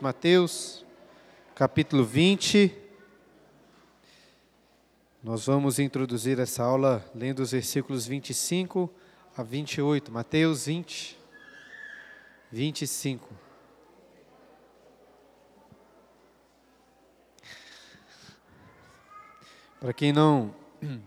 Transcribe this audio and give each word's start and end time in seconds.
Mateus, 0.00 0.84
capítulo 1.56 2.04
20. 2.04 2.72
Nós 5.20 5.46
vamos 5.46 5.80
introduzir 5.80 6.38
essa 6.38 6.62
aula 6.62 7.04
lendo 7.12 7.40
os 7.40 7.50
versículos 7.50 8.06
25 8.06 8.88
a 9.36 9.42
28. 9.42 10.12
Mateus 10.12 10.66
20, 10.66 11.18
25. 12.52 13.28
Para 19.80 19.92
quem 19.92 20.12
não, 20.12 20.54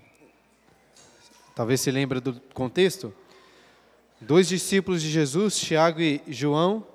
talvez 1.56 1.80
se 1.80 1.90
lembra 1.92 2.20
do 2.20 2.42
contexto, 2.54 3.14
dois 4.20 4.50
discípulos 4.50 5.02
de 5.02 5.10
Jesus, 5.10 5.58
Tiago 5.58 6.02
e 6.02 6.22
João, 6.28 6.91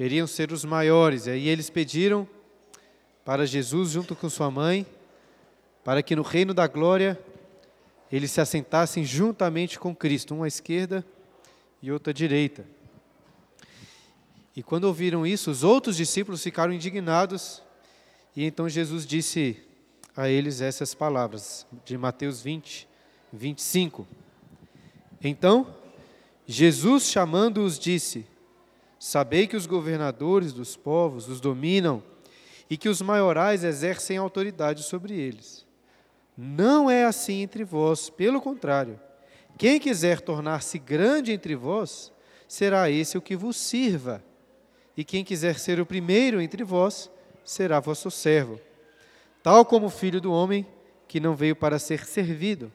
queriam 0.00 0.26
ser 0.26 0.50
os 0.50 0.64
maiores. 0.64 1.26
E 1.26 1.30
aí 1.30 1.46
eles 1.46 1.68
pediram 1.68 2.26
para 3.22 3.44
Jesus, 3.44 3.90
junto 3.90 4.16
com 4.16 4.30
sua 4.30 4.50
mãe, 4.50 4.86
para 5.84 6.02
que 6.02 6.16
no 6.16 6.22
reino 6.22 6.54
da 6.54 6.66
glória 6.66 7.22
eles 8.10 8.30
se 8.30 8.40
assentassem 8.40 9.04
juntamente 9.04 9.78
com 9.78 9.94
Cristo, 9.94 10.34
um 10.34 10.42
à 10.42 10.48
esquerda 10.48 11.04
e 11.82 11.92
outro 11.92 12.12
à 12.12 12.14
direita. 12.14 12.64
E 14.56 14.62
quando 14.62 14.84
ouviram 14.84 15.26
isso, 15.26 15.50
os 15.50 15.62
outros 15.62 15.98
discípulos 15.98 16.42
ficaram 16.42 16.72
indignados, 16.72 17.62
e 18.34 18.42
então 18.42 18.70
Jesus 18.70 19.06
disse 19.06 19.62
a 20.16 20.30
eles 20.30 20.62
essas 20.62 20.94
palavras, 20.94 21.66
de 21.84 21.98
Mateus 21.98 22.40
20, 22.40 22.88
25. 23.30 24.08
Então, 25.22 25.76
Jesus, 26.46 27.02
chamando-os, 27.04 27.78
disse: 27.78 28.29
Sabei 29.02 29.46
que 29.46 29.56
os 29.56 29.64
governadores 29.64 30.52
dos 30.52 30.76
povos 30.76 31.26
os 31.26 31.40
dominam 31.40 32.02
e 32.68 32.76
que 32.76 32.86
os 32.86 33.00
maiorais 33.00 33.64
exercem 33.64 34.18
autoridade 34.18 34.82
sobre 34.82 35.18
eles. 35.18 35.66
Não 36.36 36.90
é 36.90 37.06
assim 37.06 37.40
entre 37.40 37.64
vós, 37.64 38.10
pelo 38.10 38.42
contrário. 38.42 39.00
Quem 39.56 39.80
quiser 39.80 40.20
tornar-se 40.20 40.78
grande 40.78 41.32
entre 41.32 41.56
vós, 41.56 42.12
será 42.46 42.90
esse 42.90 43.16
o 43.16 43.22
que 43.22 43.34
vos 43.34 43.56
sirva. 43.56 44.22
E 44.94 45.02
quem 45.02 45.24
quiser 45.24 45.58
ser 45.58 45.80
o 45.80 45.86
primeiro 45.86 46.38
entre 46.38 46.62
vós, 46.62 47.10
será 47.42 47.80
vosso 47.80 48.10
servo. 48.10 48.60
Tal 49.42 49.64
como 49.64 49.86
o 49.86 49.90
filho 49.90 50.20
do 50.20 50.30
homem, 50.30 50.66
que 51.08 51.18
não 51.18 51.34
veio 51.34 51.56
para 51.56 51.78
ser 51.78 52.04
servido, 52.04 52.70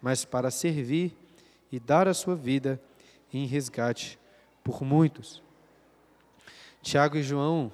mas 0.00 0.24
para 0.24 0.50
servir 0.50 1.14
e 1.70 1.78
dar 1.78 2.08
a 2.08 2.14
sua 2.14 2.34
vida 2.34 2.80
em 3.30 3.44
resgate 3.44 4.18
por 4.64 4.82
muitos. 4.82 5.44
Tiago 6.86 7.16
e 7.16 7.22
João, 7.24 7.72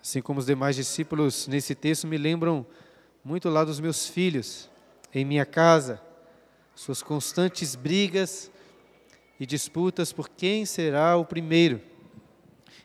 assim 0.00 0.22
como 0.22 0.38
os 0.38 0.46
demais 0.46 0.76
discípulos 0.76 1.48
nesse 1.48 1.74
texto, 1.74 2.06
me 2.06 2.16
lembram 2.16 2.64
muito 3.24 3.48
lá 3.48 3.64
dos 3.64 3.80
meus 3.80 4.06
filhos, 4.06 4.70
em 5.12 5.24
minha 5.24 5.44
casa, 5.44 6.00
suas 6.72 7.02
constantes 7.02 7.74
brigas 7.74 8.48
e 9.40 9.44
disputas 9.44 10.12
por 10.12 10.28
quem 10.28 10.64
será 10.64 11.16
o 11.16 11.24
primeiro. 11.24 11.82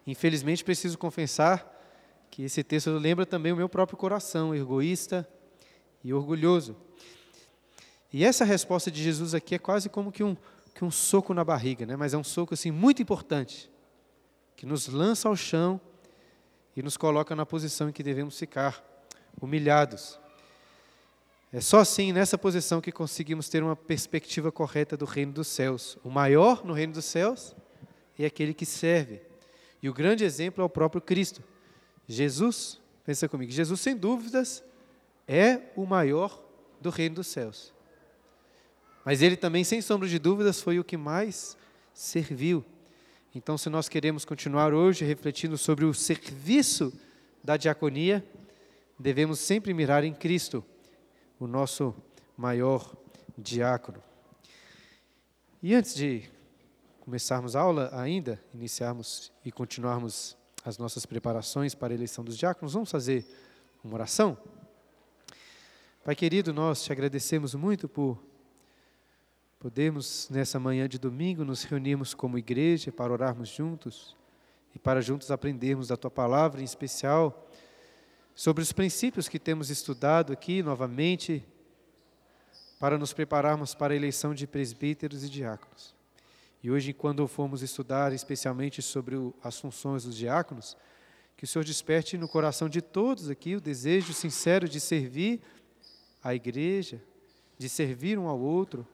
Infelizmente, 0.08 0.64
preciso 0.64 0.98
confessar 0.98 1.72
que 2.32 2.42
esse 2.42 2.64
texto 2.64 2.90
lembra 2.90 3.24
também 3.24 3.52
o 3.52 3.56
meu 3.56 3.70
próprio 3.70 4.00
coração, 4.00 4.56
egoísta 4.56 5.30
e 6.04 6.12
orgulhoso. 6.12 6.76
E 8.12 8.26
essa 8.26 8.44
resposta 8.44 8.90
de 8.90 9.04
Jesus 9.04 9.36
aqui 9.36 9.54
é 9.54 9.60
quase 9.60 9.88
como 9.88 10.12
que 10.12 10.24
um, 10.24 10.36
que 10.74 10.84
um 10.84 10.90
soco 10.90 11.32
na 11.32 11.44
barriga, 11.44 11.86
né? 11.86 11.96
mas 11.96 12.16
é 12.16 12.18
um 12.18 12.24
soco 12.24 12.56
assim 12.56 12.72
muito 12.72 13.04
importante 13.04 13.71
que 14.62 14.66
nos 14.68 14.88
lança 14.88 15.28
ao 15.28 15.36
chão 15.36 15.82
e 16.76 16.84
nos 16.84 16.96
coloca 16.96 17.36
na 17.36 17.48
posição 17.48 17.90
em 17.90 17.92
que 17.92 18.04
devemos 18.04 18.38
ficar, 18.38 18.80
humilhados. 19.42 20.20
É 21.52 21.60
só 21.60 21.80
assim, 21.80 22.14
nessa 22.14 22.38
posição, 22.38 22.80
que 22.80 22.92
conseguimos 22.92 23.50
ter 23.50 23.64
uma 23.64 23.76
perspectiva 23.76 24.52
correta 24.52 24.96
do 24.96 25.04
reino 25.04 25.32
dos 25.32 25.48
céus. 25.48 25.98
O 26.04 26.12
maior 26.12 26.64
no 26.64 26.74
reino 26.74 26.94
dos 26.94 27.06
céus 27.06 27.56
é 28.20 28.26
aquele 28.28 28.54
que 28.54 28.64
serve. 28.64 29.20
E 29.82 29.90
o 29.90 29.94
grande 29.96 30.24
exemplo 30.24 30.62
é 30.62 30.66
o 30.66 30.70
próprio 30.70 31.02
Cristo. 31.02 31.42
Jesus, 32.08 32.80
pensa 33.04 33.28
comigo, 33.28 33.52
Jesus, 33.52 33.82
sem 33.82 33.98
dúvidas, 33.98 34.64
é 35.28 35.60
o 35.76 35.88
maior 35.88 36.40
do 36.80 36.92
reino 36.92 37.16
dos 37.16 37.26
céus. 37.26 37.74
Mas 39.04 39.24
ele 39.24 39.38
também, 39.38 39.64
sem 39.64 39.82
sombra 39.82 40.08
de 40.08 40.20
dúvidas, 40.20 40.62
foi 40.62 40.78
o 40.78 40.84
que 40.84 40.98
mais 40.98 41.58
serviu. 41.96 42.64
Então, 43.34 43.58
se 43.58 43.70
nós 43.70 43.88
queremos 43.88 44.26
continuar 44.26 44.74
hoje 44.74 45.06
refletindo 45.06 45.58
sobre 45.58 45.86
o 45.86 45.94
serviço 45.94 46.92
da 47.42 47.56
diaconia, 47.56 48.26
devemos 49.00 49.40
sempre 49.40 49.74
mirar 49.74 50.04
em 50.04 50.14
Cristo, 50.14 50.62
o 51.40 51.48
nosso 51.48 51.96
maior 52.36 52.94
diácono. 53.38 54.04
E 55.64 55.74
antes 55.74 55.96
de 55.96 56.30
começarmos 57.00 57.56
a 57.56 57.62
aula 57.62 57.90
ainda, 57.94 58.38
iniciarmos 58.54 59.32
e 59.46 59.52
continuarmos 59.52 60.36
as 60.66 60.78
nossas 60.78 61.06
preparações 61.06 61.74
para 61.74 61.94
a 61.94 61.96
eleição 61.96 62.26
dos 62.26 62.38
diáconos, 62.38 62.74
vamos 62.74 62.92
fazer 62.92 63.26
uma 63.82 63.94
oração? 63.94 64.38
Pai 66.04 66.18
querido, 66.18 66.54
nós 66.54 66.84
te 66.84 66.92
agradecemos 66.92 67.56
muito 67.56 67.88
por 67.88 68.22
Podemos, 69.62 70.28
nessa 70.32 70.60
manhã 70.60 70.90
de 70.90 70.98
domingo, 70.98 71.46
nos 71.46 71.62
reunirmos 71.62 72.16
como 72.16 72.36
igreja 72.36 72.92
para 72.92 73.14
orarmos 73.14 73.48
juntos 73.48 74.18
e 74.74 74.80
para 74.80 75.04
juntos 75.04 75.30
aprendermos 75.30 75.90
da 75.90 75.96
tua 75.96 76.10
palavra, 76.10 76.62
em 76.62 76.64
especial 76.64 77.48
sobre 78.34 78.64
os 78.64 78.72
princípios 78.72 79.30
que 79.30 79.38
temos 79.38 79.70
estudado 79.70 80.34
aqui 80.34 80.64
novamente, 80.64 81.46
para 82.80 82.98
nos 82.98 83.14
prepararmos 83.14 83.76
para 83.76 83.94
a 83.94 83.96
eleição 83.96 84.34
de 84.34 84.48
presbíteros 84.48 85.24
e 85.24 85.30
diáconos. 85.30 85.94
E 86.64 86.72
hoje, 86.72 86.92
quando 86.92 87.28
formos 87.28 87.62
estudar 87.62 88.12
especialmente 88.14 88.82
sobre 88.82 89.16
as 89.44 89.60
funções 89.60 90.06
dos 90.06 90.18
diáconos, 90.18 90.76
que 91.38 91.44
o 91.44 91.48
Senhor 91.48 91.64
desperte 91.64 92.18
no 92.18 92.28
coração 92.28 92.68
de 92.68 92.82
todos 92.82 93.30
aqui 93.30 93.56
o 93.56 93.62
desejo 93.62 94.12
sincero 94.12 94.68
de 94.68 94.80
servir 94.80 95.40
a 96.24 96.34
igreja, 96.34 97.00
de 97.60 97.70
servir 97.70 98.18
um 98.18 98.28
ao 98.28 98.40
outro, 98.40 98.88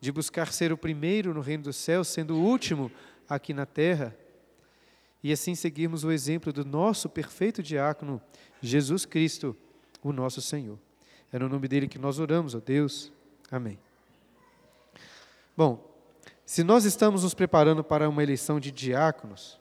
de 0.00 0.12
buscar 0.12 0.52
ser 0.52 0.72
o 0.72 0.76
primeiro 0.76 1.32
no 1.32 1.40
reino 1.40 1.64
dos 1.64 1.76
céus, 1.76 2.08
sendo 2.08 2.36
o 2.36 2.42
último 2.42 2.90
aqui 3.28 3.54
na 3.54 3.66
terra, 3.66 4.16
e 5.22 5.32
assim 5.32 5.54
seguirmos 5.54 6.04
o 6.04 6.12
exemplo 6.12 6.52
do 6.52 6.64
nosso 6.64 7.08
perfeito 7.08 7.62
diácono, 7.62 8.20
Jesus 8.60 9.06
Cristo, 9.06 9.56
o 10.02 10.12
nosso 10.12 10.42
Senhor. 10.42 10.78
É 11.32 11.38
no 11.38 11.48
nome 11.48 11.66
dele 11.66 11.88
que 11.88 11.98
nós 11.98 12.18
oramos, 12.18 12.54
ó 12.54 12.60
Deus. 12.60 13.10
Amém. 13.50 13.78
Bom, 15.56 15.90
se 16.44 16.62
nós 16.62 16.84
estamos 16.84 17.22
nos 17.22 17.32
preparando 17.32 17.82
para 17.82 18.08
uma 18.08 18.22
eleição 18.22 18.60
de 18.60 18.70
diáconos, 18.70 19.58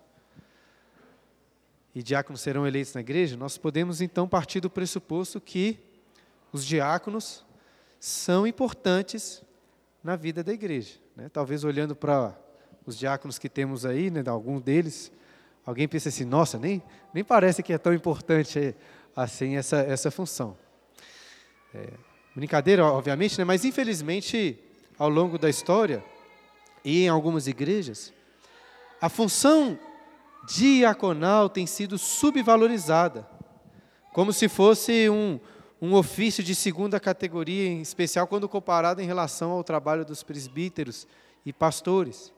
e 1.95 2.01
diáconos 2.01 2.41
serão 2.41 2.67
eleitos 2.67 2.93
na 2.93 3.01
igreja, 3.01 3.37
nós 3.37 3.57
podemos 3.57 4.01
então 4.01 4.27
partir 4.27 4.59
do 4.59 4.69
pressuposto 4.69 5.39
que 5.39 5.79
os 6.51 6.65
diáconos 6.65 7.45
são 7.99 8.45
importantes 8.45 9.43
na 10.03 10.15
vida 10.15 10.43
da 10.43 10.51
igreja. 10.51 10.95
Né? 11.15 11.29
Talvez 11.29 11.63
olhando 11.63 11.95
para 11.95 12.35
os 12.85 12.97
diáconos 12.97 13.39
que 13.39 13.47
temos 13.47 13.85
aí, 13.85 14.11
né, 14.11 14.21
algum 14.27 14.59
deles, 14.59 15.11
alguém 15.65 15.87
pense 15.87 16.09
assim, 16.09 16.25
nossa, 16.25 16.59
nem, 16.59 16.83
nem 17.13 17.23
parece 17.23 17.63
que 17.63 17.71
é 17.71 17.77
tão 17.77 17.93
importante 17.93 18.75
assim 19.15 19.55
essa, 19.55 19.77
essa 19.77 20.11
função. 20.11 20.57
É, 21.73 21.87
brincadeira, 22.35 22.85
obviamente, 22.85 23.37
né, 23.37 23.45
mas 23.45 23.63
infelizmente, 23.63 24.59
ao 24.97 25.07
longo 25.07 25.37
da 25.37 25.49
história, 25.49 26.03
e 26.83 27.05
em 27.05 27.09
algumas 27.09 27.47
igrejas, 27.47 28.11
a 28.99 29.07
função 29.07 29.79
diaconal 30.45 31.47
tem 31.47 31.65
sido 31.65 31.97
subvalorizada, 31.97 33.25
como 34.11 34.33
se 34.33 34.49
fosse 34.49 35.09
um, 35.09 35.39
um 35.85 35.95
ofício 35.95 36.41
de 36.41 36.55
segunda 36.55 36.97
categoria, 36.97 37.67
em 37.67 37.81
especial 37.81 38.25
quando 38.25 38.47
comparado 38.47 39.01
em 39.01 39.05
relação 39.05 39.51
ao 39.51 39.65
trabalho 39.65 40.05
dos 40.05 40.23
presbíteros 40.23 41.05
e 41.45 41.51
pastores. 41.51 42.31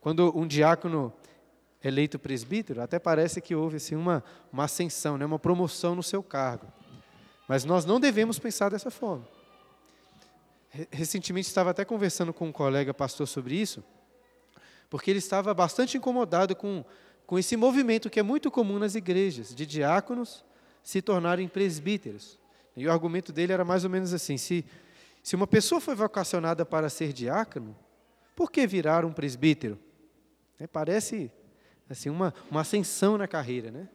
Quando 0.00 0.36
um 0.36 0.44
diácono 0.44 1.12
é 1.80 1.86
eleito 1.86 2.18
presbítero, 2.18 2.82
até 2.82 2.98
parece 2.98 3.40
que 3.40 3.54
houve 3.54 3.76
assim, 3.76 3.94
uma, 3.94 4.24
uma 4.52 4.64
ascensão, 4.64 5.16
né, 5.16 5.24
uma 5.24 5.38
promoção 5.38 5.94
no 5.94 6.02
seu 6.02 6.24
cargo. 6.24 6.66
Mas 7.46 7.64
nós 7.64 7.84
não 7.84 8.00
devemos 8.00 8.36
pensar 8.36 8.68
dessa 8.68 8.90
forma. 8.90 9.28
Recentemente 10.90 11.46
estava 11.46 11.70
até 11.70 11.84
conversando 11.84 12.32
com 12.32 12.48
um 12.48 12.52
colega 12.52 12.92
pastor 12.92 13.28
sobre 13.28 13.54
isso, 13.54 13.80
porque 14.90 15.08
ele 15.08 15.20
estava 15.20 15.54
bastante 15.54 15.96
incomodado 15.96 16.56
com, 16.56 16.84
com 17.28 17.38
esse 17.38 17.56
movimento 17.56 18.10
que 18.10 18.18
é 18.18 18.24
muito 18.24 18.50
comum 18.50 18.80
nas 18.80 18.96
igrejas, 18.96 19.54
de 19.54 19.64
diáconos 19.64 20.44
se 20.82 21.02
tornarem 21.02 21.48
presbíteros. 21.48 22.38
E 22.76 22.86
o 22.86 22.92
argumento 22.92 23.32
dele 23.32 23.52
era 23.52 23.64
mais 23.64 23.84
ou 23.84 23.90
menos 23.90 24.12
assim: 24.12 24.36
se, 24.36 24.64
se 25.22 25.36
uma 25.36 25.46
pessoa 25.46 25.80
foi 25.80 25.94
vocacionada 25.94 26.64
para 26.64 26.88
ser 26.88 27.12
diácono, 27.12 27.76
por 28.34 28.50
que 28.50 28.66
virar 28.66 29.04
um 29.04 29.12
presbítero? 29.12 29.78
É, 30.58 30.66
parece 30.66 31.30
assim, 31.88 32.08
uma, 32.08 32.32
uma 32.50 32.60
ascensão 32.60 33.18
na 33.18 33.26
carreira, 33.26 33.70
né? 33.70 33.88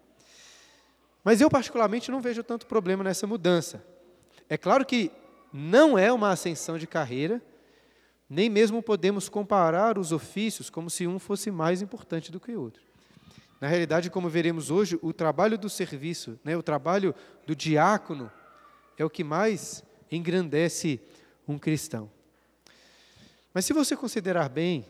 Mas 1.24 1.42
eu, 1.42 1.50
particularmente, 1.50 2.12
não 2.12 2.22
vejo 2.22 2.44
tanto 2.44 2.68
problema 2.68 3.04
nessa 3.04 3.26
mudança. 3.26 3.84
É 4.48 4.58
claro 4.58 4.86
que 4.86 5.12
não 5.52 5.98
é 5.98 6.14
uma 6.14 6.30
ascensão 6.30 6.78
de 6.78 6.86
carreira, 6.86 7.42
nem 8.30 8.50
mesmo 8.50 8.84
podemos 8.84 9.30
comparar 9.30 9.98
os 9.98 10.12
ofícios 10.12 10.70
como 10.70 10.90
se 10.90 11.08
um 11.08 11.18
fosse 11.18 11.50
mais 11.50 11.82
importante 11.82 12.32
do 12.32 12.40
que 12.40 12.52
o 12.52 12.62
outro. 12.62 12.85
Na 13.60 13.68
realidade, 13.68 14.10
como 14.10 14.30
veremos 14.30 14.70
hoje, 14.70 15.00
o 15.02 15.14
trabalho 15.14 15.58
do 15.58 15.70
serviço, 15.70 16.40
né, 16.44 16.58
o 16.58 16.64
trabalho 16.64 17.16
do 17.46 17.56
diácono, 17.56 18.32
é 18.98 19.06
o 19.06 19.10
que 19.10 19.24
mais 19.24 19.84
engrandece 20.12 21.00
um 21.48 21.58
cristão. 21.58 22.12
Mas 23.54 23.66
se 23.66 23.74
você 23.74 23.96
considerar 23.96 24.50
bem, 24.50 24.86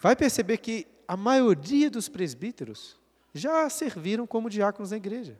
vai 0.00 0.16
perceber 0.16 0.58
que 0.58 0.86
a 1.06 1.16
maioria 1.16 1.88
dos 1.88 2.08
presbíteros 2.08 2.98
já 3.32 3.68
serviram 3.70 4.26
como 4.26 4.50
diáconos 4.50 4.90
na 4.90 4.96
igreja. 4.96 5.38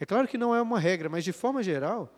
É 0.00 0.04
claro 0.04 0.28
que 0.28 0.38
não 0.38 0.54
é 0.54 0.60
uma 0.60 0.78
regra, 0.78 1.08
mas 1.08 1.24
de 1.24 1.32
forma 1.32 1.62
geral, 1.62 2.12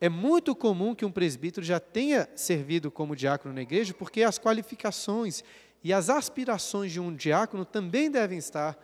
é 0.00 0.08
muito 0.08 0.54
comum 0.54 0.94
que 0.94 1.04
um 1.04 1.10
presbítero 1.10 1.64
já 1.64 1.80
tenha 1.80 2.28
servido 2.36 2.90
como 2.90 3.16
diácono 3.16 3.54
na 3.54 3.62
igreja, 3.62 3.92
porque 3.92 4.22
as 4.22 4.38
qualificações 4.38 5.42
e 5.82 5.92
as 5.92 6.08
aspirações 6.08 6.92
de 6.92 7.00
um 7.00 7.14
diácono 7.14 7.64
também 7.64 8.10
devem 8.10 8.38
estar 8.38 8.76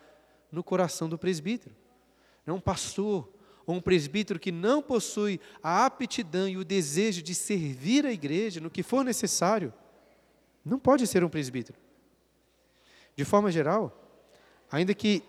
no 0.55 0.63
coração 0.63 1.09
do 1.09 1.19
presbítero. 1.19 1.75
Não 2.47 2.57
um 2.57 2.61
pastor 2.61 3.29
ou 3.67 3.75
um 3.75 3.81
presbítero 3.81 4.39
que 4.39 4.53
não 4.53 4.83
possui 4.83 5.41
a 5.63 5.85
aptidão 5.87 6.49
e 6.49 6.57
o 6.57 6.65
desejo 6.65 7.23
de 7.23 7.35
servir 7.35 8.07
a 8.07 8.13
igreja 8.13 8.61
no 8.61 8.71
que 8.71 8.83
for 8.83 9.05
necessário, 9.05 9.73
não 10.65 10.79
pode 10.79 11.07
ser 11.07 11.25
um 11.25 11.29
presbítero. 11.29 11.79
De 13.17 13.25
forma 13.25 13.51
geral, 13.51 14.23
ainda 14.71 14.95
que 14.95 15.23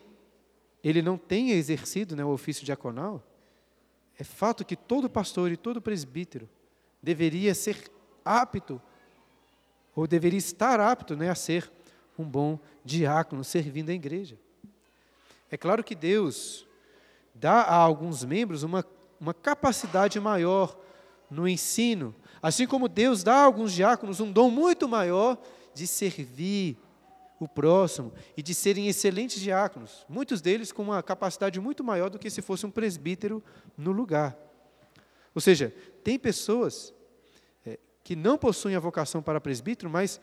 ele 0.83 1.01
não 1.01 1.17
tenha 1.17 1.55
exercido 1.55 2.15
né, 2.15 2.23
o 2.23 2.29
ofício 2.29 2.65
diaconal, 2.65 3.23
é 4.17 4.23
fato 4.23 4.63
que 4.63 4.75
todo 4.75 5.09
pastor 5.09 5.51
e 5.51 5.57
todo 5.57 5.81
presbítero 5.81 6.49
deveria 7.01 7.53
ser 7.53 7.89
apto, 8.23 8.81
ou 9.95 10.07
deveria 10.07 10.39
estar 10.39 10.79
apto 10.79 11.15
né, 11.15 11.29
a 11.29 11.35
ser 11.35 11.71
um 12.17 12.23
bom 12.23 12.59
diácono 12.83 13.43
servindo 13.43 13.89
a 13.89 13.93
igreja. 13.93 14.37
É 15.55 15.57
claro 15.57 15.85
que 15.85 15.95
Deus 15.95 16.67
dá 17.33 17.61
a 17.61 17.75
alguns 17.75 18.25
membros 18.25 18.61
uma, 18.61 18.85
uma 19.17 19.33
capacidade 19.33 20.19
maior 20.19 20.77
no 21.31 21.47
ensino, 21.47 22.13
assim 22.41 22.67
como 22.67 22.89
Deus 22.89 23.23
dá 23.23 23.35
a 23.35 23.45
alguns 23.45 23.71
diáconos 23.71 24.19
um 24.19 24.29
dom 24.29 24.51
muito 24.51 24.85
maior 24.85 25.41
de 25.73 25.87
servir, 25.87 26.77
o 27.39 27.47
próximo 27.47 28.11
e 28.35 28.43
de 28.43 28.53
serem 28.53 28.89
excelentes 28.89 29.39
diáconos, 29.39 30.05
muitos 30.09 30.41
deles 30.41 30.73
com 30.73 30.83
uma 30.83 31.01
capacidade 31.01 31.57
muito 31.57 31.85
maior 31.85 32.09
do 32.09 32.19
que 32.19 32.29
se 32.29 32.41
fosse 32.41 32.65
um 32.65 32.71
presbítero 32.71 33.41
no 33.77 33.93
lugar. 33.93 34.37
Ou 35.33 35.39
seja, 35.39 35.73
tem 36.03 36.19
pessoas 36.19 36.93
é, 37.65 37.79
que 38.03 38.13
não 38.13 38.37
possuem 38.37 38.75
a 38.75 38.79
vocação 38.81 39.21
para 39.23 39.39
presbítero, 39.39 39.89
mas 39.89 40.19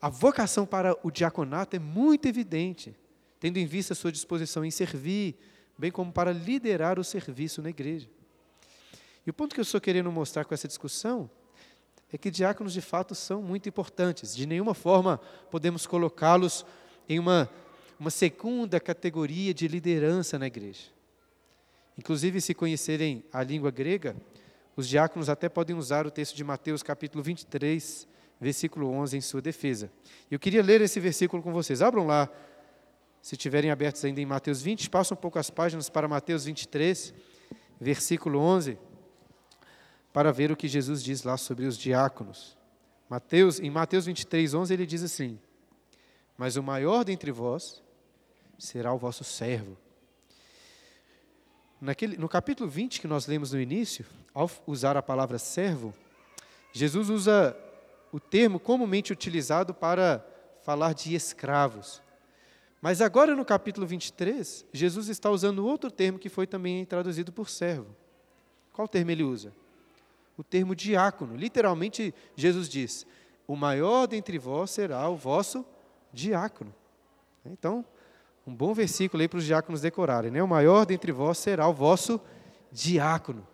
a 0.00 0.08
vocação 0.08 0.64
para 0.64 0.96
o 1.02 1.10
diaconato 1.10 1.74
é 1.74 1.80
muito 1.80 2.28
evidente, 2.28 2.94
tendo 3.38 3.58
em 3.58 3.66
vista 3.66 3.94
sua 3.94 4.12
disposição 4.12 4.64
em 4.64 4.70
servir, 4.70 5.36
bem 5.78 5.90
como 5.90 6.12
para 6.12 6.32
liderar 6.32 6.98
o 6.98 7.04
serviço 7.04 7.60
na 7.60 7.70
igreja. 7.70 8.08
E 9.26 9.30
o 9.30 9.34
ponto 9.34 9.54
que 9.54 9.60
eu 9.60 9.62
estou 9.62 9.80
querendo 9.80 10.10
mostrar 10.10 10.44
com 10.44 10.54
essa 10.54 10.68
discussão 10.68 11.28
é 12.12 12.16
que 12.16 12.30
diáconos 12.30 12.72
de 12.72 12.80
fato 12.80 13.14
são 13.14 13.42
muito 13.42 13.68
importantes. 13.68 14.34
De 14.34 14.46
nenhuma 14.46 14.74
forma 14.74 15.18
podemos 15.50 15.86
colocá-los 15.86 16.64
em 17.08 17.18
uma, 17.18 17.50
uma 17.98 18.10
segunda 18.10 18.78
categoria 18.78 19.52
de 19.52 19.66
liderança 19.66 20.38
na 20.38 20.46
igreja. 20.46 20.96
Inclusive, 21.98 22.40
se 22.40 22.54
conhecerem 22.54 23.24
a 23.32 23.42
língua 23.42 23.70
grega, 23.70 24.14
os 24.76 24.86
diáconos 24.86 25.28
até 25.28 25.48
podem 25.48 25.74
usar 25.74 26.06
o 26.06 26.10
texto 26.10 26.36
de 26.36 26.44
Mateus 26.44 26.82
capítulo 26.82 27.24
23, 27.24 28.06
versículo 28.38 28.90
11 28.90 29.16
em 29.16 29.20
sua 29.20 29.40
defesa. 29.40 29.90
Eu 30.30 30.38
queria 30.38 30.62
ler 30.62 30.82
esse 30.82 31.00
versículo 31.00 31.42
com 31.42 31.52
vocês. 31.52 31.80
Abram 31.80 32.06
lá, 32.06 32.30
se 33.26 33.34
estiverem 33.34 33.72
abertos 33.72 34.04
ainda 34.04 34.20
em 34.20 34.24
Mateus 34.24 34.62
20, 34.62 34.88
passam 34.88 35.16
um 35.16 35.20
pouco 35.20 35.36
as 35.36 35.50
páginas 35.50 35.88
para 35.88 36.06
Mateus 36.06 36.44
23, 36.44 37.12
versículo 37.80 38.38
11 38.38 38.78
para 40.12 40.30
ver 40.30 40.52
o 40.52 40.56
que 40.56 40.68
Jesus 40.68 41.02
diz 41.02 41.24
lá 41.24 41.36
sobre 41.36 41.66
os 41.66 41.76
diáconos. 41.76 42.56
Mateus, 43.10 43.58
em 43.58 43.68
Mateus 43.68 44.06
23, 44.06 44.54
11, 44.54 44.72
ele 44.72 44.86
diz 44.86 45.02
assim: 45.02 45.40
Mas 46.38 46.54
o 46.54 46.62
maior 46.62 47.02
dentre 47.02 47.32
vós 47.32 47.82
será 48.56 48.92
o 48.94 48.96
vosso 48.96 49.24
servo. 49.24 49.76
Naquele, 51.80 52.16
no 52.16 52.28
capítulo 52.28 52.70
20 52.70 53.00
que 53.00 53.08
nós 53.08 53.26
lemos 53.26 53.50
no 53.50 53.60
início, 53.60 54.06
ao 54.32 54.48
usar 54.68 54.96
a 54.96 55.02
palavra 55.02 55.36
servo, 55.36 55.92
Jesus 56.72 57.10
usa 57.10 57.56
o 58.12 58.20
termo 58.20 58.60
comumente 58.60 59.12
utilizado 59.12 59.74
para 59.74 60.24
falar 60.62 60.94
de 60.94 61.12
escravos. 61.12 62.05
Mas 62.86 63.00
agora 63.00 63.34
no 63.34 63.44
capítulo 63.44 63.84
23, 63.84 64.64
Jesus 64.72 65.08
está 65.08 65.28
usando 65.28 65.66
outro 65.66 65.90
termo 65.90 66.20
que 66.20 66.28
foi 66.28 66.46
também 66.46 66.84
traduzido 66.84 67.32
por 67.32 67.50
servo. 67.50 67.88
Qual 68.72 68.86
termo 68.86 69.10
ele 69.10 69.24
usa? 69.24 69.52
o 70.36 70.44
termo 70.44 70.72
diácono. 70.72 71.34
Literalmente, 71.34 72.14
Jesus 72.36 72.68
diz: 72.68 73.04
O 73.44 73.56
maior 73.56 74.06
dentre 74.06 74.38
vós 74.38 74.70
será 74.70 75.08
o 75.08 75.16
vosso 75.16 75.66
diácono. 76.12 76.72
Então, 77.44 77.84
um 78.46 78.54
bom 78.54 78.72
versículo 78.72 79.20
aí 79.20 79.26
para 79.26 79.38
os 79.38 79.44
diáconos 79.44 79.80
decorarem, 79.80 80.30
né? 80.30 80.40
O 80.40 80.46
maior 80.46 80.86
dentre 80.86 81.10
vós 81.10 81.38
será 81.38 81.66
o 81.66 81.74
vosso 81.74 82.20
diácono. 82.70 83.44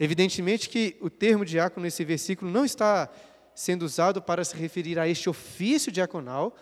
Evidentemente 0.00 0.70
que 0.70 0.96
o 1.02 1.10
termo 1.10 1.44
diácono 1.44 1.84
nesse 1.84 2.02
versículo 2.02 2.50
não 2.50 2.64
está 2.64 3.10
sendo 3.54 3.82
usado 3.82 4.22
para 4.22 4.42
se 4.42 4.56
referir 4.56 4.98
a 4.98 5.06
este 5.06 5.28
ofício 5.28 5.92
diaconal, 5.92 6.56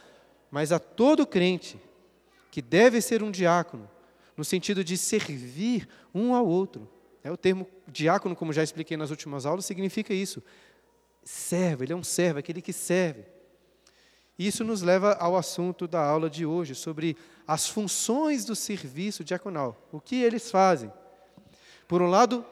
mas 0.50 0.72
a 0.72 0.78
todo 0.78 1.26
crente 1.26 1.78
que 2.50 2.60
deve 2.60 3.00
ser 3.00 3.22
um 3.22 3.30
diácono, 3.30 3.88
no 4.36 4.44
sentido 4.44 4.82
de 4.82 4.96
servir 4.96 5.88
um 6.14 6.34
ao 6.34 6.46
outro. 6.46 6.88
É, 7.22 7.30
o 7.30 7.36
termo 7.36 7.66
diácono, 7.86 8.34
como 8.34 8.52
já 8.52 8.62
expliquei 8.62 8.96
nas 8.96 9.10
últimas 9.10 9.46
aulas, 9.46 9.64
significa 9.64 10.12
isso. 10.12 10.42
Servo, 11.22 11.84
ele 11.84 11.92
é 11.92 11.96
um 11.96 12.02
servo, 12.02 12.38
aquele 12.38 12.62
que 12.62 12.72
serve. 12.72 13.24
Isso 14.38 14.64
nos 14.64 14.80
leva 14.80 15.12
ao 15.14 15.36
assunto 15.36 15.86
da 15.86 16.02
aula 16.02 16.30
de 16.30 16.46
hoje, 16.46 16.74
sobre 16.74 17.16
as 17.46 17.68
funções 17.68 18.44
do 18.44 18.56
serviço 18.56 19.22
diaconal. 19.22 19.86
O 19.92 20.00
que 20.00 20.22
eles 20.22 20.50
fazem? 20.50 20.90
Por 21.86 22.00
um 22.00 22.06
lado, 22.06 22.44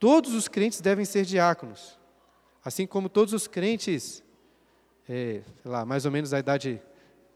todos 0.00 0.34
os 0.34 0.48
crentes 0.48 0.80
devem 0.80 1.04
ser 1.04 1.24
diáconos. 1.24 1.96
Assim 2.64 2.86
como 2.86 3.08
todos 3.08 3.32
os 3.32 3.46
crentes, 3.46 4.22
é, 5.08 5.42
lá, 5.64 5.84
mais 5.84 6.04
ou 6.04 6.10
menos 6.10 6.30
da 6.30 6.40
idade 6.40 6.82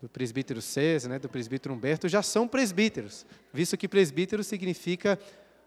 do 0.00 0.08
presbítero 0.08 0.60
César, 0.60 1.08
né, 1.08 1.18
do 1.18 1.28
presbítero 1.28 1.74
Humberto, 1.74 2.08
já 2.08 2.22
são 2.22 2.46
presbíteros, 2.46 3.24
visto 3.52 3.76
que 3.76 3.88
presbítero 3.88 4.44
significa 4.44 5.18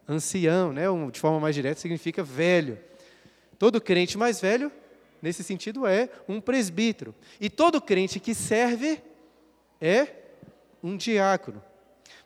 ancião, 0.08 0.74
né? 0.74 0.84
De 1.12 1.20
forma 1.20 1.40
mais 1.40 1.56
direta, 1.56 1.80
significa 1.80 2.24
velho. 2.24 2.80
Todo 3.58 3.80
crente 3.80 4.18
mais 4.18 4.42
velho, 4.42 4.72
nesse 5.22 5.44
sentido, 5.44 5.86
é 5.86 6.10
um 6.28 6.42
presbítero. 6.42 7.14
E 7.40 7.50
todo 7.50 7.80
crente 7.80 8.20
que 8.20 8.34
serve 8.34 9.02
é 9.80 10.08
um 10.82 10.98
diácono. 10.98 11.62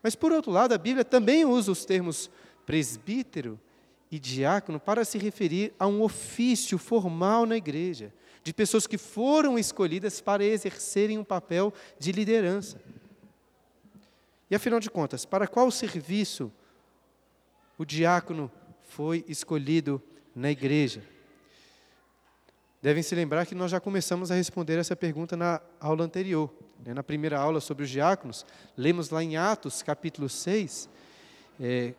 Mas, 0.02 0.16
por 0.16 0.32
outro 0.32 0.52
lado, 0.52 0.74
a 0.74 0.78
Bíblia 0.78 1.04
também 1.04 1.46
usa 1.46 1.72
os 1.72 1.86
termos 1.86 2.30
presbítero 2.66 3.60
e 4.10 4.20
diácono 4.20 4.80
para 4.80 5.04
se 5.04 5.18
referir 5.18 5.74
a 5.78 5.88
um 5.88 6.02
ofício 6.02 6.78
formal 6.78 7.46
na 7.46 7.58
igreja, 7.58 8.14
de 8.44 8.54
pessoas 8.54 8.86
que 8.86 8.98
foram 8.98 9.58
escolhidas 9.58 10.20
para 10.20 10.44
exercerem 10.44 11.18
um 11.18 11.24
papel 11.24 11.74
de 11.98 12.12
liderança. 12.12 12.80
E 14.52 14.56
afinal 14.56 14.80
de 14.80 14.90
contas, 14.90 15.26
para 15.26 15.48
qual 15.48 15.72
serviço 15.72 16.52
o 17.78 17.86
diácono 17.86 18.52
foi 18.84 19.24
escolhido 19.28 20.02
na 20.36 20.52
igreja? 20.52 21.02
Devem 22.82 23.02
se 23.02 23.16
lembrar 23.16 23.46
que 23.46 23.56
nós 23.56 23.72
já 23.72 23.80
começamos 23.80 24.30
a 24.30 24.36
responder 24.36 24.78
essa 24.78 24.94
pergunta 24.94 25.38
na 25.38 25.62
aula 25.80 26.04
anterior. 26.04 26.54
Né? 26.86 26.94
Na 26.94 27.02
primeira 27.02 27.40
aula 27.40 27.62
sobre 27.62 27.86
os 27.86 27.90
diáconos, 27.90 28.46
lemos 28.76 29.10
lá 29.10 29.24
em 29.24 29.38
Atos 29.38 29.82
capítulo 29.82 30.28
6. 30.28 30.90
É, 31.62 31.94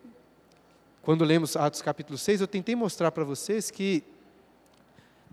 quando 1.01 1.25
lemos 1.25 1.57
Atos 1.57 1.81
capítulo 1.81 2.19
6, 2.19 2.43
eu 2.43 2.47
tentei 2.47 2.77
mostrar 2.77 3.11
para 3.11 3.25
vocês 3.25 3.71
que 3.71 4.05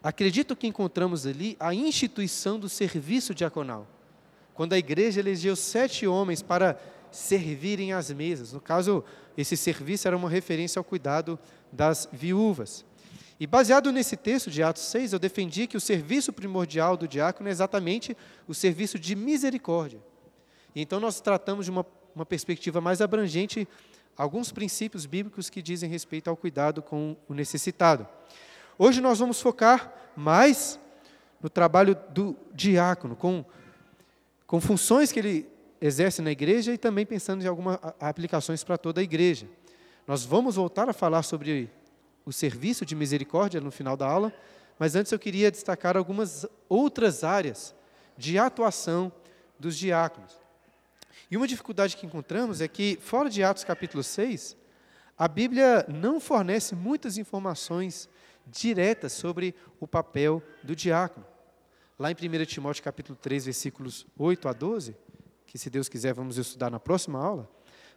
acredito 0.02 0.56
que 0.56 0.68
encontramos 0.68 1.26
ali 1.26 1.56
a 1.60 1.74
instituição 1.74 2.60
do 2.60 2.70
serviço 2.70 3.34
diaconal. 3.36 3.88
Quando 4.54 4.74
a 4.74 4.78
igreja 4.78 5.20
elegeu 5.20 5.56
sete 5.56 6.06
homens 6.08 6.42
para 6.42 6.78
servirem 7.12 7.94
às 7.94 8.10
mesas. 8.12 8.54
No 8.54 8.62
caso, 8.62 9.04
esse 9.38 9.58
serviço 9.58 10.08
era 10.08 10.16
uma 10.16 10.30
referência 10.30 10.80
ao 10.80 10.84
cuidado 10.84 11.38
das 11.72 12.08
viúvas. 12.12 12.86
E 13.40 13.46
baseado 13.46 13.92
nesse 13.92 14.16
texto 14.16 14.50
de 14.50 14.64
Atos 14.64 14.84
6, 14.84 15.14
eu 15.14 15.20
defendi 15.20 15.68
que 15.68 15.76
o 15.76 15.82
serviço 15.82 16.32
primordial 16.32 16.96
do 16.96 17.08
diácono 17.08 17.50
é 17.50 17.52
exatamente 17.52 18.16
o 18.48 18.54
serviço 18.54 19.00
de 19.00 19.16
misericórdia. 19.16 20.00
E 20.76 20.82
então 20.82 21.00
nós 21.00 21.20
tratamos 21.20 21.66
de 21.66 21.72
uma, 21.72 21.86
uma 22.16 22.26
perspectiva 22.26 22.80
mais 22.80 23.02
abrangente 23.02 23.68
alguns 24.18 24.52
princípios 24.52 25.06
bíblicos 25.06 25.50
que 25.50 25.62
dizem 25.62 25.90
respeito 25.90 26.30
ao 26.30 26.38
cuidado 26.38 26.82
com 26.82 27.16
o 27.28 27.34
necessitado. 27.34 28.08
Hoje 28.84 29.00
nós 29.00 29.20
vamos 29.20 29.40
focar 29.40 29.94
mais 30.16 30.80
no 31.40 31.52
trabalho 31.52 31.96
do 32.10 32.36
diácono, 32.52 33.16
com, 33.16 33.46
com 34.48 34.60
funções 34.60 35.12
que 35.12 35.20
ele 35.20 35.48
exerce 35.80 36.20
na 36.20 36.32
igreja 36.32 36.74
e 36.74 36.80
também 36.80 37.06
pensando 37.06 37.44
em 37.44 37.48
algumas 37.48 37.78
aplicações 38.00 38.64
para 38.64 38.80
toda 38.80 39.00
a 39.00 39.04
igreja. 39.04 39.48
Nós 40.08 40.26
vamos 40.26 40.56
voltar 40.56 40.90
a 40.90 40.94
falar 40.94 41.22
sobre 41.22 41.70
o 42.26 42.34
serviço 42.34 42.84
de 42.84 42.96
misericórdia 42.96 43.62
no 43.62 43.70
final 43.70 43.96
da 43.96 44.08
aula, 44.08 44.34
mas 44.80 44.96
antes 44.96 45.12
eu 45.12 45.20
queria 45.20 45.52
destacar 45.52 45.96
algumas 45.96 46.48
outras 46.68 47.24
áreas 47.24 47.76
de 48.18 48.40
atuação 48.40 49.12
dos 49.60 49.78
diáconos. 49.78 50.36
E 51.30 51.38
uma 51.38 51.48
dificuldade 51.48 51.96
que 51.96 52.08
encontramos 52.08 52.62
é 52.62 52.68
que, 52.68 52.98
fora 53.00 53.30
de 53.30 53.44
Atos 53.44 53.64
capítulo 53.64 54.02
6, 54.02 54.58
a 55.16 55.28
Bíblia 55.28 55.86
não 55.88 56.20
fornece 56.20 56.74
muitas 56.74 57.20
informações 57.20 58.10
diretas 58.48 59.14
sobre 59.14 59.56
o 59.80 59.88
papel 59.88 60.42
do 60.64 60.76
diácono. 60.76 61.26
Lá 61.98 62.12
em 62.12 62.16
1 62.16 62.46
Timóteo 62.46 62.84
capítulo 62.84 63.18
3, 63.22 63.46
versículos 63.46 64.06
8 64.18 64.48
a 64.48 64.54
12, 64.54 64.96
que 65.46 65.58
se 65.58 65.70
Deus 65.70 65.88
quiser 65.88 66.14
vamos 66.14 66.38
estudar 66.38 66.70
na 66.70 66.80
próxima 66.80 67.20
aula, 67.20 67.50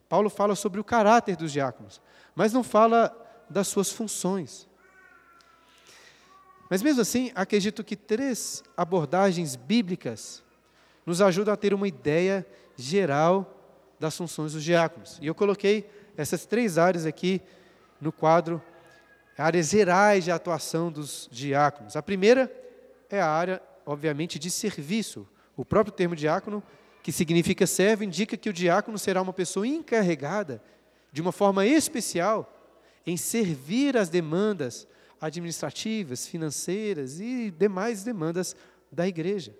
Paulo 0.09 0.29
fala 0.29 0.55
sobre 0.55 0.81
o 0.81 0.85
caráter 0.85 1.37
dos 1.37 1.53
diáconos, 1.53 2.01
mas 2.35 2.53
não 2.53 2.63
fala 2.63 3.17
das 3.49 3.69
suas 3.69 3.91
funções. 3.91 4.69
Mas 6.69 6.83
mesmo 6.83 7.03
assim, 7.03 7.31
acredito 7.35 7.85
que 7.85 7.97
três 7.97 8.63
abordagens 8.77 9.57
bíblicas 9.57 10.43
nos 11.07 11.21
ajudam 11.21 11.53
a 11.53 11.57
ter 11.57 11.75
uma 11.75 11.87
ideia 11.87 12.47
geral 12.77 13.51
das 13.99 14.17
funções 14.17 14.53
dos 14.53 14.65
diáconos. 14.65 15.19
E 15.21 15.27
eu 15.27 15.35
coloquei 15.35 15.89
essas 16.17 16.47
três 16.47 16.79
áreas 16.79 17.07
aqui 17.07 17.41
no 18.01 18.13
quadro, 18.13 18.63
áreas 19.37 19.71
gerais 19.71 20.25
de 20.25 20.31
atuação 20.31 20.91
dos 20.91 21.29
diáconos. 21.31 21.97
A 21.97 22.03
primeira 22.03 22.53
é 23.11 23.21
a 23.21 23.29
área, 23.29 23.63
obviamente, 23.85 24.39
de 24.39 24.51
serviço. 24.51 25.27
O 25.57 25.65
próprio 25.65 25.95
termo 25.95 26.17
diácono 26.17 26.63
que 27.05 27.13
significa 27.13 27.67
servo, 27.67 28.03
indica 28.03 28.35
que 28.35 28.49
o 28.49 28.53
diácono 28.53 28.99
será 28.99 29.21
uma 29.21 29.33
pessoa 29.33 29.67
encarregada, 29.67 30.63
de 31.13 31.21
uma 31.21 31.33
forma 31.33 31.67
especial, 31.67 32.51
em 33.07 33.15
servir 33.15 33.95
as 33.95 34.09
demandas 34.09 34.89
administrativas, 35.21 36.27
financeiras 36.27 37.21
e 37.21 37.51
demais 37.51 38.03
demandas 38.03 38.57
da 38.91 39.07
igreja. 39.07 39.55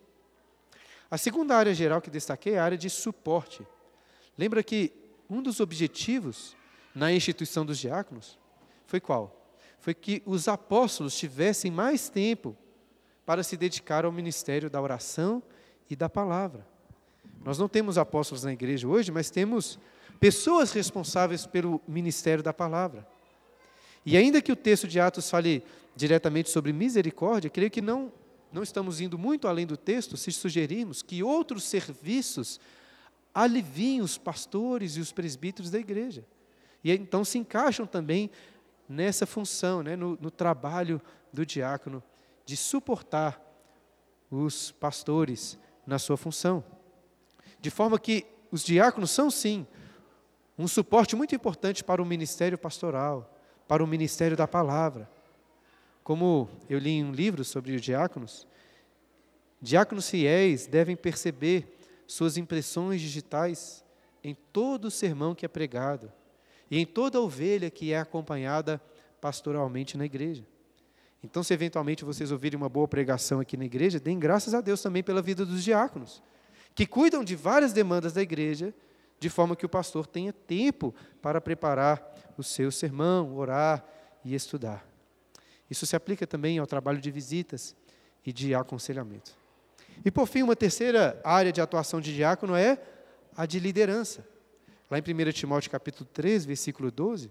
A 1.11 1.19
segunda 1.19 1.55
área 1.55 1.75
geral 1.75 2.01
que 2.01 2.09
destaquei 2.09 2.55
é 2.55 2.59
a 2.59 2.65
área 2.65 2.79
de 2.79 2.89
suporte. 2.89 3.67
Lembra 4.39 4.63
que 4.63 4.91
um 5.29 5.43
dos 5.43 5.61
objetivos 5.61 6.57
na 6.95 7.13
instituição 7.13 7.67
dos 7.67 7.79
diáconos 7.79 8.39
foi 8.87 9.01
qual? 9.01 9.44
Foi 9.85 9.93
que 9.93 10.23
os 10.25 10.49
apóstolos 10.49 11.15
tivessem 11.15 11.71
mais 11.71 12.09
tempo 12.09 12.57
para 13.27 13.43
se 13.43 13.55
dedicar 13.55 14.07
ao 14.07 14.11
ministério 14.11 14.71
da 14.71 14.81
oração 14.81 15.43
e 15.91 15.95
da 15.95 16.09
palavra. 16.09 16.67
Nós 17.45 17.59
não 17.59 17.69
temos 17.69 17.99
apóstolos 17.99 18.45
na 18.45 18.53
igreja 18.55 18.89
hoje, 18.89 19.13
mas 19.13 19.29
temos 19.29 19.79
pessoas 20.19 20.73
responsáveis 20.73 21.45
pelo 21.45 21.83
ministério 21.87 22.43
da 22.43 22.51
palavra. 22.51 23.07
E 24.07 24.17
ainda 24.17 24.41
que 24.41 24.51
o 24.51 24.57
texto 24.57 24.89
de 24.89 24.99
Atos 24.99 25.29
fale 25.29 25.63
diretamente 25.95 26.49
sobre 26.49 26.73
misericórdia, 26.73 27.51
creio 27.51 27.71
que 27.71 27.83
não, 27.83 28.11
não 28.51 28.63
estamos 28.63 29.03
indo 29.03 29.19
muito 29.19 29.47
além 29.47 29.67
do 29.67 29.77
texto 29.77 30.17
se 30.17 30.33
sugerirmos 30.33 31.03
que 31.03 31.23
outros 31.23 31.63
serviços 31.63 32.59
aliviem 33.35 34.01
os 34.01 34.17
pastores 34.17 34.97
e 34.97 35.01
os 35.01 35.13
presbíteros 35.13 35.71
da 35.71 35.79
igreja. 35.79 36.25
E 36.83 36.91
então 36.91 37.23
se 37.23 37.37
encaixam 37.37 37.87
também 37.87 38.31
nessa 38.89 39.27
função, 39.27 39.83
né, 39.83 39.97
no, 39.97 40.19
no 40.21 40.31
trabalho 40.31 41.01
do 41.33 41.45
diácono, 41.45 42.03
de 42.45 42.57
suportar 42.57 43.41
os 44.31 44.73
pastores 44.73 45.59
na 45.87 45.99
sua 45.99 46.17
função. 46.17 46.65
De 47.61 47.71
forma 47.71 47.99
que 47.99 48.27
os 48.51 48.63
diáconos 48.63 49.11
são, 49.11 49.31
sim, 49.31 49.67
um 50.59 50.69
suporte 50.69 51.17
muito 51.17 51.35
importante 51.35 51.83
para 51.83 52.03
o 52.03 52.07
ministério 52.07 52.59
pastoral, 52.59 53.39
para 53.67 53.83
o 53.83 53.87
ministério 53.87 54.37
da 54.37 54.47
palavra. 54.47 55.11
Como 56.03 56.49
eu 56.69 56.79
li 56.79 56.91
em 56.91 57.05
um 57.05 57.13
livro 57.13 57.45
sobre 57.45 57.75
os 57.75 57.81
diáconos, 57.81 58.47
diáconos 59.61 60.09
fiéis 60.09 60.67
devem 60.67 60.95
perceber 60.95 61.77
suas 62.07 62.37
impressões 62.37 63.01
digitais 63.01 63.83
em 64.23 64.35
todo 64.53 64.87
o 64.87 64.91
sermão 64.91 65.35
que 65.35 65.47
é 65.47 65.49
pregado 65.49 66.13
e 66.71 66.79
em 66.79 66.87
toda 66.87 67.21
ovelha 67.21 67.71
que 67.71 67.93
é 67.93 67.99
acompanhada 67.99 68.81
pastoralmente 69.21 69.97
na 69.97 70.05
igreja. 70.05 70.45
Então, 71.23 71.43
se 71.43 71.55
eventualmente 71.55 72.05
vocês 72.05 72.31
ouvirem 72.31 72.57
uma 72.57 72.69
boa 72.69 72.87
pregação 72.87 73.41
aqui 73.41 73.57
na 73.57 73.65
igreja, 73.65 73.99
deem 73.99 74.19
graças 74.19 74.53
a 74.53 74.61
Deus 74.61 74.83
também 74.83 75.03
pela 75.03 75.23
vida 75.23 75.45
dos 75.47 75.65
diáconos 75.65 76.23
que 76.75 76.87
cuidam 76.87 77.23
de 77.23 77.37
várias 77.37 77.73
demandas 77.73 78.13
da 78.13 78.23
igreja, 78.23 78.75
de 79.21 79.31
forma 79.31 79.55
que 79.55 79.65
o 79.65 79.69
pastor 79.69 80.07
tenha 80.07 80.33
tempo 80.33 80.95
para 81.23 81.41
preparar 81.41 82.03
o 82.37 82.43
seu 82.43 82.71
sermão, 82.73 83.37
orar 83.37 83.85
e 84.25 84.35
estudar. 84.35 84.85
Isso 85.71 85.87
se 85.87 85.95
aplica 85.95 86.27
também 86.27 86.59
ao 86.59 86.67
trabalho 86.67 87.01
de 87.01 87.11
visitas 87.11 87.77
e 88.27 88.33
de 88.33 88.55
aconselhamento. 88.55 89.33
E 90.05 90.11
por 90.11 90.27
fim, 90.27 90.43
uma 90.43 90.57
terceira 90.57 91.21
área 91.25 91.53
de 91.53 91.61
atuação 91.61 92.01
de 92.01 92.13
diácono 92.13 92.57
é 92.57 92.79
a 93.37 93.47
de 93.47 93.61
liderança. 93.61 94.27
Lá 94.91 94.99
em 94.99 95.03
1 95.03 95.33
Timóteo 95.33 95.71
capítulo 95.71 96.09
3, 96.13 96.45
versículo 96.45 96.91
12, 96.91 97.31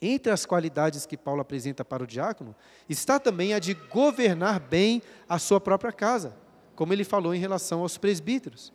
entre 0.00 0.32
as 0.32 0.46
qualidades 0.46 1.06
que 1.06 1.16
Paulo 1.16 1.40
apresenta 1.40 1.84
para 1.84 2.04
o 2.04 2.06
diácono, 2.06 2.54
está 2.88 3.18
também 3.18 3.52
a 3.52 3.58
de 3.58 3.74
governar 3.74 4.60
bem 4.60 5.02
a 5.28 5.38
sua 5.38 5.60
própria 5.60 5.92
casa 5.92 6.36
como 6.78 6.92
ele 6.92 7.02
falou 7.02 7.34
em 7.34 7.40
relação 7.40 7.80
aos 7.80 7.98
presbíteros. 7.98 8.72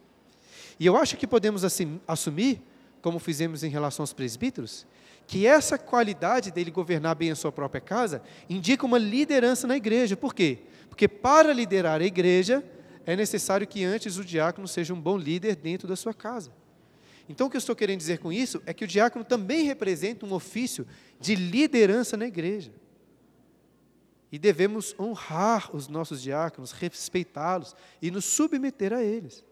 E 0.78 0.86
eu 0.86 0.98
acho 0.98 1.16
que 1.16 1.26
podemos 1.26 1.64
assim, 1.64 2.02
assumir, 2.06 2.62
como 3.02 3.18
fizemos 3.18 3.64
em 3.64 3.70
relação 3.70 4.04
aos 4.04 4.12
presbíteros, 4.12 4.86
que 5.26 5.48
essa 5.48 5.78
qualidade 5.78 6.52
dele 6.52 6.70
governar 6.70 7.16
bem 7.16 7.32
a 7.32 7.36
sua 7.36 7.50
própria 7.50 7.80
casa 7.80 8.22
indica 8.50 8.86
uma 8.86 8.98
liderança 8.98 9.66
na 9.66 9.78
igreja. 9.78 10.18
Por 10.18 10.36
quê? 10.36 10.64
Porque 10.90 11.08
para 11.08 11.54
liderar 11.54 12.02
a 12.02 12.04
igreja 12.04 12.62
é 13.06 13.16
necessário 13.16 13.66
que 13.66 13.86
antes 13.86 14.18
o 14.18 14.26
diácono 14.26 14.68
seja 14.68 14.94
um 14.94 15.00
bom 15.00 15.16
líder 15.16 15.56
dentro 15.56 15.88
da 15.88 15.96
sua 15.96 16.14
casa. 16.14 16.52
Então, 17.28 17.48
o 17.48 17.50
que 17.50 17.56
eu 17.56 17.60
estou 17.60 17.76
querendo 17.76 18.00
dizer 18.00 18.20
com 18.20 18.32
isso 18.32 18.62
é 18.66 18.74
que 18.74 18.84
o 18.84 18.88
diácono 18.88 19.24
também 19.24 19.64
representa 19.64 20.26
um 20.26 20.34
ofício 20.34 20.86
de 21.20 21.36
liderança 21.36 22.18
na 22.18 22.26
igreja. 22.26 22.72
E 24.32 24.38
devemos 24.38 24.96
honrar 25.00 25.74
os 25.76 25.88
nossos 25.88 26.22
diáconos, 26.22 26.72
respeitá-los 26.72 27.76
e 28.02 28.10
nos 28.12 28.26
submeter 28.26 28.92
a 28.92 29.02
eles. 29.02 29.46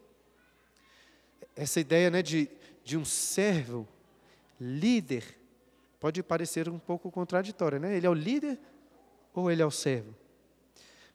Essa 1.56 1.80
ideia 1.80 2.10
né, 2.10 2.22
de, 2.22 2.50
de 2.84 2.98
um 2.98 3.06
servo, 3.06 3.88
líder, 4.60 5.24
pode 6.00 6.22
parecer 6.24 6.68
um 6.68 6.80
pouco 6.80 7.12
contraditória. 7.12 7.80
Né? 7.80 7.96
Ele 7.96 8.08
é 8.08 8.10
o 8.10 8.14
líder 8.14 8.60
ou 9.34 9.50
ele 9.50 9.62
é 9.62 9.66
o 9.66 9.72
servo? 9.72 10.16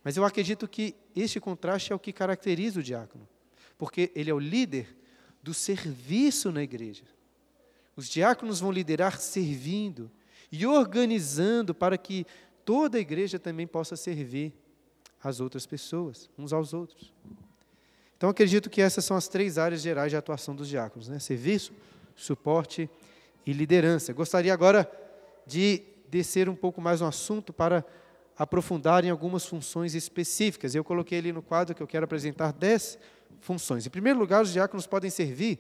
Mas 0.02 0.16
eu 0.16 0.24
acredito 0.24 0.68
que 0.68 0.94
este 1.14 1.40
contraste 1.40 1.92
é 1.92 1.96
o 1.96 1.98
que 1.98 2.12
caracteriza 2.12 2.78
o 2.78 2.82
diácono, 2.82 3.28
porque 3.76 4.12
ele 4.14 4.30
é 4.30 4.34
o 4.34 4.38
líder 4.38 4.96
do 5.46 5.54
serviço 5.54 6.50
na 6.50 6.60
igreja. 6.60 7.04
Os 7.94 8.08
diáconos 8.08 8.58
vão 8.58 8.72
liderar 8.72 9.20
servindo 9.20 10.10
e 10.50 10.66
organizando 10.66 11.72
para 11.72 11.96
que 11.96 12.26
toda 12.64 12.98
a 12.98 13.00
igreja 13.00 13.38
também 13.38 13.64
possa 13.64 13.94
servir 13.94 14.52
as 15.22 15.38
outras 15.38 15.64
pessoas, 15.64 16.28
uns 16.36 16.52
aos 16.52 16.74
outros. 16.74 17.14
Então, 18.16 18.28
acredito 18.28 18.68
que 18.68 18.82
essas 18.82 19.04
são 19.04 19.16
as 19.16 19.28
três 19.28 19.56
áreas 19.56 19.80
gerais 19.82 20.10
de 20.10 20.16
atuação 20.16 20.52
dos 20.52 20.66
diáconos: 20.66 21.06
né? 21.06 21.20
serviço, 21.20 21.72
suporte 22.16 22.90
e 23.46 23.52
liderança. 23.52 24.12
Gostaria 24.12 24.52
agora 24.52 24.90
de 25.46 25.80
descer 26.08 26.48
um 26.48 26.56
pouco 26.56 26.80
mais 26.80 27.00
no 27.00 27.06
assunto 27.06 27.52
para 27.52 27.84
aprofundar 28.36 29.04
em 29.04 29.10
algumas 29.10 29.46
funções 29.46 29.94
específicas. 29.94 30.74
Eu 30.74 30.82
coloquei 30.82 31.18
ali 31.18 31.32
no 31.32 31.40
quadro 31.40 31.72
que 31.72 31.82
eu 31.84 31.86
quero 31.86 32.04
apresentar 32.04 32.52
dez 32.52 32.98
funções. 33.40 33.86
Em 33.86 33.90
primeiro 33.90 34.18
lugar, 34.18 34.42
os 34.42 34.52
diáconos 34.52 34.86
podem 34.86 35.10
servir 35.10 35.58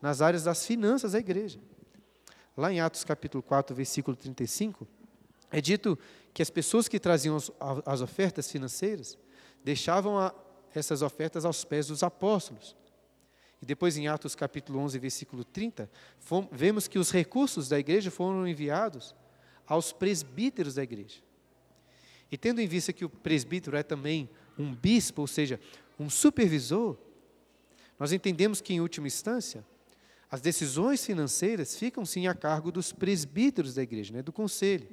nas 0.00 0.20
áreas 0.20 0.44
das 0.44 0.66
finanças 0.66 1.12
da 1.12 1.18
igreja. 1.18 1.58
Lá 2.56 2.72
em 2.72 2.80
Atos 2.80 3.04
capítulo 3.04 3.42
4, 3.42 3.74
versículo 3.74 4.16
35, 4.16 4.86
é 5.50 5.60
dito 5.60 5.98
que 6.32 6.42
as 6.42 6.50
pessoas 6.50 6.88
que 6.88 7.00
traziam 7.00 7.36
as 7.86 8.00
ofertas 8.00 8.50
financeiras 8.50 9.18
deixavam 9.62 10.18
a, 10.18 10.34
essas 10.74 11.02
ofertas 11.02 11.44
aos 11.44 11.64
pés 11.64 11.86
dos 11.86 12.02
apóstolos. 12.02 12.76
E 13.62 13.66
depois, 13.66 13.96
em 13.96 14.08
Atos 14.08 14.34
capítulo 14.34 14.78
11, 14.80 14.98
versículo 14.98 15.44
30, 15.44 15.90
fomos, 16.18 16.50
vemos 16.52 16.86
que 16.86 16.98
os 16.98 17.10
recursos 17.10 17.68
da 17.68 17.78
igreja 17.78 18.10
foram 18.10 18.46
enviados 18.46 19.14
aos 19.66 19.92
presbíteros 19.92 20.74
da 20.74 20.82
igreja. 20.82 21.22
E 22.30 22.36
tendo 22.36 22.60
em 22.60 22.66
vista 22.66 22.92
que 22.92 23.04
o 23.04 23.08
presbítero 23.08 23.76
é 23.76 23.82
também 23.82 24.28
um 24.58 24.74
bispo, 24.74 25.22
ou 25.22 25.26
seja, 25.26 25.58
um 25.98 26.10
supervisor, 26.10 26.96
nós 27.98 28.12
entendemos 28.12 28.60
que, 28.60 28.74
em 28.74 28.80
última 28.80 29.06
instância, 29.06 29.64
as 30.30 30.40
decisões 30.40 31.04
financeiras 31.04 31.76
ficam 31.76 32.04
sim 32.04 32.26
a 32.26 32.34
cargo 32.34 32.72
dos 32.72 32.92
presbíteros 32.92 33.74
da 33.74 33.82
igreja, 33.82 34.12
né, 34.12 34.22
do 34.22 34.32
conselho. 34.32 34.88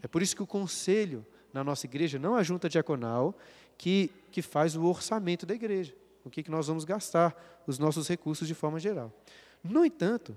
É 0.00 0.06
por 0.06 0.22
isso 0.22 0.36
que 0.36 0.42
o 0.42 0.46
conselho 0.46 1.26
na 1.52 1.64
nossa 1.64 1.86
igreja 1.86 2.18
não 2.18 2.36
é 2.36 2.40
a 2.40 2.42
junta 2.42 2.68
diaconal 2.68 3.36
que, 3.76 4.10
que 4.30 4.42
faz 4.42 4.76
o 4.76 4.84
orçamento 4.84 5.44
da 5.44 5.54
igreja, 5.54 5.94
o 6.24 6.30
que, 6.30 6.42
que 6.42 6.50
nós 6.50 6.66
vamos 6.66 6.84
gastar 6.84 7.62
os 7.66 7.78
nossos 7.78 8.06
recursos 8.06 8.46
de 8.46 8.54
forma 8.54 8.78
geral. 8.78 9.12
No 9.64 9.84
entanto, 9.84 10.36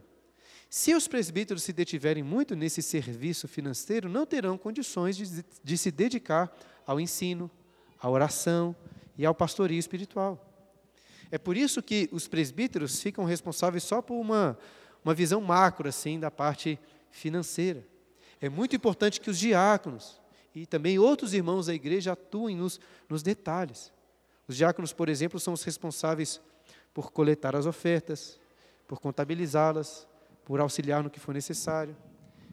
se 0.70 0.94
os 0.94 1.08
presbíteros 1.08 1.64
se 1.64 1.74
detiverem 1.74 2.24
muito 2.24 2.56
nesse 2.56 2.82
serviço 2.82 3.48
financeiro, 3.48 4.08
não 4.08 4.26
terão 4.26 4.58
condições 4.58 5.18
de, 5.18 5.46
de 5.64 5.78
se 5.78 5.92
dedicar 5.92 6.56
ao 6.86 7.00
ensino, 7.00 7.50
à 8.00 8.10
oração 8.10 8.76
e 9.20 9.26
ao 9.26 9.36
pastorio 9.36 9.78
espiritual. 9.78 10.50
É 11.30 11.38
por 11.38 11.58
isso 11.58 11.84
que 11.84 12.08
os 12.10 12.26
presbíteros 12.26 13.02
ficam 13.02 13.26
responsáveis 13.26 13.84
só 13.84 14.02
por 14.02 14.16
uma, 14.16 14.58
uma 15.04 15.14
visão 15.14 15.42
macro, 15.42 15.90
assim, 15.90 16.18
da 16.18 16.32
parte 16.32 16.80
financeira. 17.12 17.86
É 18.40 18.48
muito 18.48 18.78
importante 18.78 19.20
que 19.20 19.30
os 19.30 19.38
diáconos 19.38 20.22
e 20.56 20.66
também 20.66 20.98
outros 20.98 21.34
irmãos 21.34 21.66
da 21.66 21.74
igreja 21.74 22.14
atuem 22.14 22.56
nos, 22.56 22.80
nos 23.10 23.22
detalhes. 23.22 23.92
Os 24.48 24.56
diáconos, 24.56 24.94
por 24.94 25.10
exemplo, 25.10 25.38
são 25.38 25.54
os 25.54 25.64
responsáveis 25.64 26.40
por 26.94 27.12
coletar 27.12 27.58
as 27.58 27.66
ofertas, 27.66 28.40
por 28.88 29.02
contabilizá-las, 29.02 30.08
por 30.46 30.62
auxiliar 30.62 31.04
no 31.04 31.10
que 31.10 31.20
for 31.20 31.34
necessário. 31.34 31.96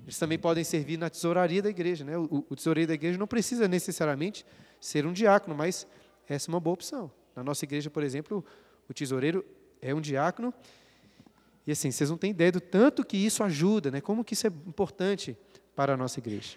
Eles 0.03 0.19
também 0.19 0.39
podem 0.39 0.65
servir 0.65 0.99
na 0.99 1.09
tesouraria 1.09 1.63
da 1.63 1.71
igreja. 1.71 2.05
Né? 2.05 2.19
O, 2.19 2.45
o 2.51 2.57
tesoureiro 2.57 2.89
da 2.89 2.95
igreja 2.95 3.17
não 3.17 3.27
precisa 3.29 3.69
necessariamente 3.69 4.45
ser 4.81 5.07
um 5.07 5.13
diácono, 5.13 5.55
mas 5.55 5.87
essa 6.29 6.51
é 6.51 6.53
uma 6.53 6.61
boa 6.61 6.75
opção. 6.75 7.11
Na 7.35 7.45
nossa 7.45 7.65
igreja, 7.65 7.91
por 7.91 8.03
exemplo, 8.03 8.45
o 8.89 8.95
tesoureiro 8.95 9.45
é 9.81 9.95
um 9.95 10.01
diácono. 10.01 10.53
E 11.67 11.73
assim, 11.73 11.91
vocês 11.91 12.09
não 12.09 12.17
têm 12.17 12.31
ideia 12.31 12.53
do 12.53 12.61
tanto 12.61 13.05
que 13.05 13.17
isso 13.17 13.43
ajuda, 13.43 13.91
né? 13.91 14.01
como 14.01 14.25
que 14.25 14.35
isso 14.35 14.47
é 14.47 14.51
importante 14.67 15.37
para 15.75 15.95
a 15.95 15.97
nossa 15.97 16.19
igreja. 16.19 16.57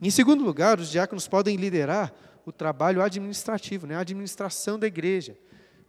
Em 0.00 0.10
segundo 0.10 0.44
lugar, 0.44 0.78
os 0.78 0.90
diáconos 0.90 1.26
podem 1.26 1.56
liderar 1.56 2.12
o 2.44 2.52
trabalho 2.52 3.02
administrativo, 3.02 3.86
né? 3.86 3.96
a 3.96 4.00
administração 4.00 4.78
da 4.78 4.86
igreja, 4.86 5.36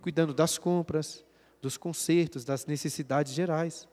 cuidando 0.01 0.33
das 0.33 0.57
compras, 0.57 1.23
dos 1.61 1.77
concertos, 1.77 2.43
das 2.43 2.65
necessidades 2.65 3.33
gerais. 3.33 3.87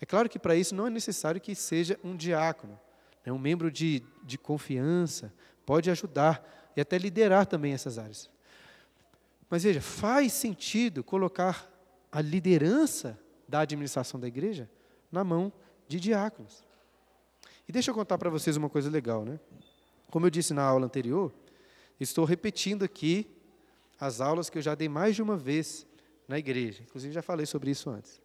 É 0.00 0.06
claro 0.06 0.28
que 0.28 0.38
para 0.38 0.56
isso 0.56 0.74
não 0.74 0.86
é 0.86 0.90
necessário 0.90 1.40
que 1.40 1.54
seja 1.54 1.98
um 2.02 2.16
diácono, 2.16 2.78
né? 3.24 3.32
um 3.32 3.38
membro 3.38 3.70
de, 3.70 4.02
de 4.24 4.38
confiança, 4.38 5.32
pode 5.66 5.90
ajudar 5.90 6.59
e 6.76 6.80
até 6.80 6.98
liderar 6.98 7.46
também 7.46 7.72
essas 7.72 7.98
áreas. 7.98 8.30
Mas 9.48 9.64
veja, 9.64 9.80
faz 9.80 10.32
sentido 10.32 11.02
colocar 11.02 11.68
a 12.12 12.20
liderança 12.20 13.18
da 13.48 13.60
administração 13.60 14.18
da 14.18 14.28
igreja 14.28 14.70
na 15.10 15.24
mão 15.24 15.52
de 15.88 15.98
diáconos. 15.98 16.64
E 17.68 17.72
deixa 17.72 17.90
eu 17.90 17.94
contar 17.94 18.16
para 18.16 18.30
vocês 18.30 18.56
uma 18.56 18.68
coisa 18.68 18.88
legal, 18.88 19.24
né? 19.24 19.38
Como 20.10 20.26
eu 20.26 20.30
disse 20.30 20.54
na 20.54 20.62
aula 20.62 20.86
anterior, 20.86 21.32
estou 21.98 22.24
repetindo 22.24 22.84
aqui 22.84 23.28
as 23.98 24.20
aulas 24.20 24.48
que 24.48 24.58
eu 24.58 24.62
já 24.62 24.74
dei 24.74 24.88
mais 24.88 25.14
de 25.14 25.22
uma 25.22 25.36
vez 25.36 25.86
na 26.26 26.38
igreja. 26.38 26.82
Inclusive 26.82 27.12
já 27.12 27.22
falei 27.22 27.46
sobre 27.46 27.70
isso 27.70 27.90
antes. 27.90 28.20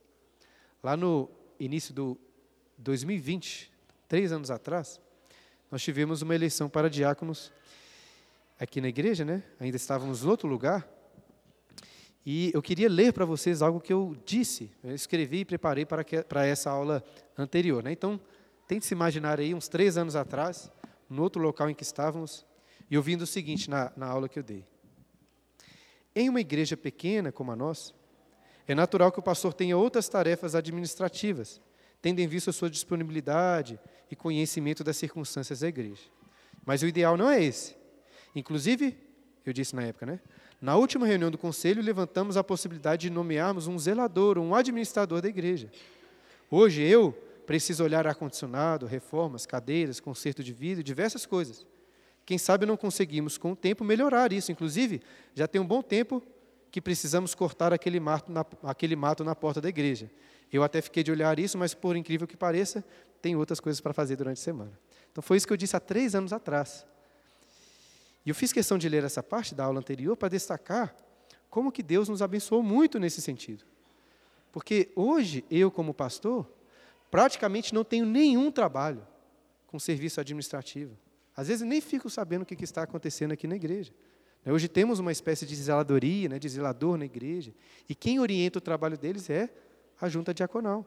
Lá 0.82 0.96
no 0.96 1.30
início 1.60 1.94
do 1.94 2.18
2020, 2.78 3.72
três 4.08 4.32
anos 4.32 4.52
atrás, 4.52 5.02
nós 5.72 5.82
tivemos 5.82 6.22
uma 6.22 6.36
eleição 6.36 6.70
para 6.70 6.90
diáconos 6.90 7.52
aqui 8.60 8.80
na 8.80 8.88
igreja, 8.88 9.26
né? 9.26 9.44
Ainda 9.60 9.78
estávamos 9.78 10.24
em 10.24 10.28
outro 10.28 10.48
lugar. 10.48 10.88
E 12.26 12.52
eu 12.54 12.62
queria 12.62 12.90
ler 12.90 13.14
para 13.14 13.24
vocês 13.24 13.62
algo 13.62 13.80
que 13.80 13.94
eu 13.94 14.16
disse, 14.26 14.72
eu 14.84 14.96
escrevi 14.96 15.42
e 15.42 15.46
preparei 15.46 15.86
para, 15.86 16.04
que, 16.04 16.24
para 16.24 16.46
essa 16.46 16.72
aula 16.72 17.04
anterior. 17.38 17.84
Né? 17.84 17.92
Então, 17.92 18.20
tente 18.68 18.86
se 18.86 18.96
imaginar 18.96 19.40
aí, 19.40 19.54
uns 19.54 19.68
três 19.68 19.96
anos 19.96 20.16
atrás, 20.16 20.72
no 21.08 21.22
outro 21.22 21.40
local 21.40 21.70
em 21.70 21.76
que 21.76 21.84
estávamos, 21.84 22.44
e 22.90 22.98
ouvindo 22.98 23.22
o 23.22 23.28
seguinte 23.28 23.70
na, 23.70 23.92
na 23.96 24.08
aula 24.08 24.28
que 24.28 24.40
eu 24.40 24.44
dei. 24.44 24.66
Em 26.16 26.28
uma 26.28 26.42
igreja 26.42 26.76
pequena 26.76 27.32
como 27.32 27.52
a 27.52 27.56
nossa, 27.56 27.94
é 28.68 28.74
natural 28.74 29.12
que 29.12 29.20
o 29.20 29.24
pastor 29.24 29.54
tenha 29.54 29.78
outras 29.78 30.10
tarefas 30.10 30.56
administrativas, 30.56 31.62
tendo 32.02 32.20
em 32.20 32.28
vista 32.28 32.50
a 32.50 32.54
sua 32.54 32.70
disponibilidade 32.70 33.80
e 34.10 34.16
conhecimento 34.16 34.84
das 34.84 34.98
circunstâncias 34.98 35.60
da 35.60 35.68
igreja. 35.68 36.02
Mas 36.66 36.82
o 36.82 36.88
ideal 36.88 37.16
não 37.16 37.30
é 37.30 37.44
esse. 37.44 37.76
Inclusive, 38.36 38.98
eu 39.46 39.54
disse 39.54 39.76
na 39.76 39.84
época, 39.84 40.06
né? 40.06 40.20
Na 40.62 40.76
última 40.76 41.06
reunião 41.06 41.32
do 41.32 41.38
conselho, 41.38 41.82
levantamos 41.82 42.38
a 42.38 42.44
possibilidade 42.44 43.04
de 43.04 43.10
nomearmos 43.10 43.68
um 43.68 43.78
zelador, 43.78 44.38
um 44.38 44.54
administrador 44.54 45.22
da 45.22 45.30
igreja. 45.30 45.72
Hoje 46.50 46.82
eu 46.82 47.12
preciso 47.46 47.84
olhar 47.84 48.08
ar-condicionado, 48.08 48.86
reformas, 48.86 49.46
cadeiras, 49.46 50.00
conserto 50.00 50.44
de 50.44 50.52
vidro, 50.52 50.84
diversas 50.84 51.26
coisas. 51.26 51.66
Quem 52.26 52.38
sabe 52.38 52.66
não 52.66 52.76
conseguimos, 52.76 53.38
com 53.38 53.52
o 53.52 53.56
tempo, 53.56 53.84
melhorar 53.84 54.34
isso. 54.34 54.52
Inclusive, 54.52 55.02
já 55.36 55.48
tem 55.48 55.62
um 55.62 55.66
bom 55.66 55.82
tempo 55.82 56.24
que 56.72 56.82
precisamos 56.82 57.36
cortar 57.36 57.72
aquele 57.72 58.00
mato 58.00 58.32
na, 58.32 58.44
aquele 58.64 58.96
mato 58.96 59.24
na 59.24 59.36
porta 59.36 59.62
da 59.62 59.70
igreja. 59.70 60.10
Eu 60.52 60.64
até 60.64 60.82
fiquei 60.82 61.04
de 61.04 61.12
olhar 61.12 61.38
isso, 61.38 61.58
mas, 61.58 61.74
por 61.74 61.96
incrível 61.96 62.28
que 62.28 62.36
pareça, 62.36 62.84
tem 63.22 63.36
outras 63.36 63.60
coisas 63.60 63.80
para 63.80 63.94
fazer 63.94 64.16
durante 64.16 64.40
a 64.40 64.44
semana. 64.44 64.72
Então, 65.12 65.22
foi 65.22 65.38
isso 65.38 65.46
que 65.46 65.54
eu 65.54 65.58
disse 65.58 65.76
há 65.76 65.80
três 65.80 66.16
anos 66.16 66.34
atrás. 66.34 66.86
E 68.26 68.30
eu 68.30 68.36
fiz 68.36 68.52
questão 68.52 68.78
de 68.78 68.90
ler 68.90 69.04
essa 69.04 69.22
parte 69.22 69.54
da 69.54 69.64
aula 69.64 69.80
anterior 69.80 70.18
para 70.18 70.30
destacar 70.30 70.96
como 71.50 71.72
que 71.72 71.84
Deus 71.84 72.10
nos 72.10 72.22
abençoou 72.22 72.64
muito 72.64 73.00
nesse 73.00 73.22
sentido. 73.22 73.64
Porque 74.52 74.92
hoje, 74.96 75.46
eu 75.52 75.70
como 75.70 75.94
pastor, 75.94 76.50
praticamente 77.12 77.74
não 77.74 77.84
tenho 77.84 78.06
nenhum 78.06 78.52
trabalho 78.52 79.06
com 79.68 79.78
serviço 79.78 80.20
administrativo. 80.20 80.98
Às 81.36 81.50
vezes 81.50 81.68
nem 81.68 81.80
fico 81.80 82.10
sabendo 82.10 82.42
o 82.42 82.46
que 82.46 82.62
está 82.64 82.84
acontecendo 82.84 83.32
aqui 83.32 83.48
na 83.48 83.56
igreja. 83.56 83.94
Hoje 84.46 84.68
temos 84.68 85.00
uma 85.00 85.12
espécie 85.12 85.46
de 85.46 85.56
zeladoria, 85.56 86.30
né, 86.30 86.40
de 86.40 86.48
zelador 86.48 86.98
na 86.98 87.06
igreja, 87.06 87.54
e 87.90 87.96
quem 87.96 88.20
orienta 88.20 88.60
o 88.60 88.62
trabalho 88.62 88.98
deles 88.98 89.30
é 89.30 89.50
a 90.00 90.08
junta 90.08 90.34
diaconal. 90.34 90.86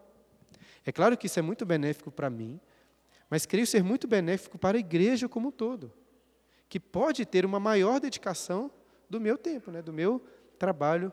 É 0.87 0.93
claro 0.93 1.17
que 1.17 1.27
isso 1.27 1.39
é 1.39 1.43
muito 1.43 1.67
benéfico 1.67 2.11
para 2.11 2.31
mim, 2.31 2.61
mas 3.29 3.47
creio 3.47 3.67
ser 3.67 3.83
muito 3.83 4.07
benéfico 4.07 4.57
para 4.57 4.79
a 4.79 4.81
igreja 4.81 5.29
como 5.29 5.49
um 5.49 5.53
todo 5.53 5.93
que 6.69 6.79
pode 6.79 7.25
ter 7.25 7.45
uma 7.47 7.59
maior 7.59 7.99
dedicação 7.99 8.71
do 9.09 9.21
meu 9.21 9.39
tempo, 9.39 9.71
né, 9.71 9.81
do 9.81 9.93
meu 9.93 10.23
trabalho 10.59 11.13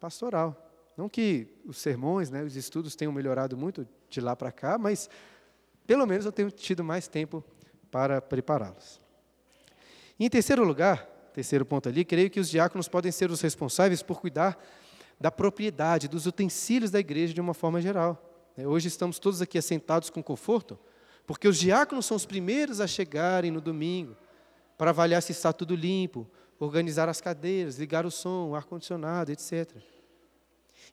pastoral. 0.00 0.60
Não 0.96 1.08
que 1.08 1.48
os 1.64 1.78
sermões, 1.78 2.30
né, 2.30 2.42
os 2.42 2.56
estudos 2.56 2.94
tenham 2.94 3.12
melhorado 3.12 3.56
muito 3.56 3.86
de 4.08 4.20
lá 4.20 4.34
para 4.34 4.52
cá, 4.52 4.78
mas 4.78 5.10
pelo 5.86 6.06
menos 6.06 6.24
eu 6.24 6.32
tenho 6.32 6.50
tido 6.50 6.82
mais 6.82 7.08
tempo 7.08 7.44
para 7.90 8.20
prepará-los. 8.20 9.00
em 10.18 10.30
terceiro 10.30 10.64
lugar, 10.64 11.04
terceiro 11.34 11.66
ponto 11.66 11.88
ali, 11.88 12.04
creio 12.04 12.30
que 12.30 12.40
os 12.40 12.48
diáconos 12.48 12.88
podem 12.88 13.10
ser 13.12 13.30
os 13.30 13.40
responsáveis 13.40 14.02
por 14.02 14.20
cuidar 14.20 14.58
da 15.20 15.30
propriedade, 15.30 16.08
dos 16.08 16.26
utensílios 16.26 16.90
da 16.90 17.00
igreja 17.00 17.34
de 17.34 17.40
uma 17.40 17.54
forma 17.54 17.80
geral. 17.80 18.22
Né. 18.56 18.66
Hoje 18.66 18.88
estamos 18.88 19.18
todos 19.18 19.42
aqui 19.42 19.58
assentados 19.58 20.10
com 20.10 20.22
conforto, 20.22 20.78
porque 21.26 21.48
os 21.48 21.58
diáconos 21.58 22.06
são 22.06 22.16
os 22.16 22.26
primeiros 22.26 22.80
a 22.80 22.86
chegarem 22.86 23.50
no 23.50 23.60
domingo, 23.60 24.16
para 24.76 24.90
avaliar 24.90 25.22
se 25.22 25.32
está 25.32 25.52
tudo 25.52 25.74
limpo, 25.74 26.28
organizar 26.58 27.08
as 27.08 27.20
cadeiras, 27.20 27.78
ligar 27.78 28.06
o 28.06 28.10
som, 28.10 28.50
o 28.50 28.54
ar-condicionado, 28.54 29.32
etc. 29.32 29.76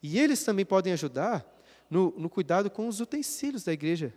E 0.01 0.19
eles 0.19 0.43
também 0.43 0.65
podem 0.65 0.93
ajudar 0.93 1.45
no, 1.89 2.13
no 2.17 2.29
cuidado 2.29 2.69
com 2.69 2.87
os 2.87 2.99
utensílios 2.99 3.63
da 3.63 3.73
igreja, 3.73 4.13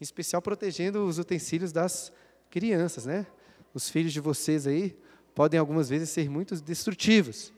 em 0.00 0.04
especial 0.04 0.42
protegendo 0.42 1.04
os 1.04 1.18
utensílios 1.18 1.72
das 1.72 2.12
crianças, 2.50 3.06
né? 3.06 3.26
Os 3.72 3.88
filhos 3.88 4.12
de 4.12 4.20
vocês 4.20 4.66
aí 4.66 4.96
podem 5.34 5.58
algumas 5.58 5.88
vezes 5.88 6.10
ser 6.10 6.30
muito 6.30 6.54
destrutivos. 6.62 7.52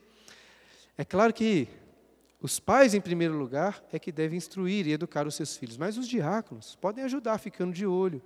É 0.97 1.05
claro 1.05 1.33
que 1.33 1.67
os 2.41 2.59
pais, 2.59 2.93
em 2.93 3.01
primeiro 3.01 3.37
lugar, 3.37 3.83
é 3.91 3.99
que 3.99 4.11
devem 4.11 4.37
instruir 4.37 4.87
e 4.87 4.93
educar 4.93 5.27
os 5.27 5.35
seus 5.35 5.57
filhos, 5.57 5.77
mas 5.77 5.97
os 5.97 6.07
diáconos 6.07 6.75
podem 6.75 7.03
ajudar 7.03 7.37
ficando 7.37 7.73
de 7.73 7.85
olho, 7.85 8.21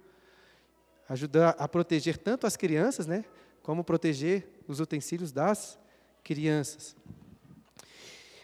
ajudar 1.10 1.56
a 1.58 1.68
proteger 1.68 2.18
tanto 2.18 2.48
as 2.48 2.56
crianças, 2.56 3.06
né, 3.06 3.26
como 3.62 3.84
proteger 3.84 4.48
os 4.68 4.80
utensílios 4.80 5.32
das 5.32 5.80
crianças. 6.24 6.96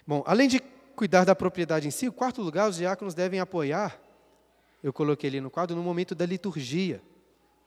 Bom, 0.05 0.23
além 0.25 0.47
de 0.47 0.59
cuidar 0.95 1.23
da 1.23 1.35
propriedade 1.35 1.87
em 1.87 1.91
si, 1.91 2.07
o 2.07 2.11
quarto 2.11 2.41
lugar, 2.41 2.69
os 2.69 2.77
diáconos 2.77 3.13
devem 3.13 3.39
apoiar, 3.39 3.99
eu 4.81 4.91
coloquei 4.91 5.29
ali 5.29 5.41
no 5.41 5.49
quadro, 5.49 5.75
no 5.75 5.83
momento 5.83 6.15
da 6.15 6.25
liturgia. 6.25 7.01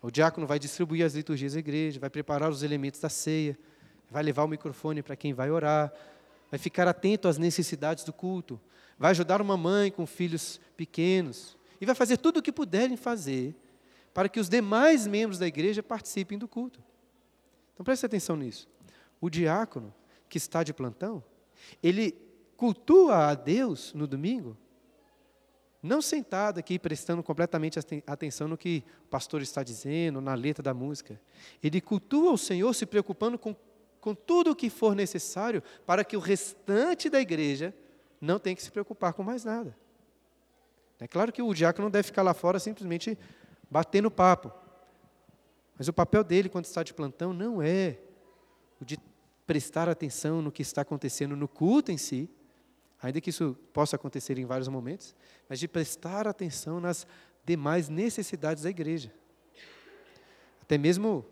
O 0.00 0.10
diácono 0.10 0.46
vai 0.46 0.58
distribuir 0.58 1.04
as 1.04 1.14
liturgias 1.14 1.52
da 1.52 1.60
igreja, 1.60 2.00
vai 2.00 2.10
preparar 2.10 2.50
os 2.50 2.62
elementos 2.62 3.00
da 3.00 3.08
ceia, 3.08 3.56
vai 4.10 4.22
levar 4.22 4.44
o 4.44 4.48
microfone 4.48 5.02
para 5.02 5.14
quem 5.14 5.32
vai 5.32 5.50
orar, 5.50 5.92
vai 6.50 6.58
ficar 6.58 6.88
atento 6.88 7.28
às 7.28 7.38
necessidades 7.38 8.02
do 8.02 8.12
culto, 8.12 8.60
vai 8.98 9.12
ajudar 9.12 9.40
uma 9.40 9.56
mãe 9.56 9.90
com 9.90 10.06
filhos 10.06 10.60
pequenos 10.76 11.56
e 11.80 11.86
vai 11.86 11.94
fazer 11.94 12.16
tudo 12.16 12.38
o 12.38 12.42
que 12.42 12.52
puderem 12.52 12.96
fazer 12.96 13.54
para 14.12 14.28
que 14.28 14.40
os 14.40 14.48
demais 14.48 15.06
membros 15.06 15.38
da 15.38 15.46
igreja 15.46 15.82
participem 15.82 16.38
do 16.38 16.46
culto. 16.46 16.82
Então 17.72 17.84
preste 17.84 18.06
atenção 18.06 18.36
nisso. 18.36 18.68
O 19.20 19.30
diácono 19.30 19.94
que 20.28 20.38
está 20.38 20.62
de 20.62 20.72
plantão, 20.72 21.22
ele 21.82 22.14
cultua 22.56 23.28
a 23.28 23.34
Deus 23.34 23.92
no 23.94 24.06
domingo, 24.06 24.56
não 25.82 26.00
sentado 26.00 26.58
aqui 26.58 26.78
prestando 26.78 27.22
completamente 27.22 27.78
atenção 28.06 28.46
no 28.46 28.56
que 28.56 28.84
o 29.04 29.08
pastor 29.08 29.42
está 29.42 29.64
dizendo, 29.64 30.20
na 30.20 30.34
letra 30.34 30.62
da 30.62 30.72
música. 30.72 31.20
Ele 31.60 31.80
cultua 31.80 32.32
o 32.32 32.38
Senhor 32.38 32.72
se 32.72 32.86
preocupando 32.86 33.36
com, 33.36 33.56
com 34.00 34.14
tudo 34.14 34.52
o 34.52 34.56
que 34.56 34.70
for 34.70 34.94
necessário 34.94 35.60
para 35.84 36.04
que 36.04 36.16
o 36.16 36.20
restante 36.20 37.10
da 37.10 37.20
igreja 37.20 37.74
não 38.20 38.38
tenha 38.38 38.54
que 38.54 38.62
se 38.62 38.70
preocupar 38.70 39.12
com 39.12 39.24
mais 39.24 39.44
nada. 39.44 39.76
É 41.00 41.08
claro 41.08 41.32
que 41.32 41.42
o 41.42 41.52
diácono 41.52 41.86
não 41.86 41.90
deve 41.90 42.04
ficar 42.04 42.22
lá 42.22 42.32
fora 42.32 42.60
simplesmente 42.60 43.18
batendo 43.72 44.10
papo. 44.10 44.52
Mas 45.78 45.88
o 45.88 45.94
papel 45.94 46.22
dele, 46.22 46.50
quando 46.50 46.66
está 46.66 46.82
de 46.82 46.92
plantão, 46.92 47.32
não 47.32 47.62
é 47.62 47.98
o 48.78 48.84
de 48.84 48.98
prestar 49.46 49.88
atenção 49.88 50.42
no 50.42 50.52
que 50.52 50.60
está 50.60 50.82
acontecendo 50.82 51.34
no 51.34 51.48
culto 51.48 51.90
em 51.90 51.96
si, 51.96 52.28
ainda 53.02 53.18
que 53.18 53.30
isso 53.30 53.56
possa 53.72 53.96
acontecer 53.96 54.38
em 54.38 54.44
vários 54.44 54.68
momentos, 54.68 55.16
mas 55.48 55.58
de 55.58 55.66
prestar 55.66 56.28
atenção 56.28 56.80
nas 56.80 57.06
demais 57.46 57.88
necessidades 57.88 58.62
da 58.62 58.70
igreja. 58.70 59.10
Até 60.60 60.76
mesmo, 60.76 61.24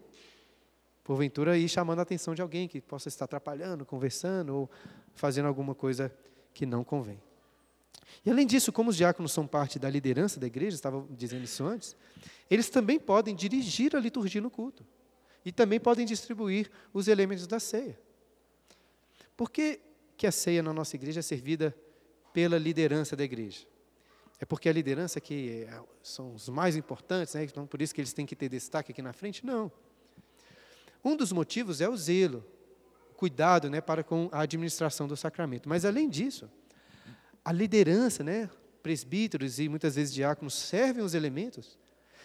porventura, 1.05 1.59
ir 1.59 1.69
chamando 1.69 1.99
a 1.99 2.03
atenção 2.03 2.35
de 2.35 2.41
alguém 2.41 2.67
que 2.67 2.81
possa 2.81 3.09
estar 3.09 3.27
atrapalhando, 3.27 3.85
conversando 3.85 4.57
ou 4.57 4.71
fazendo 5.15 5.47
alguma 5.47 5.75
coisa 5.75 6.11
que 6.55 6.65
não 6.65 6.83
convém. 6.83 7.21
E 8.25 8.31
além 8.31 8.47
disso, 8.47 8.73
como 8.73 8.91
os 8.91 8.97
diáconos 8.97 9.33
são 9.33 9.47
parte 9.47 9.79
da 9.79 9.89
liderança 9.89 10.39
da 10.39 10.47
igreja, 10.47 10.75
estava 10.75 11.07
dizendo 11.11 11.45
isso 11.45 11.65
antes, 11.65 11.97
eles 12.51 12.69
também 12.69 12.99
podem 12.99 13.35
dirigir 13.35 13.95
a 13.97 14.01
liturgia 14.01 14.41
no 14.41 14.51
culto. 14.51 14.85
E 15.45 15.51
também 15.51 15.81
podem 15.81 16.05
distribuir 16.05 16.71
os 16.93 17.09
elementos 17.09 17.47
da 17.47 17.59
ceia. 17.59 17.99
Por 19.37 19.51
que 19.51 19.81
que 20.21 20.27
a 20.27 20.33
ceia 20.33 20.63
na 20.63 20.75
nossa 20.75 20.97
igreja 20.97 21.21
é 21.21 21.23
servida 21.23 21.75
pela 22.33 22.59
liderança 22.59 23.17
da 23.17 23.25
igreja. 23.25 23.67
É 24.39 24.45
porque 24.45 24.69
a 24.69 24.73
liderança 24.73 25.21
que 25.21 25.67
é, 25.67 25.83
são 26.03 26.35
os 26.35 26.49
mais 26.49 26.77
importantes, 26.77 27.35
né? 27.35 27.45
então 27.45 27.67
por 27.67 27.81
isso 27.83 27.95
que 27.95 28.03
eles 28.03 28.13
têm 28.13 28.27
que 28.27 28.37
ter 28.37 28.49
destaque 28.49 28.93
aqui 28.93 29.03
na 29.03 29.13
frente? 29.13 29.45
Não. 29.45 29.73
Um 31.05 31.17
dos 31.17 31.33
motivos 31.33 31.81
é 31.81 31.89
o 31.89 31.97
zelo, 31.97 32.45
o 33.11 33.15
cuidado 33.15 33.69
né, 33.69 33.81
para 33.81 34.05
com 34.05 34.29
a 34.31 34.41
administração 34.41 35.09
do 35.09 35.17
sacramento. 35.17 35.69
Mas 35.69 35.87
além 35.87 36.09
disso, 36.09 36.51
a 37.45 37.53
liderança, 37.53 38.23
né, 38.23 38.49
presbíteros 38.83 39.59
e 39.59 39.69
muitas 39.69 39.95
vezes 39.95 40.13
diáconos 40.13 40.55
servem 40.55 41.05
os 41.05 41.15
elementos 41.15 41.79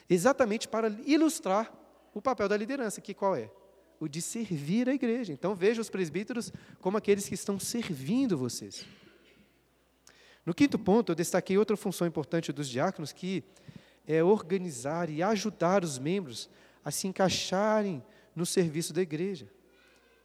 exatamente 0.10 0.68
para 0.68 0.90
ilustrar 1.06 1.74
o 2.14 2.22
papel 2.22 2.48
da 2.48 2.56
liderança, 2.56 3.02
que 3.02 3.14
qual 3.14 3.36
é? 3.36 3.50
o 4.00 4.08
de 4.08 4.22
servir 4.22 4.90
a 4.90 4.94
igreja. 4.94 5.34
Então 5.34 5.56
veja 5.56 5.82
os 5.82 5.90
presbíteros 5.90 6.52
como 6.80 6.98
aqueles 6.98 7.28
que 7.28 7.36
estão 7.36 7.60
servindo 7.60 8.38
vocês. 8.38 8.86
No 10.46 10.54
quinto 10.54 10.78
ponto, 10.78 11.12
eu 11.12 11.16
destaquei 11.16 11.58
outra 11.58 11.76
função 11.76 12.06
importante 12.06 12.52
dos 12.52 12.70
diáconos, 12.70 13.12
que 13.12 13.44
é 14.06 14.24
organizar 14.24 15.10
e 15.10 15.24
ajudar 15.24 15.84
os 15.84 15.98
membros 15.98 16.50
a 16.84 16.92
se 16.92 17.08
encaixarem 17.08 18.04
no 18.36 18.46
serviço 18.46 18.94
da 18.94 19.02
igreja. 19.02 19.48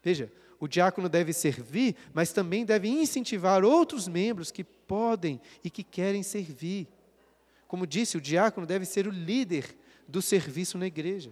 Veja, 0.03 0.31
o 0.59 0.68
diácono 0.68 1.09
deve 1.09 1.33
servir, 1.33 1.96
mas 2.12 2.33
também 2.33 2.66
deve 2.66 2.88
incentivar 2.88 3.64
outros 3.64 4.07
membros 4.07 4.50
que 4.50 4.66
podem 4.90 5.40
e 5.62 5.70
que 5.70 5.85
querem 5.85 6.20
servir. 6.20 6.88
Como 7.68 7.87
disse, 7.87 8.16
o 8.16 8.20
diácono 8.20 8.66
deve 8.66 8.85
ser 8.85 9.07
o 9.07 9.12
líder 9.12 9.79
do 10.09 10.20
serviço 10.20 10.76
na 10.76 10.88
igreja. 10.88 11.31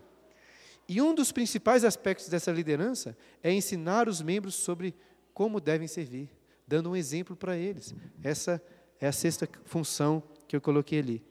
E 0.88 1.02
um 1.02 1.12
dos 1.12 1.32
principais 1.32 1.82
aspectos 1.82 2.28
dessa 2.28 2.52
liderança 2.52 3.18
é 3.42 3.52
ensinar 3.52 4.08
os 4.08 4.22
membros 4.22 4.54
sobre 4.54 4.94
como 5.34 5.60
devem 5.60 5.88
servir, 5.88 6.30
dando 6.68 6.90
um 6.90 6.94
exemplo 6.94 7.34
para 7.34 7.56
eles. 7.56 7.92
Essa 8.22 8.62
é 9.00 9.08
a 9.08 9.12
sexta 9.12 9.48
função 9.64 10.22
que 10.46 10.54
eu 10.54 10.60
coloquei 10.60 11.00
ali. 11.00 11.24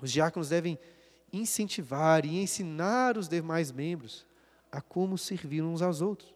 Os 0.00 0.12
diáconos 0.12 0.50
devem 0.50 0.78
incentivar 1.32 2.24
e 2.24 2.40
ensinar 2.40 3.18
os 3.18 3.28
demais 3.28 3.72
membros 3.72 4.24
a 4.70 4.80
como 4.80 5.18
servir 5.18 5.62
uns 5.62 5.82
aos 5.82 6.00
outros. 6.00 6.32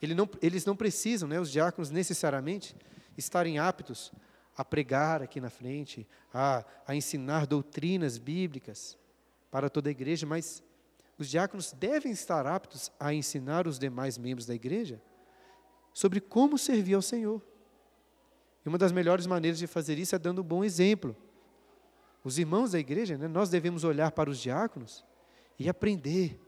Eles 0.00 0.14
não, 0.14 0.28
eles 0.42 0.66
não 0.66 0.76
precisam, 0.76 1.26
né, 1.26 1.40
os 1.40 1.50
diáconos, 1.50 1.88
necessariamente, 1.88 2.76
estarem 3.16 3.58
aptos 3.58 4.12
a 4.56 4.64
pregar 4.64 5.22
aqui 5.22 5.40
na 5.40 5.50
frente, 5.50 6.06
a, 6.32 6.64
a 6.86 6.94
ensinar 6.94 7.46
doutrinas 7.46 8.18
bíblicas 8.18 8.98
para 9.50 9.70
toda 9.70 9.88
a 9.88 9.92
igreja, 9.92 10.26
mas 10.26 10.62
os 11.18 11.28
diáconos 11.28 11.72
devem 11.72 12.12
estar 12.12 12.46
aptos 12.46 12.90
a 12.98 13.12
ensinar 13.14 13.66
os 13.66 13.78
demais 13.78 14.18
membros 14.18 14.46
da 14.46 14.54
igreja 14.54 15.00
sobre 15.92 16.20
como 16.20 16.58
servir 16.58 16.94
ao 16.94 17.02
Senhor. 17.02 17.40
E 18.64 18.68
uma 18.68 18.78
das 18.78 18.92
melhores 18.92 19.26
maneiras 19.26 19.58
de 19.58 19.66
fazer 19.66 19.98
isso 19.98 20.14
é 20.14 20.18
dando 20.18 20.40
um 20.40 20.44
bom 20.44 20.64
exemplo. 20.64 21.16
Os 22.24 22.38
irmãos 22.38 22.72
da 22.72 22.78
igreja, 22.78 23.18
né, 23.18 23.26
nós 23.26 23.50
devemos 23.50 23.84
olhar 23.84 24.12
para 24.12 24.30
os 24.30 24.38
diáconos 24.38 25.04
e 25.58 25.68
aprender 25.68 26.40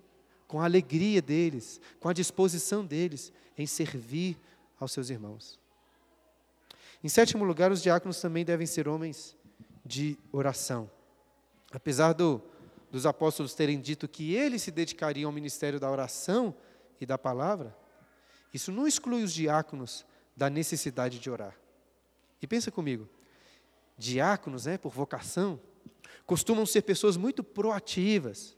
com 0.46 0.60
a 0.60 0.64
alegria 0.64 1.20
deles, 1.20 1.80
com 1.98 2.08
a 2.08 2.12
disposição 2.12 2.84
deles 2.84 3.32
em 3.56 3.66
servir 3.66 4.38
aos 4.78 4.92
seus 4.92 5.10
irmãos. 5.10 5.60
Em 7.04 7.08
sétimo 7.10 7.44
lugar, 7.44 7.70
os 7.70 7.82
diáconos 7.82 8.18
também 8.18 8.46
devem 8.46 8.66
ser 8.66 8.88
homens 8.88 9.36
de 9.84 10.16
oração. 10.32 10.90
Apesar 11.70 12.14
do, 12.14 12.40
dos 12.90 13.04
apóstolos 13.04 13.52
terem 13.52 13.78
dito 13.78 14.08
que 14.08 14.34
eles 14.34 14.62
se 14.62 14.70
dedicariam 14.70 15.28
ao 15.28 15.32
ministério 15.32 15.78
da 15.78 15.90
oração 15.90 16.54
e 16.98 17.04
da 17.04 17.18
palavra, 17.18 17.76
isso 18.54 18.72
não 18.72 18.86
exclui 18.86 19.22
os 19.22 19.34
diáconos 19.34 20.06
da 20.34 20.48
necessidade 20.48 21.18
de 21.18 21.28
orar. 21.28 21.54
E 22.40 22.46
pensa 22.46 22.70
comigo, 22.70 23.06
diáconos, 23.98 24.64
né, 24.64 24.78
por 24.78 24.90
vocação, 24.94 25.60
costumam 26.24 26.64
ser 26.64 26.80
pessoas 26.82 27.18
muito 27.18 27.44
proativas, 27.44 28.56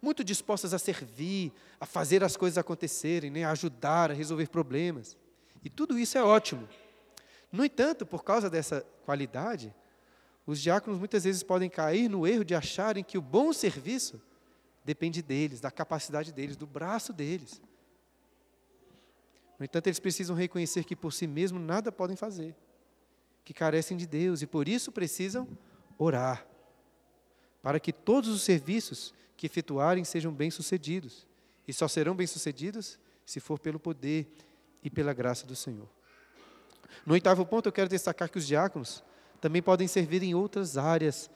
muito 0.00 0.22
dispostas 0.22 0.72
a 0.72 0.78
servir, 0.78 1.52
a 1.80 1.84
fazer 1.84 2.22
as 2.22 2.36
coisas 2.36 2.58
acontecerem, 2.58 3.28
né, 3.28 3.42
a 3.42 3.50
ajudar, 3.50 4.12
a 4.12 4.14
resolver 4.14 4.46
problemas. 4.50 5.16
E 5.64 5.68
tudo 5.68 5.98
isso 5.98 6.16
é 6.16 6.22
ótimo. 6.22 6.68
No 7.50 7.64
entanto, 7.64 8.04
por 8.04 8.22
causa 8.22 8.50
dessa 8.50 8.84
qualidade, 9.04 9.74
os 10.46 10.60
diáconos 10.60 10.98
muitas 10.98 11.24
vezes 11.24 11.42
podem 11.42 11.68
cair 11.68 12.08
no 12.08 12.26
erro 12.26 12.44
de 12.44 12.54
acharem 12.54 13.04
que 13.04 13.18
o 13.18 13.22
bom 13.22 13.52
serviço 13.52 14.20
depende 14.84 15.20
deles, 15.22 15.60
da 15.60 15.70
capacidade 15.70 16.32
deles, 16.32 16.56
do 16.56 16.66
braço 16.66 17.12
deles. 17.12 17.60
No 19.58 19.64
entanto, 19.64 19.88
eles 19.88 19.98
precisam 19.98 20.36
reconhecer 20.36 20.84
que 20.84 20.96
por 20.96 21.12
si 21.12 21.26
mesmos 21.26 21.60
nada 21.60 21.90
podem 21.90 22.16
fazer, 22.16 22.54
que 23.44 23.52
carecem 23.52 23.96
de 23.96 24.06
Deus 24.06 24.40
e 24.40 24.46
por 24.46 24.68
isso 24.68 24.92
precisam 24.92 25.48
orar, 25.98 26.46
para 27.60 27.80
que 27.80 27.92
todos 27.92 28.30
os 28.30 28.42
serviços 28.42 29.12
que 29.36 29.46
efetuarem 29.46 30.04
sejam 30.04 30.32
bem-sucedidos. 30.32 31.26
E 31.66 31.72
só 31.72 31.86
serão 31.86 32.14
bem-sucedidos 32.14 32.98
se 33.26 33.40
for 33.40 33.58
pelo 33.58 33.78
poder 33.78 34.26
e 34.82 34.88
pela 34.88 35.12
graça 35.12 35.46
do 35.46 35.54
Senhor. 35.54 35.97
No 37.04 37.14
oitavo 37.14 37.44
ponto, 37.46 37.66
eu 37.66 37.72
quero 37.72 37.88
destacar 37.88 38.30
que 38.30 38.38
os 38.38 38.46
diáconos 38.46 39.02
também 39.40 39.62
podem 39.62 39.86
servir 39.86 40.22
em 40.22 40.34
outras 40.34 40.76
áreas 40.76 41.30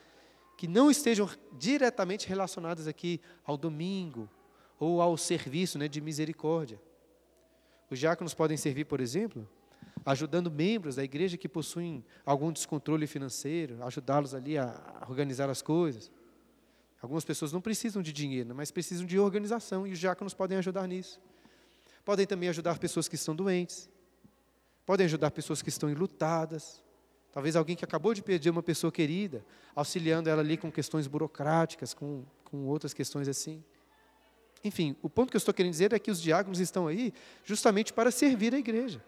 que 0.57 0.67
não 0.67 0.91
estejam 0.91 1.29
diretamente 1.59 2.29
relacionadas 2.29 2.87
aqui 2.87 3.21
ao 3.45 3.57
domingo 3.57 4.29
ou 4.79 5.01
ao 5.01 5.17
serviço 5.17 5.79
né, 5.79 5.89
de 5.89 6.01
misericórdia. 6.01 6.81
Os 7.91 7.99
diáconos 7.99 8.35
podem 8.35 8.57
servir, 8.57 8.85
por 8.85 9.01
exemplo, 9.01 9.49
ajudando 10.05 10.51
membros 10.51 10.97
da 10.97 11.05
igreja 11.05 11.37
que 11.37 11.49
possuem 11.49 12.05
algum 12.25 12.51
descontrole 12.51 13.07
financeiro, 13.07 13.83
ajudá-los 13.85 14.35
ali 14.35 14.59
a 14.59 15.05
organizar 15.09 15.49
as 15.49 15.63
coisas. 15.63 16.11
Algumas 17.01 17.25
pessoas 17.25 17.53
não 17.53 17.61
precisam 17.61 18.01
de 18.03 18.13
dinheiro, 18.13 18.55
mas 18.55 18.71
precisam 18.71 19.05
de 19.05 19.19
organização 19.19 19.87
e 19.87 19.93
os 19.93 19.99
diáconos 19.99 20.35
podem 20.35 20.59
ajudar 20.59 20.87
nisso. 20.87 21.21
Podem 22.05 22.27
também 22.27 22.49
ajudar 22.49 22.79
pessoas 22.79 23.09
que 23.09 23.15
estão 23.15 23.35
doentes, 23.35 23.89
podem 24.85 25.07
ajudar 25.07 25.31
pessoas 25.31 25.63
que 25.63 25.69
estão 25.69 25.89
enlutadas, 25.89 26.83
Talvez 27.33 27.57
alguém 27.57 27.75
que 27.75 27.85
acabou 27.85 28.13
de 28.13 28.23
perder 28.23 28.51
uma 28.51 28.63
pessoa 28.63 28.93
querida, 28.93 29.45
auxiliando 29.75 30.29
ela 30.29 30.43
ali 30.43 30.59
com 30.59 30.71
questões 30.71 31.07
burocráticas, 31.07 31.95
com, 31.95 32.25
com 32.45 32.67
outras 32.67 32.93
questões 32.93 33.27
assim. 33.27 33.65
Enfim, 34.63 34.95
o 35.01 35.09
ponto 35.09 35.31
que 35.31 35.37
eu 35.37 35.39
estou 35.39 35.55
querendo 35.55 35.73
dizer 35.73 35.95
é 35.95 35.99
que 35.99 36.11
os 36.11 36.21
diáconos 36.21 36.61
estão 36.61 36.87
aí 36.87 37.13
justamente 37.43 37.91
para 37.93 38.11
servir 38.11 38.55
a 38.55 38.59
igreja. 38.59 39.03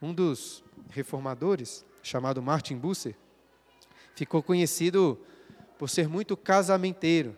Um 0.00 0.14
dos 0.14 0.64
reformadores, 0.88 1.84
chamado 2.02 2.42
Martin 2.42 2.76
Busser, 2.76 3.14
ficou 4.14 4.42
conhecido 4.42 5.20
por 5.78 5.90
ser 5.90 6.08
muito 6.08 6.38
casamenteiro. 6.38 7.36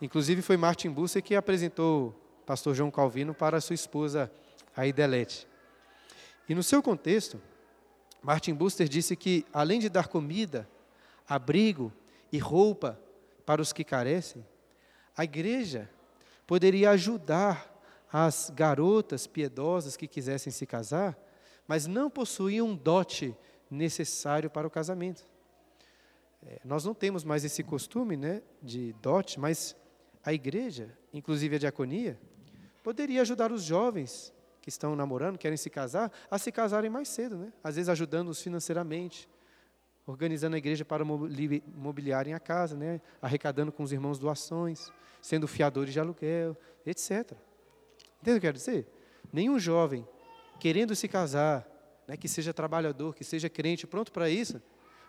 Inclusive 0.00 0.40
foi 0.40 0.56
Martin 0.56 0.88
Busser 0.88 1.22
que 1.22 1.34
apresentou 1.34 2.18
pastor 2.46 2.74
João 2.74 2.90
Calvino 2.90 3.34
para 3.34 3.60
sua 3.60 3.74
esposa, 3.74 4.32
a 4.74 4.86
Idelete. 4.86 5.47
E 6.48 6.54
no 6.54 6.62
seu 6.62 6.82
contexto, 6.82 7.40
Martin 8.22 8.54
Buster 8.54 8.88
disse 8.88 9.14
que, 9.14 9.44
além 9.52 9.78
de 9.78 9.88
dar 9.88 10.08
comida, 10.08 10.68
abrigo 11.28 11.92
e 12.32 12.38
roupa 12.38 12.98
para 13.44 13.60
os 13.60 13.72
que 13.72 13.84
carecem, 13.84 14.44
a 15.16 15.24
igreja 15.24 15.90
poderia 16.46 16.90
ajudar 16.90 17.74
as 18.10 18.50
garotas 18.54 19.26
piedosas 19.26 19.96
que 19.96 20.08
quisessem 20.08 20.50
se 20.50 20.64
casar, 20.64 21.18
mas 21.66 21.86
não 21.86 22.08
possuíam 22.08 22.68
um 22.68 22.74
dote 22.74 23.36
necessário 23.70 24.48
para 24.48 24.66
o 24.66 24.70
casamento. 24.70 25.26
É, 26.42 26.60
nós 26.64 26.84
não 26.84 26.94
temos 26.94 27.24
mais 27.24 27.44
esse 27.44 27.62
costume 27.62 28.16
né, 28.16 28.42
de 28.62 28.94
dote, 29.02 29.38
mas 29.38 29.76
a 30.24 30.32
igreja, 30.32 30.96
inclusive 31.12 31.56
a 31.56 31.58
diaconia, 31.58 32.18
poderia 32.82 33.20
ajudar 33.20 33.52
os 33.52 33.62
jovens 33.62 34.32
que 34.68 34.70
estão 34.70 34.94
namorando, 34.94 35.38
querem 35.38 35.56
se 35.56 35.70
casar, 35.70 36.12
a 36.30 36.38
se 36.38 36.52
casarem 36.52 36.90
mais 36.90 37.08
cedo, 37.08 37.38
né? 37.38 37.50
às 37.64 37.76
vezes 37.76 37.88
ajudando-os 37.88 38.42
financeiramente, 38.42 39.26
organizando 40.06 40.56
a 40.56 40.58
igreja 40.58 40.84
para 40.84 41.02
mobiliarem 41.06 42.34
a 42.34 42.38
casa, 42.38 42.76
né? 42.76 43.00
arrecadando 43.22 43.72
com 43.72 43.82
os 43.82 43.92
irmãos 43.92 44.18
doações, 44.18 44.92
sendo 45.22 45.48
fiadores 45.48 45.94
de 45.94 45.98
aluguel, 45.98 46.54
etc. 46.84 47.32
Entende 48.20 48.20
o 48.20 48.22
que 48.22 48.30
eu 48.30 48.40
quero 48.40 48.58
dizer? 48.58 48.86
Nenhum 49.32 49.58
jovem 49.58 50.06
querendo 50.60 50.94
se 50.94 51.08
casar, 51.08 51.66
né, 52.06 52.14
que 52.14 52.28
seja 52.28 52.52
trabalhador, 52.52 53.14
que 53.14 53.24
seja 53.24 53.48
crente, 53.48 53.86
pronto 53.86 54.12
para 54.12 54.28
isso, 54.28 54.60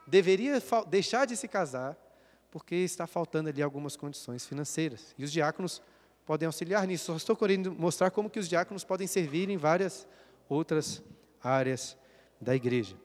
deveria 0.08 0.62
deixar 0.88 1.26
de 1.26 1.36
se 1.36 1.50
casar 1.50 1.98
porque 2.50 2.76
está 2.76 3.06
faltando 3.06 3.50
ali 3.50 3.62
algumas 3.62 3.98
condições 3.98 4.45
financeiras. 4.45 5.13
E 5.17 5.24
os 5.24 5.32
diáconos 5.34 5.82
podem 6.30 6.46
auxiliar 6.46 6.86
nisso. 6.86 7.06
Só 7.06 7.18
estou 7.18 7.36
querendo 7.36 7.72
mostrar 7.72 8.12
como 8.12 8.30
que 8.30 8.38
os 8.38 8.48
diáconos 8.48 8.84
podem 8.84 9.08
servir 9.08 9.50
em 9.50 9.58
várias 9.58 10.08
outras 10.48 11.02
áreas 11.44 11.98
da 12.39 12.56
igreja. 12.56 12.96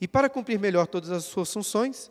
E 0.00 0.06
para 0.06 0.30
cumprir 0.30 0.56
melhor 0.56 0.86
todas 0.86 1.10
as 1.10 1.24
suas 1.24 1.52
funções, 1.52 2.08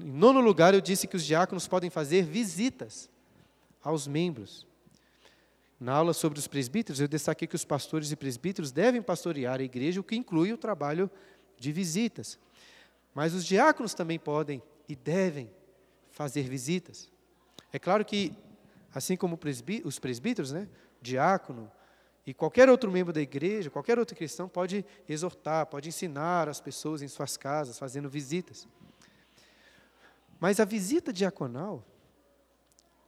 em 0.00 0.10
nono 0.10 0.40
lugar, 0.40 0.74
eu 0.74 0.80
disse 0.80 1.06
que 1.06 1.14
os 1.14 1.24
diáconos 1.24 1.68
podem 1.68 1.88
fazer 1.88 2.24
visitas 2.24 3.08
aos 3.80 4.08
membros. 4.08 4.66
Na 5.78 5.92
aula 5.92 6.14
sobre 6.14 6.40
os 6.40 6.48
presbíteros, 6.48 7.00
eu 7.00 7.06
destaquei 7.06 7.46
que 7.46 7.54
os 7.54 7.64
pastores 7.64 8.10
e 8.10 8.16
presbíteros 8.16 8.72
devem 8.72 9.00
pastorear 9.00 9.60
a 9.60 9.62
igreja, 9.62 10.00
o 10.00 10.04
que 10.04 10.16
inclui 10.16 10.52
o 10.52 10.58
trabalho 10.58 11.08
de 11.56 11.70
visitas. 11.70 12.40
Mas 13.14 13.34
os 13.34 13.44
diáconos 13.44 13.94
também 13.94 14.18
podem 14.18 14.60
e 14.88 14.96
devem 14.96 15.48
fazer 16.10 16.42
visitas. 16.48 17.08
É 17.72 17.78
claro 17.78 18.04
que, 18.04 18.32
assim 18.94 19.16
como 19.16 19.38
os 19.84 19.98
presbíteros, 19.98 20.52
né, 20.52 20.68
diácono 21.00 21.70
e 22.26 22.34
qualquer 22.34 22.68
outro 22.68 22.90
membro 22.90 23.12
da 23.12 23.20
igreja, 23.20 23.70
qualquer 23.70 23.98
outro 23.98 24.14
cristão 24.14 24.48
pode 24.48 24.84
exortar, 25.08 25.66
pode 25.66 25.88
ensinar 25.88 26.48
as 26.48 26.60
pessoas 26.60 27.02
em 27.02 27.08
suas 27.08 27.36
casas, 27.36 27.78
fazendo 27.78 28.08
visitas. 28.08 28.68
Mas 30.38 30.60
a 30.60 30.64
visita 30.64 31.12
diaconal, 31.12 31.84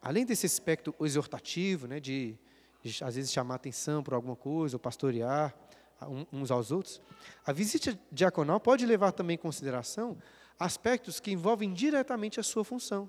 além 0.01 0.25
desse 0.25 0.47
aspecto 0.47 0.95
exortativo, 1.01 1.87
né, 1.87 2.01
de, 2.01 2.39
de 2.83 3.05
às 3.05 3.15
vezes 3.17 3.33
chamar 3.33 3.57
atenção 3.57 4.03
por 4.03 4.15
alguma 4.15 4.37
coisa, 4.37 4.77
ou 4.77 4.81
pastorear 4.81 5.55
uns 6.33 6.51
aos 6.51 6.73
outros, 6.73 7.01
a 7.47 7.53
visita 7.53 7.99
diaconal 8.11 8.59
pode 8.59 8.85
levar 8.85 9.13
também 9.13 9.35
em 9.35 9.39
consideração 9.39 10.19
aspectos 10.59 11.21
que 11.21 11.31
envolvem 11.31 11.73
diretamente 11.73 12.41
a 12.41 12.43
sua 12.43 12.65
função. 12.65 13.09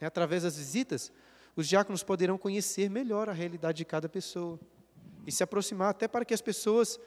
Né, 0.00 0.06
através 0.06 0.44
das 0.44 0.56
visitas, 0.56 1.12
os 1.56 1.68
diáconos 1.68 2.02
poderão 2.02 2.38
conhecer 2.38 2.88
melhor 2.88 3.28
a 3.28 3.32
realidade 3.32 3.78
de 3.78 3.84
cada 3.84 4.08
pessoa 4.08 4.58
e 5.26 5.32
se 5.32 5.42
aproximar, 5.42 5.90
até 5.90 6.08
para 6.08 6.24
que 6.24 6.34
as 6.34 6.40
pessoas 6.40 6.98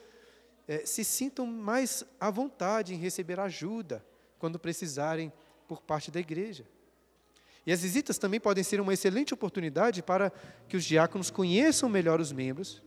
é, 0.68 0.84
se 0.86 1.04
sintam 1.04 1.46
mais 1.46 2.04
à 2.20 2.30
vontade 2.30 2.94
em 2.94 2.98
receber 2.98 3.40
ajuda 3.40 4.04
quando 4.38 4.58
precisarem 4.58 5.32
por 5.66 5.80
parte 5.80 6.10
da 6.10 6.20
igreja. 6.20 6.64
E 7.66 7.72
as 7.72 7.82
visitas 7.82 8.18
também 8.18 8.38
podem 8.38 8.62
ser 8.62 8.80
uma 8.80 8.92
excelente 8.92 9.32
oportunidade 9.32 10.02
para 10.02 10.30
que 10.68 10.76
os 10.76 10.84
diáconos 10.84 11.30
conheçam 11.30 11.88
melhor 11.88 12.20
os 12.20 12.30
membros, 12.30 12.82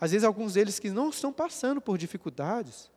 às 0.00 0.12
vezes 0.12 0.24
alguns 0.24 0.54
deles 0.54 0.78
que 0.78 0.90
não 0.90 1.10
estão 1.10 1.32
passando 1.32 1.80
por 1.80 1.98
dificuldades, 1.98 2.90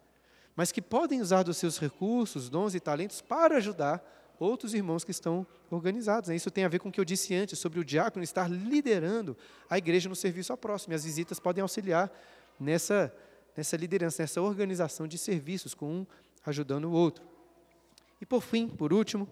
mas 0.56 0.72
que 0.72 0.82
podem 0.82 1.22
usar 1.22 1.44
dos 1.44 1.58
seus 1.58 1.78
recursos, 1.78 2.50
dons 2.50 2.76
e 2.76 2.80
talentos 2.80 3.22
para 3.22 3.58
ajudar 3.58 4.04
outros 4.40 4.74
irmãos 4.74 5.04
que 5.04 5.12
estão 5.12 5.46
organizados. 5.70 6.30
Isso 6.30 6.52
tem 6.52 6.64
a 6.64 6.68
ver 6.68 6.80
com 6.80 6.90
o 6.90 6.92
que 6.92 7.00
eu 7.00 7.06
disse 7.06 7.34
antes 7.34 7.58
sobre 7.60 7.80
o 7.80 7.86
diácono 7.86 8.24
estar 8.24 8.50
liderando 8.50 9.38
a 9.70 9.78
igreja 9.78 10.08
no 10.08 10.16
serviço 10.16 10.52
ao 10.52 10.58
próximo. 10.58 10.94
E 10.94 10.96
as 10.96 11.04
visitas 11.04 11.40
podem 11.40 11.62
auxiliar 11.62 12.12
nessa, 12.60 13.14
nessa 13.56 13.76
liderança, 13.76 14.24
nessa 14.24 14.42
organização 14.42 15.08
de 15.08 15.18
serviços, 15.18 15.74
com 15.74 16.02
um 16.02 16.08
ajudando 16.46 16.86
o 16.86 16.92
outro. 16.92 17.26
E 18.22 18.26
por 18.26 18.42
fim, 18.42 18.68
por 18.68 18.94
último, 18.94 19.28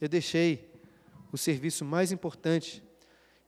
eu 0.00 0.08
deixei 0.08 0.70
o 1.30 1.38
serviço 1.38 1.84
mais 1.84 2.12
importante, 2.12 2.82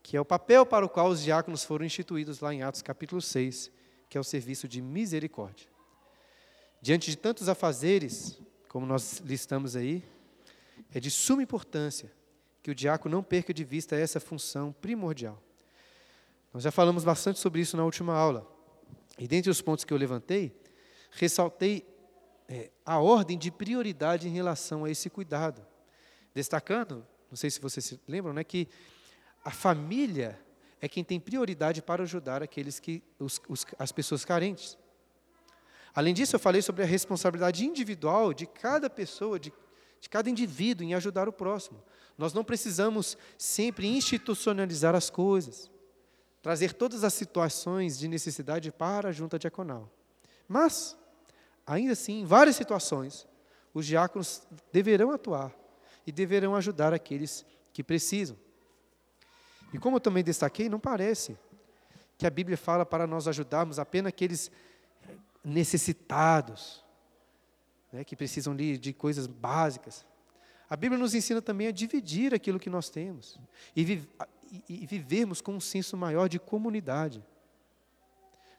que 0.03 0.15
é 0.15 0.21
o 0.21 0.25
papel 0.25 0.65
para 0.65 0.85
o 0.85 0.89
qual 0.89 1.09
os 1.09 1.21
diáconos 1.21 1.63
foram 1.63 1.85
instituídos 1.85 2.39
lá 2.39 2.53
em 2.53 2.61
Atos 2.61 2.81
capítulo 2.81 3.21
6, 3.21 3.71
que 4.09 4.17
é 4.17 4.21
o 4.21 4.23
serviço 4.23 4.67
de 4.67 4.81
misericórdia. 4.81 5.67
Diante 6.81 7.09
de 7.09 7.17
tantos 7.17 7.49
afazeres, 7.49 8.39
como 8.69 8.85
nós 8.85 9.19
listamos 9.25 9.75
aí, 9.75 10.03
é 10.93 10.99
de 10.99 11.11
suma 11.11 11.43
importância 11.43 12.11
que 12.61 12.71
o 12.71 12.75
diácono 12.75 13.15
não 13.15 13.23
perca 13.23 13.53
de 13.53 13.63
vista 13.63 13.95
essa 13.95 14.19
função 14.19 14.73
primordial. 14.73 15.41
Nós 16.53 16.63
já 16.63 16.71
falamos 16.71 17.03
bastante 17.03 17.39
sobre 17.39 17.61
isso 17.61 17.77
na 17.77 17.83
última 17.83 18.13
aula. 18.13 18.45
E 19.17 19.27
dentre 19.27 19.49
os 19.49 19.61
pontos 19.61 19.85
que 19.85 19.93
eu 19.93 19.97
levantei, 19.97 20.55
ressaltei 21.11 21.85
é, 22.47 22.71
a 22.85 22.99
ordem 22.99 23.37
de 23.37 23.51
prioridade 23.51 24.27
em 24.27 24.31
relação 24.31 24.85
a 24.85 24.89
esse 24.89 25.09
cuidado. 25.09 25.65
Destacando, 26.33 27.05
não 27.29 27.37
sei 27.37 27.49
se 27.49 27.59
vocês 27.59 27.85
se 27.85 27.99
lembram, 28.07 28.33
né, 28.33 28.43
que 28.43 28.67
a 29.43 29.51
família 29.51 30.39
é 30.79 30.87
quem 30.87 31.03
tem 31.03 31.19
prioridade 31.19 31.81
para 31.81 32.03
ajudar 32.03 32.43
aqueles 32.43 32.79
que, 32.79 33.03
os, 33.19 33.41
os, 33.47 33.65
as 33.79 33.91
pessoas 33.91 34.23
carentes. 34.23 34.77
Além 35.93 36.13
disso, 36.13 36.35
eu 36.35 36.39
falei 36.39 36.61
sobre 36.61 36.83
a 36.83 36.85
responsabilidade 36.85 37.65
individual 37.65 38.33
de 38.33 38.45
cada 38.45 38.89
pessoa, 38.89 39.39
de 39.39 39.51
de 39.99 40.09
cada 40.09 40.29
indivíduo 40.29 40.85
em 40.85 40.93
ajudar 40.93 41.27
o 41.27 41.33
próximo. 41.33 41.81
Nós 42.17 42.33
não 42.33 42.43
precisamos 42.43 43.17
sempre 43.37 43.87
institucionalizar 43.87 44.95
as 44.95 45.09
coisas, 45.09 45.69
trazer 46.41 46.73
todas 46.73 47.03
as 47.03 47.13
situações 47.13 47.97
de 47.97 48.07
necessidade 48.07 48.71
para 48.71 49.09
a 49.09 49.11
junta 49.11 49.37
diaconal. 49.37 49.89
Mas, 50.47 50.97
ainda 51.65 51.93
assim, 51.93 52.21
em 52.21 52.25
várias 52.25 52.55
situações, 52.55 53.27
os 53.73 53.85
diáconos 53.85 54.47
deverão 54.71 55.11
atuar 55.11 55.53
e 56.05 56.11
deverão 56.11 56.55
ajudar 56.55 56.93
aqueles 56.93 57.45
que 57.73 57.83
precisam. 57.83 58.37
E 59.73 59.77
como 59.77 59.97
eu 59.97 60.01
também 60.01 60.23
destaquei, 60.23 60.69
não 60.69 60.79
parece 60.79 61.37
que 62.17 62.25
a 62.25 62.29
Bíblia 62.29 62.57
fala 62.57 62.85
para 62.85 63.05
nós 63.05 63.27
ajudarmos 63.27 63.77
apenas 63.77 64.09
aqueles 64.09 64.49
necessitados, 65.43 66.83
né, 67.91 68.03
que 68.03 68.15
precisam 68.15 68.55
de, 68.55 68.77
de 68.77 68.93
coisas 68.93 69.27
básicas. 69.27 70.05
A 70.69 70.75
Bíblia 70.75 70.99
nos 70.99 71.13
ensina 71.13 71.41
também 71.41 71.67
a 71.67 71.71
dividir 71.71 72.33
aquilo 72.33 72.59
que 72.59 72.69
nós 72.69 72.89
temos 72.89 73.39
e, 73.75 73.83
vi, 73.83 74.09
e, 74.67 74.83
e 74.83 74.85
vivermos 74.85 75.41
com 75.41 75.53
um 75.55 75.59
senso 75.59 75.95
maior 75.95 76.27
de 76.27 76.39
comunidade. 76.39 77.23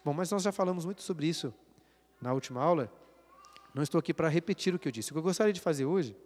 Bom, 0.05 0.13
mas 0.15 0.31
nós 0.31 0.43
já 0.43 0.53
falamos 0.53 0.85
muito 0.85 1.03
sobre 1.03 1.27
isso 1.27 1.53
na 2.21 2.33
última 2.33 2.63
aula. 2.63 2.91
Não 3.75 3.83
estou 3.83 3.99
aqui 3.99 4.15
para 4.15 4.29
repetir 4.29 4.75
o 4.75 4.79
que 4.79 4.89
eu 4.89 4.93
disse. 4.93 5.11
O 5.11 5.15
que 5.15 5.19
eu 5.19 5.23
gostaria 5.23 5.53
de 5.53 5.61
fazer 5.61 5.85
hoje 5.85 6.17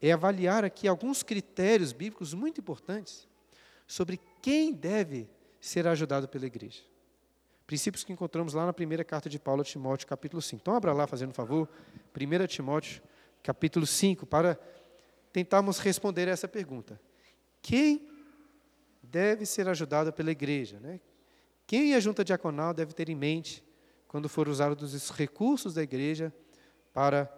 é 0.00 0.12
avaliar 0.12 0.64
aqui 0.64 0.88
alguns 0.88 1.22
critérios 1.22 1.92
bíblicos 1.92 2.32
muito 2.32 2.60
importantes 2.60 3.28
sobre 3.86 4.18
quem 4.40 4.72
deve 4.72 5.28
ser 5.60 5.86
ajudado 5.86 6.28
pela 6.28 6.46
igreja. 6.46 6.82
Princípios 7.66 8.04
que 8.04 8.12
encontramos 8.12 8.52
lá 8.52 8.66
na 8.66 8.72
primeira 8.74 9.02
carta 9.02 9.28
de 9.28 9.38
Paulo 9.38 9.62
a 9.62 9.64
Timóteo, 9.64 10.06
capítulo 10.06 10.42
5. 10.42 10.60
Então, 10.60 10.74
abra 10.74 10.92
lá, 10.92 11.06
fazendo 11.06 11.30
um 11.30 11.34
favor, 11.34 11.66
1 12.14 12.46
Timóteo, 12.46 13.02
capítulo 13.42 13.86
5, 13.86 14.26
para 14.26 14.58
tentarmos 15.32 15.78
responder 15.78 16.28
essa 16.28 16.46
pergunta. 16.46 17.00
Quem 17.62 18.06
deve 19.02 19.46
ser 19.46 19.66
ajudado 19.66 20.12
pela 20.12 20.30
igreja? 20.30 20.78
Né? 20.78 21.00
Quem 21.66 21.94
a 21.94 22.00
junta 22.00 22.22
diaconal 22.22 22.74
deve 22.74 22.92
ter 22.92 23.08
em 23.08 23.14
mente 23.14 23.64
quando 24.06 24.28
for 24.28 24.46
usar 24.46 24.70
os 24.70 25.10
recursos 25.10 25.72
da 25.72 25.82
igreja 25.82 26.32
para 26.92 27.32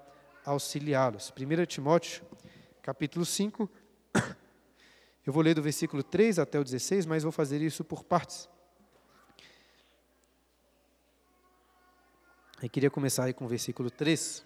auxiliá-los? 0.44 1.32
1 1.38 1.66
Timóteo, 1.66 2.24
capítulo 2.82 3.24
5. 3.24 3.70
Eu 5.24 5.32
vou 5.32 5.42
ler 5.42 5.54
do 5.54 5.62
versículo 5.62 6.02
3 6.02 6.40
até 6.40 6.58
o 6.58 6.64
16, 6.64 7.06
mas 7.06 7.22
vou 7.22 7.32
fazer 7.32 7.62
isso 7.62 7.84
por 7.84 8.02
partes. 8.02 8.48
Eu 12.62 12.70
queria 12.70 12.90
começar 12.90 13.24
aí 13.24 13.34
com 13.34 13.44
o 13.44 13.48
versículo 13.48 13.90
3 13.90 14.42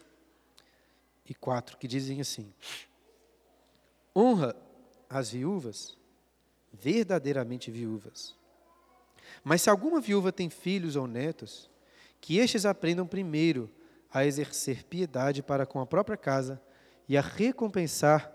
e 1.29 1.35
4, 1.35 1.79
que 1.79 1.87
dizem 1.87 2.21
assim: 2.21 2.53
Honra 4.15 4.57
as 5.09 5.31
viúvas, 5.31 5.97
verdadeiramente 6.73 7.71
viúvas. 7.71 8.35
Mas 9.45 9.63
se 9.63 9.71
alguma 9.71 10.01
viúva 10.01 10.33
tem 10.33 10.51
filhos 10.51 10.97
ou 10.97 11.07
netos, 11.07 11.71
que 12.21 12.39
estes 12.39 12.67
aprendam 12.67 13.07
primeiro 13.07 13.71
a 14.13 14.27
exercer 14.27 14.85
piedade 14.85 15.41
para 15.41 15.65
com 15.65 15.81
a 15.81 15.87
própria 15.87 16.17
casa 16.17 16.61
e 17.09 17.17
a 17.17 17.21
recompensar 17.21 18.31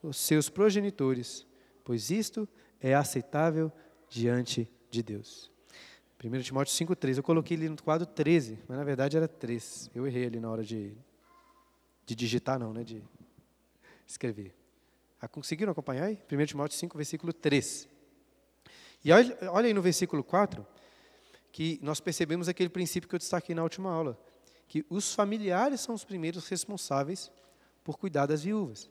os 0.00 0.16
seus 0.16 0.48
progenitores, 0.48 1.44
pois 1.84 2.10
isto 2.12 2.48
é 2.80 2.94
aceitável 2.94 3.72
diante 4.08 4.70
de 4.88 5.02
Deus. 5.02 5.49
1 6.22 6.42
Timóteo 6.42 6.74
5,13. 6.74 7.16
Eu 7.16 7.22
coloquei 7.22 7.56
ali 7.56 7.68
no 7.68 7.82
quadro 7.82 8.06
13, 8.06 8.58
mas 8.68 8.76
na 8.76 8.84
verdade 8.84 9.16
era 9.16 9.26
3. 9.26 9.90
Eu 9.94 10.06
errei 10.06 10.26
ali 10.26 10.38
na 10.38 10.50
hora 10.50 10.62
de, 10.62 10.92
de 12.04 12.14
digitar, 12.14 12.58
não, 12.58 12.74
né? 12.74 12.84
De 12.84 13.02
escrever. 14.06 14.54
Ah, 15.18 15.28
conseguiram 15.28 15.72
acompanhar 15.72 16.04
aí? 16.04 16.18
1 16.30 16.46
Timóteo 16.46 16.76
5, 16.76 16.96
versículo 16.96 17.32
3. 17.32 17.88
E 19.02 19.12
olha, 19.12 19.38
olha 19.50 19.66
aí 19.66 19.72
no 19.72 19.80
versículo 19.80 20.22
4, 20.22 20.66
que 21.50 21.78
nós 21.82 22.00
percebemos 22.00 22.48
aquele 22.48 22.68
princípio 22.68 23.08
que 23.08 23.14
eu 23.14 23.18
destaquei 23.18 23.54
na 23.54 23.62
última 23.62 23.90
aula, 23.90 24.18
que 24.68 24.84
os 24.90 25.14
familiares 25.14 25.80
são 25.80 25.94
os 25.94 26.04
primeiros 26.04 26.46
responsáveis 26.48 27.32
por 27.82 27.96
cuidar 27.96 28.26
das 28.26 28.42
viúvas. 28.42 28.90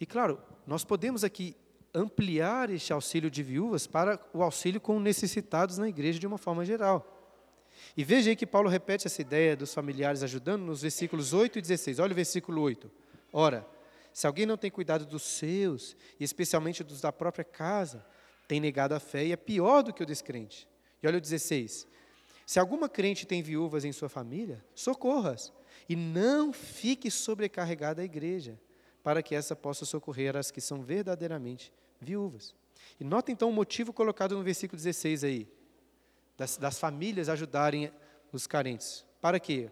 E 0.00 0.04
claro, 0.04 0.40
nós 0.66 0.84
podemos 0.84 1.22
aqui 1.22 1.56
ampliar 1.94 2.70
este 2.70 2.92
auxílio 2.92 3.30
de 3.30 3.42
viúvas 3.42 3.86
para 3.86 4.18
o 4.32 4.42
auxílio 4.42 4.80
com 4.80 4.98
necessitados 4.98 5.78
na 5.78 5.88
igreja 5.88 6.18
de 6.18 6.26
uma 6.26 6.38
forma 6.38 6.64
geral. 6.64 7.18
E 7.96 8.04
veja 8.04 8.30
aí 8.30 8.36
que 8.36 8.46
Paulo 8.46 8.68
repete 8.68 9.06
essa 9.06 9.20
ideia 9.20 9.56
dos 9.56 9.74
familiares 9.74 10.22
ajudando 10.22 10.62
nos 10.62 10.82
versículos 10.82 11.32
8 11.32 11.58
e 11.58 11.62
16. 11.62 11.98
Olha 11.98 12.12
o 12.12 12.14
versículo 12.16 12.62
8. 12.62 12.90
Ora, 13.32 13.66
se 14.12 14.26
alguém 14.26 14.46
não 14.46 14.56
tem 14.56 14.70
cuidado 14.70 15.04
dos 15.04 15.22
seus, 15.22 15.96
e 16.18 16.24
especialmente 16.24 16.82
dos 16.82 17.00
da 17.00 17.12
própria 17.12 17.44
casa, 17.44 18.04
tem 18.48 18.60
negado 18.60 18.94
a 18.94 19.00
fé 19.00 19.26
e 19.26 19.32
é 19.32 19.36
pior 19.36 19.82
do 19.82 19.92
que 19.92 20.02
o 20.02 20.06
descrente. 20.06 20.68
E 21.02 21.06
olha 21.06 21.18
o 21.18 21.20
16. 21.20 21.86
Se 22.46 22.58
alguma 22.58 22.88
crente 22.88 23.26
tem 23.26 23.42
viúvas 23.42 23.84
em 23.84 23.92
sua 23.92 24.08
família, 24.08 24.64
socorras, 24.74 25.52
e 25.88 25.96
não 25.96 26.52
fique 26.52 27.10
sobrecarregada 27.10 28.02
a 28.02 28.04
igreja, 28.04 28.58
para 29.02 29.22
que 29.22 29.34
essa 29.34 29.56
possa 29.56 29.84
socorrer 29.84 30.36
as 30.36 30.50
que 30.50 30.60
são 30.60 30.82
verdadeiramente 30.82 31.72
viúvas. 32.02 32.54
E 32.98 33.04
nota 33.04 33.30
então 33.30 33.48
o 33.48 33.52
motivo 33.52 33.92
colocado 33.92 34.36
no 34.36 34.42
versículo 34.42 34.76
16 34.76 35.24
aí, 35.24 35.48
das, 36.36 36.56
das 36.56 36.78
famílias 36.78 37.28
ajudarem 37.28 37.92
os 38.32 38.46
carentes. 38.46 39.04
Para 39.20 39.38
quê? 39.38 39.70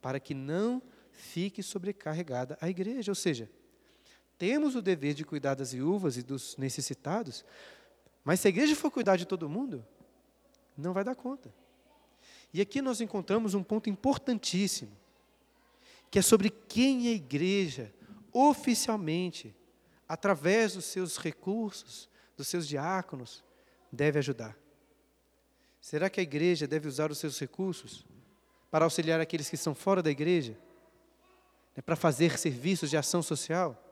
Para 0.00 0.18
que 0.18 0.34
não 0.34 0.82
fique 1.12 1.62
sobrecarregada 1.62 2.56
a 2.60 2.68
igreja. 2.68 3.10
Ou 3.10 3.14
seja, 3.14 3.50
temos 4.38 4.74
o 4.74 4.82
dever 4.82 5.14
de 5.14 5.24
cuidar 5.24 5.54
das 5.54 5.72
viúvas 5.72 6.16
e 6.16 6.22
dos 6.22 6.56
necessitados, 6.56 7.44
mas 8.24 8.40
se 8.40 8.48
a 8.48 8.50
igreja 8.50 8.76
for 8.76 8.90
cuidar 8.90 9.16
de 9.16 9.26
todo 9.26 9.48
mundo, 9.48 9.84
não 10.76 10.92
vai 10.92 11.02
dar 11.02 11.14
conta. 11.14 11.52
E 12.52 12.60
aqui 12.60 12.80
nós 12.80 13.00
encontramos 13.00 13.54
um 13.54 13.62
ponto 13.62 13.90
importantíssimo, 13.90 14.92
que 16.10 16.18
é 16.18 16.22
sobre 16.22 16.50
quem 16.50 17.08
a 17.08 17.12
igreja 17.12 17.92
oficialmente 18.32 19.54
através 20.08 20.72
dos 20.72 20.86
seus 20.86 21.18
recursos, 21.18 22.08
dos 22.36 22.48
seus 22.48 22.66
diáconos, 22.66 23.44
deve 23.92 24.18
ajudar? 24.18 24.56
Será 25.80 26.08
que 26.08 26.20
a 26.20 26.22
igreja 26.22 26.66
deve 26.66 26.88
usar 26.88 27.10
os 27.10 27.18
seus 27.18 27.38
recursos 27.38 28.06
para 28.70 28.84
auxiliar 28.84 29.20
aqueles 29.20 29.48
que 29.48 29.54
estão 29.54 29.74
fora 29.74 30.02
da 30.02 30.10
igreja? 30.10 30.56
É 31.76 31.82
para 31.82 31.94
fazer 31.94 32.38
serviços 32.38 32.90
de 32.90 32.96
ação 32.96 33.22
social? 33.22 33.84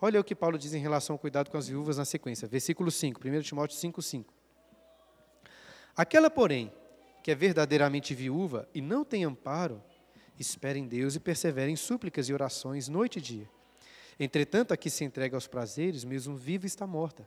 Olha 0.00 0.20
o 0.20 0.24
que 0.24 0.34
Paulo 0.34 0.56
diz 0.56 0.72
em 0.72 0.80
relação 0.80 1.14
ao 1.14 1.18
cuidado 1.18 1.50
com 1.50 1.58
as 1.58 1.68
viúvas 1.68 1.98
na 1.98 2.04
sequência. 2.04 2.46
Versículo 2.46 2.90
5, 2.90 3.20
1 3.26 3.42
Timóteo 3.42 3.76
5, 3.76 4.00
5. 4.00 4.34
Aquela, 5.96 6.30
porém, 6.30 6.72
que 7.22 7.32
é 7.32 7.34
verdadeiramente 7.34 8.14
viúva 8.14 8.68
e 8.72 8.80
não 8.80 9.04
tem 9.04 9.24
amparo, 9.24 9.82
espera 10.38 10.78
em 10.78 10.86
Deus 10.86 11.16
e 11.16 11.20
persevera 11.20 11.70
em 11.70 11.76
súplicas 11.76 12.28
e 12.28 12.32
orações 12.32 12.88
noite 12.88 13.18
e 13.18 13.22
dia. 13.22 13.50
Entretanto, 14.18 14.72
a 14.72 14.76
que 14.76 14.90
se 14.90 15.04
entrega 15.04 15.36
aos 15.36 15.46
prazeres, 15.46 16.04
mesmo 16.04 16.34
viva 16.34 16.66
está 16.66 16.86
morta. 16.86 17.26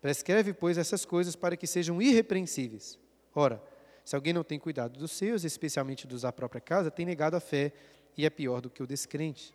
Prescreve, 0.00 0.52
pois, 0.52 0.78
essas 0.78 1.04
coisas 1.04 1.36
para 1.36 1.56
que 1.56 1.66
sejam 1.66 2.00
irrepreensíveis. 2.00 2.98
Ora, 3.34 3.62
se 4.04 4.14
alguém 4.14 4.32
não 4.32 4.44
tem 4.44 4.58
cuidado 4.58 4.98
dos 4.98 5.12
seus, 5.12 5.44
especialmente 5.44 6.06
dos 6.06 6.22
da 6.22 6.32
própria 6.32 6.60
casa, 6.60 6.90
tem 6.90 7.06
negado 7.06 7.36
a 7.36 7.40
fé 7.40 7.72
e 8.16 8.24
é 8.26 8.30
pior 8.30 8.60
do 8.60 8.70
que 8.70 8.82
o 8.82 8.86
descrente. 8.86 9.54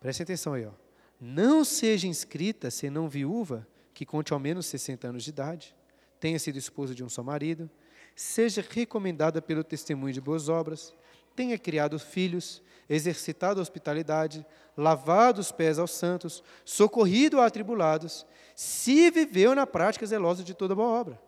Preste 0.00 0.22
atenção 0.22 0.54
aí, 0.54 0.66
ó. 0.66 0.72
Não 1.20 1.64
seja 1.64 2.06
inscrita, 2.06 2.70
senão 2.70 3.08
viúva, 3.08 3.66
que 3.92 4.06
conte 4.06 4.32
ao 4.32 4.38
menos 4.38 4.66
60 4.66 5.08
anos 5.08 5.24
de 5.24 5.30
idade, 5.30 5.74
tenha 6.18 6.38
sido 6.38 6.58
esposa 6.58 6.94
de 6.94 7.04
um 7.04 7.08
só 7.08 7.22
marido, 7.22 7.68
seja 8.14 8.64
recomendada 8.68 9.42
pelo 9.42 9.62
testemunho 9.62 10.12
de 10.12 10.20
boas 10.20 10.48
obras, 10.48 10.94
tenha 11.36 11.58
criado 11.58 11.98
filhos, 11.98 12.62
exercitado 12.90 13.60
a 13.60 13.62
hospitalidade, 13.62 14.44
lavado 14.76 15.40
os 15.40 15.52
pés 15.52 15.78
aos 15.78 15.92
santos, 15.92 16.42
socorrido 16.64 17.40
a 17.40 17.46
atribulados, 17.46 18.26
se 18.56 19.08
viveu 19.12 19.54
na 19.54 19.64
prática 19.64 20.04
zelosa 20.04 20.42
de 20.42 20.52
toda 20.52 20.74
boa 20.74 20.88
obra. 20.88 21.22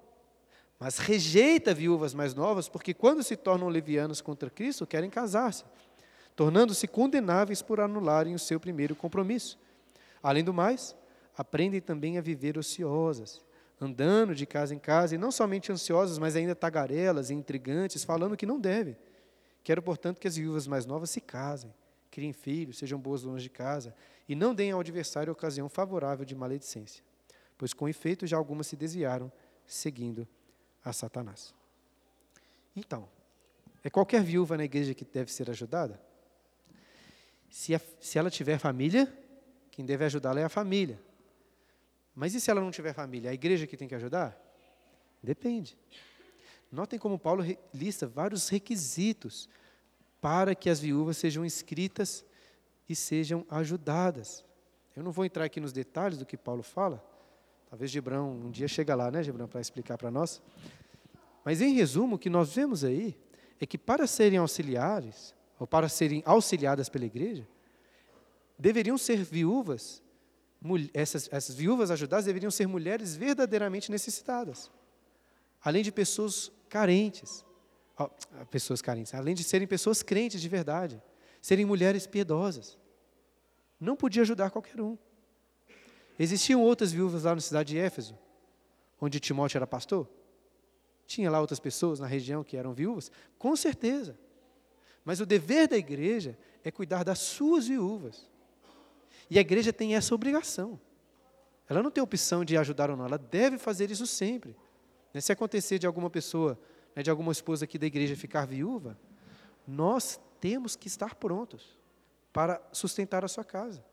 Mas 0.81 0.99
rejeita 0.99 1.73
viúvas 1.73 2.13
mais 2.13 2.35
novas, 2.35 2.69
porque 2.69 2.93
quando 2.93 3.23
se 3.23 3.37
tornam 3.37 3.69
levianas 3.69 4.21
contra 4.21 4.51
Cristo, 4.51 4.85
querem 4.85 5.09
casar-se, 5.09 5.65
tornando-se 6.35 6.89
condenáveis 6.89 7.63
por 7.63 7.79
anularem 7.79 8.35
o 8.35 8.39
seu 8.41 8.59
primeiro 8.59 8.97
compromisso. 8.97 9.57
Além 10.21 10.43
do 10.43 10.53
mais, 10.53 10.97
aprendem 11.39 11.81
também 11.81 12.19
a 12.19 12.21
viver 12.21 12.59
ociosas, 12.59 13.41
andando 13.81 14.35
de 14.35 14.47
casa 14.47 14.75
em 14.75 14.79
casa, 14.81 15.15
e 15.15 15.19
não 15.19 15.31
somente 15.31 15.71
ansiosas, 15.71 16.19
mas 16.19 16.35
ainda 16.35 16.57
tagarelas 16.57 17.31
e 17.31 17.35
intrigantes, 17.35 18.03
falando 18.03 18.37
que 18.37 18.47
não 18.47 18.59
devem. 18.59 18.97
Quero, 19.63 19.83
portanto, 19.83 20.21
que 20.21 20.29
as 20.29 20.37
viúvas 20.37 20.67
mais 20.67 20.85
novas 20.87 21.11
se 21.11 21.21
casem, 21.21 21.73
criem 22.11 22.33
filhos, 22.33 22.79
sejam 22.79 22.99
boas 22.99 23.23
donas 23.23 23.43
de 23.43 23.51
casa 23.51 23.95
e 24.29 24.35
não 24.35 24.55
deem 24.55 24.73
ao 24.73 24.81
adversário 24.81 25.33
ocasião 25.33 25.69
favorável 25.69 26.25
de 26.25 26.35
maledicência, 26.35 27.03
pois 27.57 27.73
com 27.73 27.89
efeito 27.89 28.27
já 28.27 28.37
algumas 28.37 28.67
se 28.67 28.77
desviaram, 28.77 29.31
seguindo 29.67 30.27
a 30.85 30.93
Satanás. 30.93 31.55
Então, 32.75 33.09
é 33.85 33.91
qualquer 33.91 34.23
viúva 34.23 34.57
na 34.57 34.65
igreja 34.65 34.95
que 34.95 35.05
deve 35.05 35.33
ser 35.33 35.51
ajudada? 35.51 36.01
Se, 37.51 37.75
a, 37.75 37.81
se 38.01 38.19
ela 38.19 38.31
tiver 38.31 38.59
família, 38.59 39.13
quem 39.71 39.85
deve 39.85 40.05
ajudá-la 40.05 40.41
é 40.41 40.45
a 40.45 40.49
família. 40.49 41.01
Mas 42.15 42.35
e 42.35 42.41
se 42.41 42.51
ela 42.51 42.61
não 42.61 42.71
tiver 42.71 42.93
família? 42.93 43.31
A 43.31 43.35
igreja 43.35 43.67
que 43.67 43.77
tem 43.77 43.89
que 43.89 43.95
ajudar? 43.95 44.39
Depende. 45.23 45.77
Notem 46.73 46.99
como 46.99 47.19
Paulo 47.19 47.45
lista 47.75 48.07
vários 48.07 48.49
requisitos 48.49 49.47
para 50.23 50.55
que 50.55 50.71
as 50.71 50.81
viúvas 50.81 51.19
sejam 51.19 51.45
inscritas 51.45 52.25
e 52.89 52.97
sejam 52.97 53.45
ajudadas. 53.51 54.43
Eu 54.97 55.03
não 55.03 55.13
vou 55.13 55.27
entrar 55.27 55.45
aqui 55.45 55.61
nos 55.61 55.73
detalhes 55.73 56.17
do 56.17 56.25
que 56.25 56.37
Paulo 56.37 56.63
fala. 56.63 57.05
Talvez 57.69 57.91
Gibrão 57.91 58.31
um 58.31 58.51
dia 58.51 58.69
chega 58.69 58.95
lá, 58.95 59.11
né, 59.11 59.23
Gibrão, 59.23 59.47
para 59.47 59.61
explicar 59.61 59.99
para 59.99 60.11
nós. 60.11 60.41
Mas 61.45 61.61
em 61.61 61.75
resumo, 61.75 62.17
o 62.17 62.19
que 62.19 62.31
nós 62.31 62.55
vemos 62.55 62.85
aí 62.85 63.19
é 63.61 63.67
que 63.67 63.77
para 63.77 64.07
serem 64.07 64.39
auxiliares, 64.39 65.35
ou 65.59 65.67
para 65.67 65.91
serem 65.91 66.23
auxiliadas 66.25 66.89
pela 66.89 67.05
igreja, 67.05 67.47
deveriam 68.59 68.97
ser 68.97 69.23
viúvas, 69.23 70.03
essas, 70.95 71.29
essas 71.33 71.55
viúvas 71.55 71.91
ajudadas 71.91 72.25
deveriam 72.25 72.51
ser 72.51 72.67
mulheres 72.67 73.15
verdadeiramente 73.15 73.91
necessitadas. 73.91 74.71
Além 75.63 75.83
de 75.83 75.93
pessoas 75.93 76.51
carentes. 76.73 77.45
Pessoas 78.51 78.81
carentes, 78.81 79.13
além 79.15 79.35
de 79.35 79.45
serem 79.45 79.69
pessoas 79.69 80.03
crentes 80.03 80.41
de 80.41 80.49
verdade, 80.49 81.03
serem 81.43 81.67
mulheres 81.67 82.07
piedosas. 82.07 82.79
Não 83.79 83.95
podia 83.95 84.23
ajudar 84.23 84.51
qualquer 84.51 84.81
um. 84.81 84.97
Existiam 86.19 86.63
outras 86.63 86.91
viúvas 86.91 87.25
lá 87.25 87.35
na 87.35 87.43
cidade 87.43 87.75
de 87.75 87.79
Éfeso, 87.79 88.19
onde 88.99 89.21
Timóteo 89.21 89.59
era 89.59 89.67
pastor? 89.67 90.09
Tinha 91.07 91.31
lá 91.31 91.41
outras 91.41 91.61
pessoas 91.61 92.01
na 92.01 92.07
região 92.07 92.43
que 92.43 92.57
eram 92.57 92.73
viúvas? 92.73 93.11
Com 93.39 93.55
certeza. 93.55 94.19
Mas 95.05 95.21
o 95.21 95.27
dever 95.27 95.69
da 95.69 95.77
igreja 95.77 96.39
é 96.65 96.71
cuidar 96.71 97.05
das 97.05 97.19
suas 97.19 97.67
viúvas. 97.69 98.31
E 99.29 99.37
a 99.37 99.43
igreja 99.43 99.75
tem 99.75 99.95
essa 99.95 100.15
obrigação. 100.15 100.81
Ela 101.69 101.83
não 101.83 101.91
tem 101.91 102.03
opção 102.03 102.47
de 102.47 102.57
ajudar 102.57 102.91
ou 102.91 102.97
não, 102.97 103.05
ela 103.05 103.19
deve 103.19 103.59
fazer 103.59 103.91
isso 103.91 104.07
sempre. 104.07 104.57
Né, 105.13 105.21
se 105.21 105.33
acontecer 105.33 105.79
de 105.79 105.87
alguma 105.87 106.11
pessoa, 106.11 106.59
né, 106.95 107.03
de 107.03 107.11
alguma 107.11 107.33
esposa 107.33 107.65
aqui 107.65 107.79
da 107.79 107.87
igreja 107.87 108.17
ficar 108.17 108.47
viúva, 108.47 108.99
nós 109.67 110.21
temos 110.41 110.75
que 110.77 110.89
estar 110.89 111.15
prontos 111.15 111.79
para 112.33 112.61
sustentar 112.73 113.25
a 113.25 113.29
sua 113.29 113.45
casa. 113.45 113.85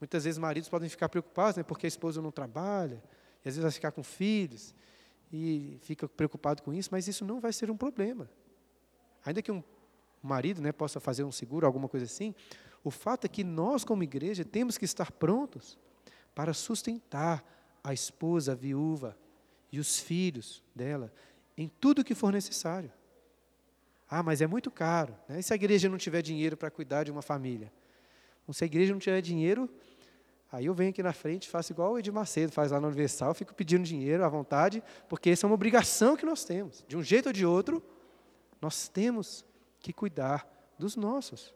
Muitas 0.00 0.24
vezes 0.24 0.38
maridos 0.38 0.68
podem 0.68 0.88
ficar 0.88 1.08
preocupados, 1.08 1.56
né, 1.56 1.62
porque 1.62 1.86
a 1.86 1.88
esposa 1.88 2.22
não 2.22 2.30
trabalha, 2.30 3.02
e 3.44 3.48
às 3.48 3.54
vezes 3.54 3.62
vai 3.62 3.72
ficar 3.72 3.90
com 3.90 4.02
filhos, 4.02 4.74
e 5.32 5.78
fica 5.82 6.08
preocupado 6.08 6.62
com 6.62 6.72
isso, 6.72 6.88
mas 6.92 7.06
isso 7.08 7.24
não 7.24 7.40
vai 7.40 7.52
ser 7.52 7.70
um 7.70 7.76
problema. 7.76 8.30
Ainda 9.24 9.42
que 9.42 9.52
um 9.52 9.62
marido 10.22 10.62
né, 10.62 10.72
possa 10.72 11.00
fazer 11.00 11.24
um 11.24 11.32
seguro, 11.32 11.66
alguma 11.66 11.88
coisa 11.88 12.06
assim, 12.06 12.34
o 12.82 12.90
fato 12.90 13.24
é 13.24 13.28
que 13.28 13.44
nós, 13.44 13.84
como 13.84 14.02
igreja, 14.02 14.44
temos 14.44 14.78
que 14.78 14.84
estar 14.84 15.12
prontos 15.12 15.78
para 16.34 16.54
sustentar 16.54 17.44
a 17.82 17.92
esposa 17.92 18.52
a 18.52 18.54
viúva, 18.54 19.16
e 19.70 19.78
os 19.78 19.98
filhos 19.98 20.62
dela 20.74 21.12
em 21.56 21.68
tudo 21.80 22.04
que 22.04 22.14
for 22.14 22.32
necessário. 22.32 22.92
Ah, 24.08 24.22
mas 24.22 24.40
é 24.40 24.46
muito 24.46 24.70
caro. 24.70 25.14
Né? 25.28 25.40
E 25.40 25.42
se 25.42 25.52
a 25.52 25.56
igreja 25.56 25.88
não 25.88 25.98
tiver 25.98 26.22
dinheiro 26.22 26.56
para 26.56 26.70
cuidar 26.70 27.04
de 27.04 27.10
uma 27.10 27.22
família? 27.22 27.72
Ou 28.46 28.54
se 28.54 28.64
a 28.64 28.66
igreja 28.66 28.92
não 28.92 28.98
tiver 28.98 29.20
dinheiro 29.20 29.68
Aí 30.50 30.64
eu 30.64 30.74
venho 30.74 30.90
aqui 30.90 31.02
na 31.02 31.12
frente, 31.12 31.48
faço 31.48 31.72
igual 31.72 31.92
o 31.92 31.98
Edir 31.98 32.12
Macedo 32.12 32.50
faz 32.50 32.72
lá 32.72 32.80
no 32.80 32.86
Universal, 32.86 33.34
fico 33.34 33.54
pedindo 33.54 33.84
dinheiro 33.84 34.24
à 34.24 34.28
vontade, 34.28 34.82
porque 35.08 35.28
essa 35.30 35.44
é 35.44 35.46
uma 35.46 35.54
obrigação 35.54 36.16
que 36.16 36.24
nós 36.24 36.42
temos. 36.42 36.84
De 36.88 36.96
um 36.96 37.02
jeito 37.02 37.26
ou 37.26 37.32
de 37.34 37.44
outro, 37.44 37.82
nós 38.60 38.88
temos 38.88 39.44
que 39.78 39.92
cuidar 39.92 40.48
dos 40.78 40.96
nossos. 40.96 41.48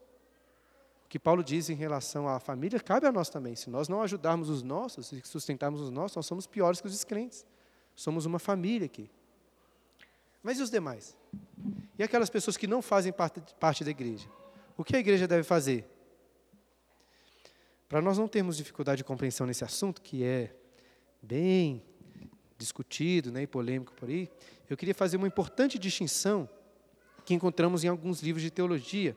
O 1.06 1.08
que 1.08 1.18
Paulo 1.18 1.42
diz 1.42 1.70
em 1.70 1.74
relação 1.74 2.28
à 2.28 2.38
família 2.38 2.78
cabe 2.78 3.06
a 3.06 3.12
nós 3.12 3.30
também. 3.30 3.56
Se 3.56 3.70
nós 3.70 3.88
não 3.88 4.02
ajudarmos 4.02 4.50
os 4.50 4.62
nossos 4.62 5.10
e 5.10 5.22
sustentarmos 5.24 5.80
os 5.80 5.90
nossos, 5.90 6.16
nós 6.16 6.26
somos 6.26 6.46
piores 6.46 6.80
que 6.80 6.86
os 6.86 6.92
descrentes. 6.92 7.46
Somos 8.02 8.26
uma 8.26 8.40
família 8.40 8.86
aqui. 8.86 9.08
Mas 10.42 10.58
e 10.58 10.62
os 10.62 10.70
demais? 10.70 11.16
E 11.96 12.02
aquelas 12.02 12.28
pessoas 12.28 12.56
que 12.56 12.66
não 12.66 12.82
fazem 12.82 13.12
parte, 13.12 13.40
parte 13.60 13.84
da 13.84 13.92
igreja? 13.92 14.28
O 14.76 14.82
que 14.82 14.96
a 14.96 14.98
igreja 14.98 15.28
deve 15.28 15.44
fazer? 15.44 15.88
Para 17.88 18.02
nós 18.02 18.18
não 18.18 18.26
termos 18.26 18.56
dificuldade 18.56 18.96
de 18.96 19.04
compreensão 19.04 19.46
nesse 19.46 19.62
assunto, 19.62 20.02
que 20.02 20.24
é 20.24 20.52
bem 21.22 21.80
discutido 22.58 23.30
né, 23.30 23.42
e 23.42 23.46
polêmico 23.46 23.92
por 23.92 24.08
aí, 24.08 24.28
eu 24.68 24.76
queria 24.76 24.96
fazer 24.96 25.16
uma 25.16 25.28
importante 25.28 25.78
distinção 25.78 26.50
que 27.24 27.34
encontramos 27.34 27.84
em 27.84 27.88
alguns 27.88 28.20
livros 28.20 28.42
de 28.42 28.50
teologia 28.50 29.16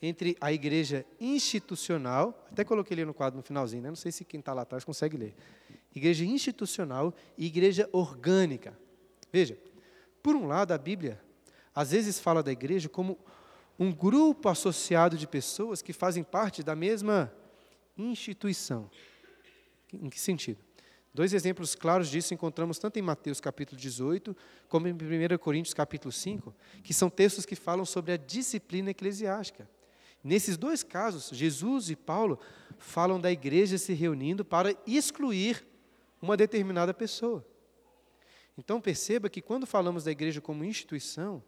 entre 0.00 0.38
a 0.40 0.50
igreja 0.50 1.04
institucional, 1.20 2.46
até 2.50 2.64
coloquei 2.64 2.94
ali 2.94 3.04
no 3.04 3.12
quadro 3.12 3.36
no 3.36 3.42
finalzinho, 3.42 3.82
né? 3.82 3.90
não 3.90 3.96
sei 3.96 4.10
se 4.10 4.24
quem 4.24 4.40
está 4.40 4.54
lá 4.54 4.62
atrás 4.62 4.86
consegue 4.86 5.18
ler, 5.18 5.34
igreja 5.94 6.24
institucional 6.24 7.14
e 7.36 7.46
igreja 7.46 7.88
orgânica. 7.92 8.78
Veja, 9.32 9.58
por 10.22 10.36
um 10.36 10.46
lado, 10.46 10.72
a 10.72 10.78
Bíblia 10.78 11.20
às 11.74 11.90
vezes 11.90 12.20
fala 12.20 12.42
da 12.42 12.52
igreja 12.52 12.88
como 12.88 13.18
um 13.78 13.92
grupo 13.92 14.48
associado 14.48 15.16
de 15.16 15.26
pessoas 15.26 15.82
que 15.82 15.92
fazem 15.92 16.22
parte 16.22 16.62
da 16.62 16.76
mesma 16.76 17.32
instituição. 17.96 18.90
Em 19.92 20.08
que 20.08 20.20
sentido? 20.20 20.58
Dois 21.14 21.34
exemplos 21.34 21.74
claros 21.74 22.08
disso 22.08 22.32
encontramos 22.32 22.78
tanto 22.78 22.98
em 22.98 23.02
Mateus 23.02 23.40
capítulo 23.40 23.78
18, 23.78 24.34
como 24.68 24.88
em 24.88 24.92
1 24.92 24.96
Coríntios 25.38 25.74
capítulo 25.74 26.10
5, 26.10 26.54
que 26.82 26.94
são 26.94 27.10
textos 27.10 27.44
que 27.44 27.54
falam 27.54 27.84
sobre 27.84 28.12
a 28.12 28.16
disciplina 28.16 28.90
eclesiástica. 28.90 29.68
Nesses 30.24 30.56
dois 30.56 30.82
casos, 30.82 31.36
Jesus 31.36 31.90
e 31.90 31.96
Paulo 31.96 32.38
falam 32.78 33.20
da 33.20 33.30
igreja 33.30 33.76
se 33.76 33.92
reunindo 33.92 34.44
para 34.44 34.74
excluir 34.86 35.66
uma 36.22 36.36
determinada 36.36 36.94
pessoa. 36.94 37.44
Então 38.56 38.80
perceba 38.80 39.28
que 39.28 39.42
quando 39.42 39.66
falamos 39.66 40.04
da 40.04 40.12
igreja 40.12 40.40
como 40.40 40.64
instituição, 40.64 41.42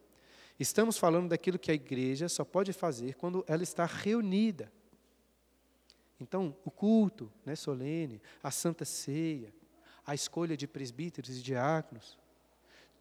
estamos 0.58 0.98
falando 0.98 1.28
daquilo 1.28 1.58
que 1.58 1.70
a 1.70 1.74
igreja 1.74 2.28
só 2.28 2.44
pode 2.44 2.72
fazer 2.72 3.14
quando 3.14 3.44
ela 3.46 3.62
está 3.62 3.86
reunida. 3.86 4.72
Então, 6.20 6.56
o 6.64 6.70
culto 6.70 7.30
né, 7.44 7.54
solene, 7.56 8.20
a 8.42 8.50
santa 8.50 8.84
ceia, 8.84 9.52
a 10.06 10.14
escolha 10.14 10.56
de 10.56 10.66
presbíteros 10.66 11.36
e 11.38 11.42
diáconos, 11.42 12.18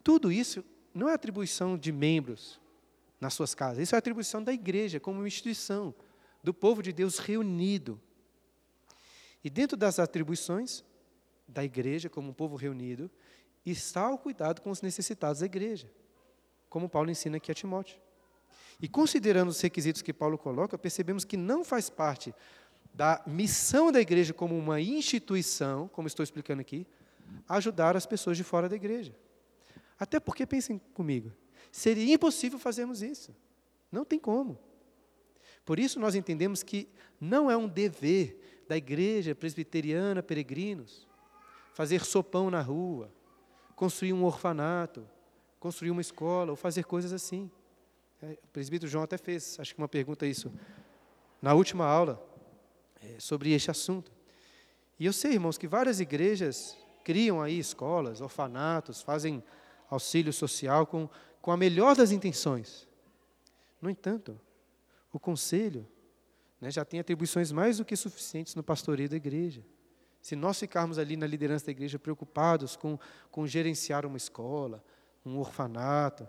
tudo 0.04 0.32
isso 0.32 0.64
não 0.94 1.08
é 1.08 1.14
atribuição 1.14 1.78
de 1.78 1.92
membros 1.92 2.60
nas 3.20 3.34
suas 3.34 3.56
casas, 3.56 3.84
isso 3.84 3.96
é 3.96 3.98
atribuição 3.98 4.44
da 4.44 4.52
igreja 4.52 5.00
como 5.00 5.26
instituição, 5.26 5.94
do 6.44 6.54
povo 6.54 6.84
de 6.84 6.92
Deus 6.92 7.20
reunido. 7.20 8.02
E 9.44 9.50
dentro 9.50 9.78
das 9.78 10.00
atribuições 10.00 10.84
da 11.48 11.64
igreja 11.64 12.10
como 12.10 12.30
um 12.30 12.34
povo 12.34 12.56
reunido, 12.56 13.10
está 13.66 14.10
o 14.10 14.18
cuidado 14.18 14.62
com 14.62 14.70
os 14.70 14.82
necessitados 14.82 15.40
da 15.40 15.46
igreja, 15.46 15.90
como 16.70 16.90
Paulo 16.90 17.10
ensina 17.10 17.38
aqui 17.38 17.52
a 17.52 17.56
Timóteo. 17.56 17.98
E 18.82 18.88
considerando 18.88 19.50
os 19.50 19.62
requisitos 19.62 20.02
que 20.02 20.12
Paulo 20.12 20.38
coloca, 20.38 20.78
percebemos 20.78 21.24
que 21.24 21.38
não 21.38 21.64
faz 21.64 21.90
parte 21.90 22.34
da 22.94 23.24
missão 23.26 23.92
da 23.92 24.02
igreja 24.02 24.34
como 24.34 24.58
uma 24.58 24.80
instituição, 24.82 25.88
como 25.88 26.08
estou 26.08 26.24
explicando 26.24 26.62
aqui, 26.62 26.86
ajudar 27.48 27.96
as 27.96 28.06
pessoas 28.06 28.38
de 28.38 28.44
fora 28.44 28.68
da 28.68 28.76
igreja. 28.76 29.16
Até 30.00 30.20
porque, 30.20 30.46
pensem 30.46 30.80
comigo, 30.94 31.32
seria 31.72 32.14
impossível 32.14 32.60
fazermos 32.60 33.02
isso. 33.02 33.34
Não 33.92 34.04
tem 34.04 34.20
como. 34.20 34.60
Por 35.66 35.80
isso, 35.80 36.00
nós 36.00 36.14
entendemos 36.14 36.62
que 36.62 36.90
não 37.20 37.50
é 37.50 37.56
um 37.56 37.68
dever 37.68 38.64
da 38.68 38.76
igreja 38.76 39.34
presbiteriana, 39.34 40.22
peregrinos, 40.22 41.08
fazer 41.74 42.06
sopão 42.06 42.50
na 42.50 42.62
rua, 42.62 43.12
construir 43.76 44.14
um 44.14 44.24
orfanato, 44.24 45.06
construir 45.60 45.92
uma 45.92 46.02
escola, 46.02 46.52
ou 46.52 46.56
fazer 46.56 46.84
coisas 46.86 47.12
assim. 47.12 47.50
É, 48.22 48.38
o 48.44 48.48
presbítero 48.48 48.90
João 48.90 49.04
até 49.04 49.18
fez, 49.18 49.60
acho 49.60 49.74
que 49.74 49.82
uma 49.82 49.88
pergunta 49.88 50.26
isso, 50.26 50.52
na 51.42 51.54
última 51.54 51.86
aula 51.86 52.24
é, 53.02 53.20
sobre 53.20 53.52
este 53.52 53.72
assunto. 53.72 54.12
E 55.00 55.06
eu 55.06 55.12
sei, 55.12 55.34
irmãos, 55.34 55.58
que 55.58 55.68
várias 55.68 56.00
igrejas 56.00 56.78
criam 57.04 57.42
aí 57.42 57.60
escolas, 57.60 58.22
orfanatos, 58.22 59.02
fazem 59.02 59.44
auxílio 59.90 60.32
social 60.32 60.86
com, 60.86 61.10
com 61.42 61.52
a 61.52 61.58
melhor 61.58 61.96
das 61.96 62.12
intenções. 62.12 62.88
No 63.82 63.90
entanto, 63.90 64.40
o 65.12 65.20
conselho 65.20 65.86
né, 66.62 66.72
já 66.72 66.86
tem 66.86 67.00
atribuições 67.00 67.52
mais 67.52 67.78
do 67.78 67.86
que 67.86 67.96
suficientes 67.96 68.56
no 68.56 68.64
pastoreio 68.64 69.10
da 69.10 69.18
igreja. 69.18 69.64
Se 70.24 70.38
nós 70.38 70.58
ficarmos 70.58 70.98
ali 70.98 71.18
na 71.18 71.28
liderança 71.28 71.66
da 71.66 71.72
igreja 71.74 72.00
preocupados 72.00 72.78
com, 72.78 72.98
com 73.30 73.46
gerenciar 73.46 74.06
uma 74.06 74.16
escola, 74.16 74.82
um 75.26 75.38
orfanato, 75.38 76.26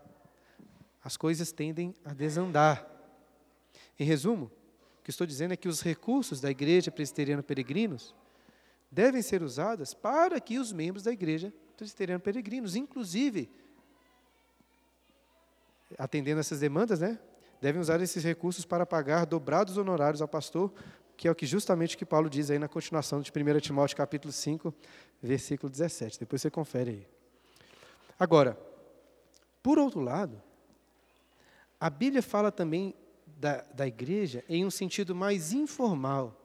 as 1.02 1.16
coisas 1.16 1.52
tendem 1.52 1.94
a 2.04 2.12
desandar. 2.12 2.84
Em 3.96 4.02
resumo, 4.02 4.50
que 5.04 5.10
estou 5.10 5.24
dizendo 5.24 5.54
é 5.54 5.56
que 5.56 5.68
os 5.68 5.80
recursos 5.80 6.40
da 6.40 6.50
igreja 6.50 6.90
presbiteriana 6.90 7.40
peregrinos 7.40 8.12
devem 8.90 9.22
ser 9.22 9.44
usados 9.44 9.94
para 9.94 10.40
que 10.40 10.58
os 10.58 10.72
membros 10.72 11.04
da 11.04 11.12
igreja 11.12 11.54
presbiteriana 11.76 12.18
peregrinos, 12.18 12.74
inclusive, 12.74 13.48
atendendo 15.96 16.40
essas 16.40 16.58
demandas, 16.58 16.98
né, 16.98 17.16
devem 17.60 17.80
usar 17.80 18.00
esses 18.00 18.24
recursos 18.24 18.64
para 18.64 18.84
pagar 18.84 19.24
dobrados 19.24 19.76
honorários 19.76 20.20
ao 20.20 20.26
pastor, 20.26 20.72
que 21.16 21.28
é 21.28 21.30
o 21.30 21.34
que 21.34 21.46
justamente 21.46 21.96
que 21.96 22.04
Paulo 22.04 22.28
diz 22.28 22.50
aí 22.50 22.58
na 22.58 22.68
continuação 22.68 23.20
de 23.20 23.30
1 23.30 23.60
Timóteo 23.60 23.96
capítulo 23.96 24.32
5, 24.32 24.74
versículo 25.22 25.70
17. 25.70 26.20
Depois 26.20 26.42
você 26.42 26.50
confere 26.50 26.90
aí. 26.90 27.06
Agora, 28.18 28.58
por 29.62 29.78
outro 29.78 30.00
lado, 30.00 30.42
a 31.80 31.88
Bíblia 31.88 32.22
fala 32.22 32.50
também 32.50 32.94
da, 33.26 33.62
da 33.74 33.86
igreja 33.86 34.44
em 34.48 34.64
um 34.64 34.70
sentido 34.70 35.14
mais 35.14 35.52
informal, 35.52 36.40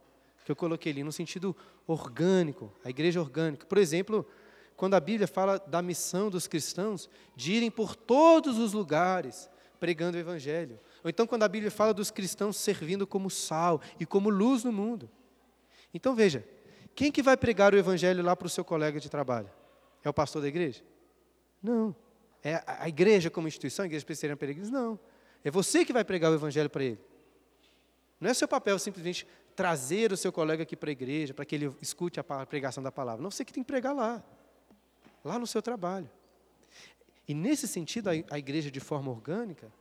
que 0.45 0.51
eu 0.51 0.55
coloquei 0.55 0.91
ali, 0.91 1.03
no 1.03 1.11
sentido 1.11 1.55
orgânico, 1.85 2.73
a 2.83 2.89
igreja 2.89 3.19
orgânica. 3.19 3.65
Por 3.65 3.77
exemplo, 3.77 4.27
quando 4.75 4.93
a 4.93 4.99
Bíblia 4.99 5.27
fala 5.27 5.57
da 5.59 5.81
missão 5.81 6.29
dos 6.29 6.47
cristãos 6.47 7.09
de 7.35 7.53
irem 7.53 7.69
por 7.69 7.95
todos 7.95 8.57
os 8.57 8.73
lugares 8.73 9.49
pregando 9.79 10.17
o 10.17 10.19
Evangelho. 10.19 10.79
Ou 11.03 11.09
então, 11.09 11.25
quando 11.25 11.43
a 11.43 11.47
Bíblia 11.47 11.71
fala 11.71 11.93
dos 11.93 12.11
cristãos 12.11 12.57
servindo 12.57 13.07
como 13.07 13.29
sal 13.29 13.81
e 13.99 14.05
como 14.05 14.29
luz 14.29 14.63
no 14.63 14.71
mundo. 14.71 15.09
Então, 15.93 16.15
veja, 16.15 16.45
quem 16.93 17.11
que 17.11 17.21
vai 17.21 17.37
pregar 17.37 17.73
o 17.73 17.77
Evangelho 17.77 18.23
lá 18.23 18.35
para 18.35 18.47
o 18.47 18.49
seu 18.49 18.63
colega 18.65 18.99
de 18.99 19.09
trabalho? 19.09 19.49
É 20.03 20.09
o 20.09 20.13
pastor 20.13 20.41
da 20.41 20.47
igreja? 20.47 20.83
Não. 21.61 21.95
É 22.43 22.63
a 22.65 22.87
igreja 22.87 23.29
como 23.29 23.47
instituição, 23.47 23.83
a 23.83 23.85
igreja 23.85 24.05
presbiteriana 24.05 24.37
peregrinos? 24.37 24.69
Não. 24.69 24.99
É 25.43 25.51
você 25.51 25.85
que 25.85 25.93
vai 25.93 26.03
pregar 26.03 26.31
o 26.31 26.35
evangelho 26.35 26.69
para 26.69 26.83
ele. 26.83 26.99
Não 28.19 28.29
é 28.29 28.33
seu 28.33 28.47
papel 28.47 28.77
simplesmente 28.77 29.25
trazer 29.55 30.11
o 30.11 30.17
seu 30.17 30.31
colega 30.31 30.63
aqui 30.63 30.75
para 30.75 30.89
a 30.89 30.91
igreja, 30.91 31.33
para 31.33 31.45
que 31.45 31.55
ele 31.55 31.73
escute 31.81 32.19
a 32.19 32.23
pregação 32.45 32.83
da 32.83 32.91
palavra. 32.91 33.21
Não, 33.21 33.31
você 33.31 33.43
que 33.43 33.51
tem 33.51 33.63
que 33.63 33.67
pregar 33.67 33.93
lá, 33.93 34.23
lá 35.23 35.39
no 35.39 35.47
seu 35.47 35.61
trabalho. 35.61 36.09
E 37.27 37.33
nesse 37.33 37.67
sentido, 37.67 38.09
a 38.09 38.39
igreja 38.39 38.71
de 38.71 38.79
forma 38.79 39.11
orgânica 39.11 39.71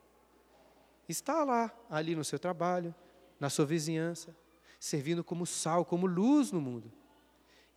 está 1.08 1.44
lá, 1.44 1.74
ali 1.88 2.14
no 2.14 2.24
seu 2.24 2.38
trabalho, 2.38 2.94
na 3.40 3.48
sua 3.48 3.64
vizinhança, 3.64 4.36
servindo 4.78 5.24
como 5.24 5.46
sal, 5.46 5.84
como 5.84 6.06
luz 6.06 6.52
no 6.52 6.60
mundo. 6.60 6.92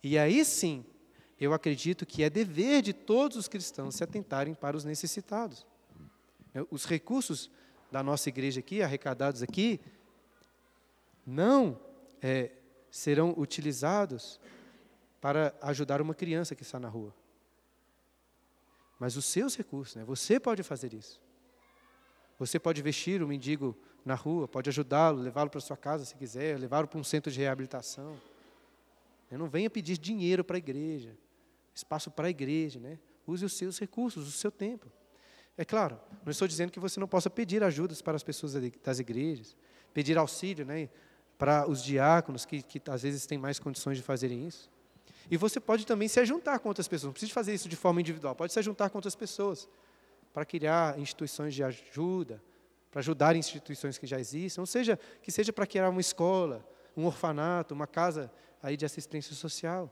E 0.02 0.18
aí 0.18 0.44
sim, 0.44 0.84
eu 1.40 1.52
acredito 1.52 2.04
que 2.06 2.22
é 2.22 2.30
dever 2.30 2.82
de 2.82 2.92
todos 2.92 3.36
os 3.36 3.48
cristãos 3.48 3.94
se 3.94 4.04
atentarem 4.04 4.54
para 4.54 4.76
os 4.76 4.84
necessitados. 4.84 5.66
Os 6.70 6.84
recursos 6.84 7.50
da 7.90 8.02
nossa 8.02 8.28
igreja 8.28 8.60
aqui, 8.60 8.82
arrecadados 8.82 9.42
aqui, 9.42 9.80
não 11.26 11.80
é, 12.20 12.50
serão 12.90 13.34
utilizados 13.36 14.40
para 15.20 15.54
ajudar 15.62 16.00
uma 16.00 16.14
criança 16.14 16.54
que 16.54 16.62
está 16.62 16.78
na 16.78 16.88
rua. 16.88 17.14
Mas 18.98 19.16
os 19.16 19.24
seus 19.24 19.56
recursos, 19.56 19.96
né? 19.96 20.04
você 20.04 20.38
pode 20.38 20.62
fazer 20.62 20.92
isso. 20.94 21.20
Você 22.46 22.58
pode 22.58 22.82
vestir 22.82 23.22
o 23.22 23.28
mendigo 23.28 23.76
na 24.04 24.16
rua, 24.16 24.48
pode 24.48 24.68
ajudá-lo, 24.68 25.20
levá-lo 25.20 25.48
para 25.48 25.60
sua 25.60 25.76
casa 25.76 26.04
se 26.04 26.16
quiser, 26.16 26.58
levá-lo 26.58 26.88
para 26.88 26.98
um 26.98 27.04
centro 27.04 27.30
de 27.30 27.38
reabilitação. 27.38 28.16
Não 29.30 29.48
venha 29.48 29.70
pedir 29.70 29.96
dinheiro 29.96 30.42
para 30.42 30.56
a 30.56 30.58
igreja, 30.58 31.16
espaço 31.72 32.10
para 32.10 32.26
a 32.26 32.30
igreja, 32.30 32.80
né? 32.80 32.98
Use 33.28 33.44
os 33.44 33.52
seus 33.52 33.78
recursos, 33.78 34.26
o 34.26 34.32
seu 34.32 34.50
tempo. 34.50 34.90
É 35.56 35.64
claro, 35.64 36.00
não 36.24 36.32
estou 36.32 36.48
dizendo 36.48 36.72
que 36.72 36.80
você 36.80 36.98
não 36.98 37.06
possa 37.06 37.30
pedir 37.30 37.62
ajudas 37.62 38.02
para 38.02 38.16
as 38.16 38.24
pessoas 38.24 38.54
das 38.82 38.98
igrejas, 38.98 39.56
pedir 39.94 40.18
auxílio 40.18 40.66
né, 40.66 40.88
para 41.38 41.70
os 41.70 41.80
diáconos, 41.80 42.44
que, 42.44 42.60
que 42.60 42.82
às 42.90 43.02
vezes 43.02 43.24
têm 43.24 43.38
mais 43.38 43.60
condições 43.60 43.96
de 43.96 44.02
fazerem 44.02 44.48
isso. 44.48 44.68
E 45.30 45.36
você 45.36 45.60
pode 45.60 45.86
também 45.86 46.08
se 46.08 46.24
juntar 46.26 46.58
com 46.58 46.68
outras 46.68 46.88
pessoas, 46.88 47.06
não 47.06 47.12
precisa 47.12 47.32
fazer 47.32 47.54
isso 47.54 47.68
de 47.68 47.76
forma 47.76 48.00
individual, 48.00 48.34
pode 48.34 48.52
se 48.52 48.60
juntar 48.62 48.90
com 48.90 48.98
outras 48.98 49.14
pessoas 49.14 49.68
para 50.32 50.44
criar 50.44 50.98
instituições 50.98 51.54
de 51.54 51.62
ajuda, 51.62 52.42
para 52.90 53.00
ajudar 53.00 53.36
instituições 53.36 53.98
que 53.98 54.06
já 54.06 54.18
existem, 54.18 54.60
ou 54.60 54.66
seja, 54.66 54.98
que 55.22 55.30
seja 55.30 55.52
para 55.52 55.66
criar 55.66 55.88
uma 55.88 56.00
escola, 56.00 56.66
um 56.96 57.06
orfanato, 57.06 57.74
uma 57.74 57.86
casa 57.86 58.32
aí 58.62 58.76
de 58.76 58.84
assistência 58.84 59.34
social. 59.34 59.90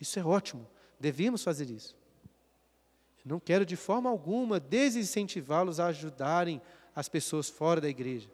Isso 0.00 0.18
é 0.18 0.24
ótimo, 0.24 0.66
devemos 0.98 1.42
fazer 1.42 1.70
isso. 1.70 1.96
não 3.24 3.38
quero 3.38 3.64
de 3.64 3.76
forma 3.76 4.10
alguma 4.10 4.58
desincentivá-los 4.58 5.78
a 5.78 5.86
ajudarem 5.86 6.60
as 6.94 7.08
pessoas 7.08 7.48
fora 7.48 7.80
da 7.80 7.88
igreja. 7.88 8.28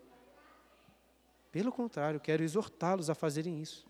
Pelo 1.51 1.73
contrário, 1.73 2.21
quero 2.21 2.43
exortá-los 2.43 3.11
a 3.11 3.15
fazerem 3.15 3.61
isso. 3.61 3.87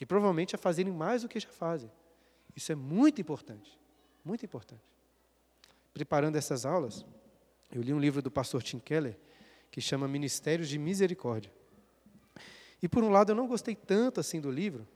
E 0.00 0.06
provavelmente 0.06 0.54
a 0.54 0.58
fazerem 0.58 0.92
mais 0.92 1.22
do 1.22 1.28
que 1.28 1.38
já 1.38 1.48
fazem. 1.48 1.90
Isso 2.56 2.72
é 2.72 2.74
muito 2.74 3.20
importante. 3.20 3.78
Muito 4.24 4.44
importante. 4.44 4.89
Preparando 5.92 6.36
essas 6.36 6.64
aulas, 6.64 7.04
eu 7.72 7.82
li 7.82 7.92
um 7.92 7.98
livro 7.98 8.22
do 8.22 8.30
pastor 8.30 8.62
Tim 8.62 8.78
Keller 8.78 9.16
que 9.70 9.80
chama 9.80 10.08
Ministérios 10.08 10.68
de 10.68 10.78
Misericórdia. 10.78 11.52
E 12.82 12.88
por 12.88 13.04
um 13.04 13.10
lado 13.10 13.32
eu 13.32 13.36
não 13.36 13.46
gostei 13.46 13.74
tanto 13.74 14.20
assim 14.20 14.40
do 14.40 14.50
livro, 14.50 14.86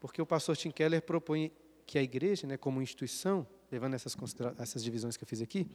porque 0.00 0.22
o 0.22 0.26
pastor 0.26 0.56
Tim 0.56 0.70
Keller 0.70 1.02
propõe 1.02 1.52
que 1.86 1.98
a 1.98 2.02
igreja, 2.02 2.46
né, 2.46 2.56
como 2.56 2.80
instituição, 2.80 3.46
levando 3.70 3.94
essas, 3.94 4.16
essas 4.58 4.82
divisões 4.82 5.16
que 5.16 5.24
eu 5.24 5.28
fiz 5.28 5.42
aqui, 5.42 5.66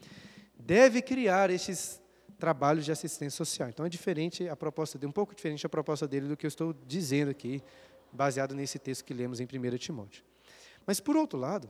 deve 0.58 1.02
criar 1.02 1.50
esses 1.50 2.02
trabalhos 2.38 2.86
de 2.86 2.92
assistência 2.92 3.38
social. 3.38 3.70
Então 3.70 3.86
é 3.86 3.90
diferente 3.90 4.48
a 4.48 4.56
proposta 4.56 4.98
dele, 4.98 5.10
um 5.10 5.14
pouco 5.14 5.36
diferente 5.36 5.66
a 5.66 5.70
proposta 5.70 6.08
dele 6.08 6.28
do 6.28 6.38
que 6.38 6.46
eu 6.46 6.50
estou 6.50 6.74
dizendo 6.86 7.32
aqui, 7.32 7.62
baseado 8.12 8.54
nesse 8.54 8.80
texto 8.80 9.04
que 9.04 9.14
lemos 9.14 9.40
em 9.40 9.46
1 9.46 9.78
Timóteo. 9.78 10.24
Mas 10.86 11.00
por 11.00 11.16
outro 11.16 11.40
lado, 11.40 11.70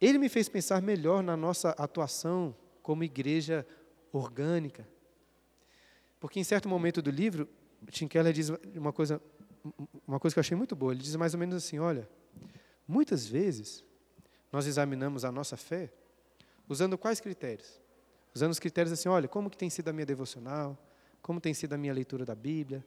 ele 0.00 0.18
me 0.18 0.28
fez 0.28 0.48
pensar 0.48 0.80
melhor 0.80 1.22
na 1.22 1.36
nossa 1.36 1.70
atuação 1.70 2.54
como 2.82 3.04
igreja 3.04 3.66
orgânica. 4.12 4.86
Porque 6.20 6.40
em 6.40 6.44
certo 6.44 6.68
momento 6.68 7.00
do 7.02 7.10
livro, 7.10 7.48
Tim 7.90 8.08
Keller 8.08 8.32
diz 8.32 8.50
uma 8.74 8.92
coisa, 8.92 9.20
uma 10.06 10.18
coisa 10.18 10.34
que 10.34 10.38
eu 10.38 10.42
achei 10.42 10.56
muito 10.56 10.74
boa. 10.74 10.92
Ele 10.92 11.02
diz 11.02 11.14
mais 11.16 11.34
ou 11.34 11.40
menos 11.40 11.54
assim: 11.56 11.78
olha, 11.78 12.08
muitas 12.86 13.26
vezes 13.26 13.84
nós 14.52 14.66
examinamos 14.66 15.24
a 15.24 15.32
nossa 15.32 15.56
fé 15.56 15.92
usando 16.68 16.98
quais 16.98 17.20
critérios? 17.20 17.80
Usando 18.34 18.52
os 18.52 18.58
critérios 18.58 18.92
assim, 18.92 19.08
olha, 19.08 19.26
como 19.26 19.48
que 19.50 19.56
tem 19.56 19.70
sido 19.70 19.88
a 19.88 19.92
minha 19.92 20.06
devocional, 20.06 20.78
como 21.22 21.40
tem 21.40 21.54
sido 21.54 21.72
a 21.72 21.78
minha 21.78 21.92
leitura 21.92 22.24
da 22.24 22.34
Bíblia, 22.34 22.84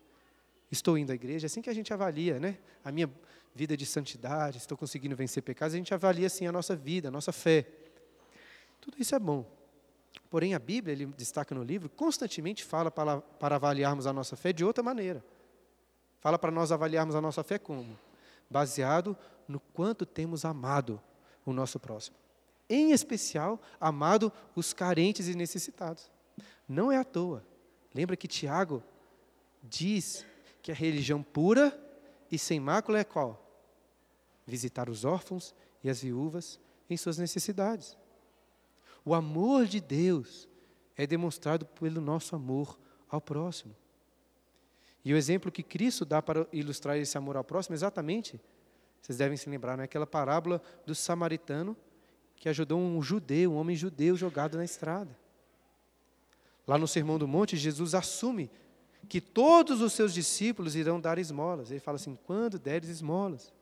estou 0.71 0.97
indo 0.97 1.11
à 1.11 1.15
igreja, 1.15 1.45
é 1.45 1.47
assim 1.47 1.61
que 1.61 1.69
a 1.69 1.73
gente 1.73 1.93
avalia, 1.93 2.39
né? 2.39 2.57
A 2.83 2.91
minha 2.91 3.09
vida 3.53 3.75
de 3.75 3.85
santidade, 3.85 4.57
estou 4.57 4.77
conseguindo 4.77 5.15
vencer 5.15 5.43
pecados, 5.43 5.73
a 5.73 5.77
gente 5.77 5.93
avalia 5.93 6.27
assim 6.27 6.47
a 6.47 6.51
nossa 6.51 6.75
vida, 6.75 7.09
a 7.09 7.11
nossa 7.11 7.31
fé. 7.31 7.67
Tudo 8.79 8.97
isso 8.99 9.13
é 9.13 9.19
bom. 9.19 9.45
Porém, 10.29 10.53
a 10.53 10.59
Bíblia, 10.59 10.93
ele 10.93 11.05
destaca 11.07 11.53
no 11.53 11.63
livro, 11.63 11.89
constantemente 11.89 12.63
fala 12.63 12.89
para, 12.89 13.19
para 13.19 13.55
avaliarmos 13.55 14.07
a 14.07 14.13
nossa 14.13 14.35
fé 14.35 14.53
de 14.53 14.63
outra 14.63 14.81
maneira. 14.81 15.23
Fala 16.19 16.39
para 16.39 16.51
nós 16.51 16.71
avaliarmos 16.71 17.15
a 17.15 17.21
nossa 17.21 17.43
fé 17.43 17.59
como? 17.59 17.97
Baseado 18.49 19.17
no 19.47 19.59
quanto 19.59 20.05
temos 20.05 20.45
amado 20.45 21.01
o 21.45 21.51
nosso 21.51 21.79
próximo. 21.79 22.15
Em 22.69 22.91
especial, 22.91 23.59
amado 23.79 24.31
os 24.55 24.71
carentes 24.71 25.27
e 25.27 25.35
necessitados. 25.35 26.09
Não 26.67 26.91
é 26.91 26.97
à 26.97 27.03
toa. 27.03 27.43
Lembra 27.93 28.15
que 28.15 28.27
Tiago 28.27 28.81
diz 29.61 30.25
que 30.61 30.71
a 30.71 30.75
religião 30.75 31.23
pura 31.23 31.77
e 32.31 32.37
sem 32.37 32.59
mácula 32.59 32.99
é 32.99 33.03
qual? 33.03 33.45
Visitar 34.45 34.89
os 34.89 35.05
órfãos 35.05 35.53
e 35.83 35.89
as 35.89 36.01
viúvas 36.01 36.59
em 36.89 36.97
suas 36.97 37.17
necessidades. 37.17 37.97
O 39.03 39.13
amor 39.13 39.65
de 39.65 39.79
Deus 39.81 40.47
é 40.95 41.07
demonstrado 41.07 41.65
pelo 41.65 41.99
nosso 41.99 42.35
amor 42.35 42.79
ao 43.09 43.19
próximo. 43.19 43.75
E 45.03 45.13
o 45.13 45.17
exemplo 45.17 45.51
que 45.51 45.63
Cristo 45.63 46.05
dá 46.05 46.21
para 46.21 46.47
ilustrar 46.53 46.97
esse 46.97 47.17
amor 47.17 47.35
ao 47.35 47.43
próximo, 47.43 47.75
exatamente, 47.75 48.39
vocês 49.01 49.17
devem 49.17 49.35
se 49.35 49.49
lembrar, 49.49 49.79
é 49.79 49.83
aquela 49.83 50.05
parábola 50.05 50.61
do 50.85 50.93
samaritano 50.93 51.75
que 52.35 52.47
ajudou 52.47 52.79
um 52.79 53.01
judeu, 53.01 53.53
um 53.53 53.55
homem 53.55 53.75
judeu 53.75 54.15
jogado 54.15 54.57
na 54.57 54.65
estrada. 54.65 55.17
Lá 56.67 56.77
no 56.77 56.87
Sermão 56.87 57.17
do 57.17 57.27
Monte, 57.27 57.57
Jesus 57.57 57.95
assume 57.95 58.49
que 59.07 59.19
todos 59.19 59.81
os 59.81 59.93
seus 59.93 60.13
discípulos 60.13 60.75
irão 60.75 60.99
dar 60.99 61.17
esmolas. 61.17 61.71
Ele 61.71 61.79
fala 61.79 61.95
assim: 61.95 62.17
quando 62.25 62.57
deres 62.59 62.89
esmolas. 62.89 63.53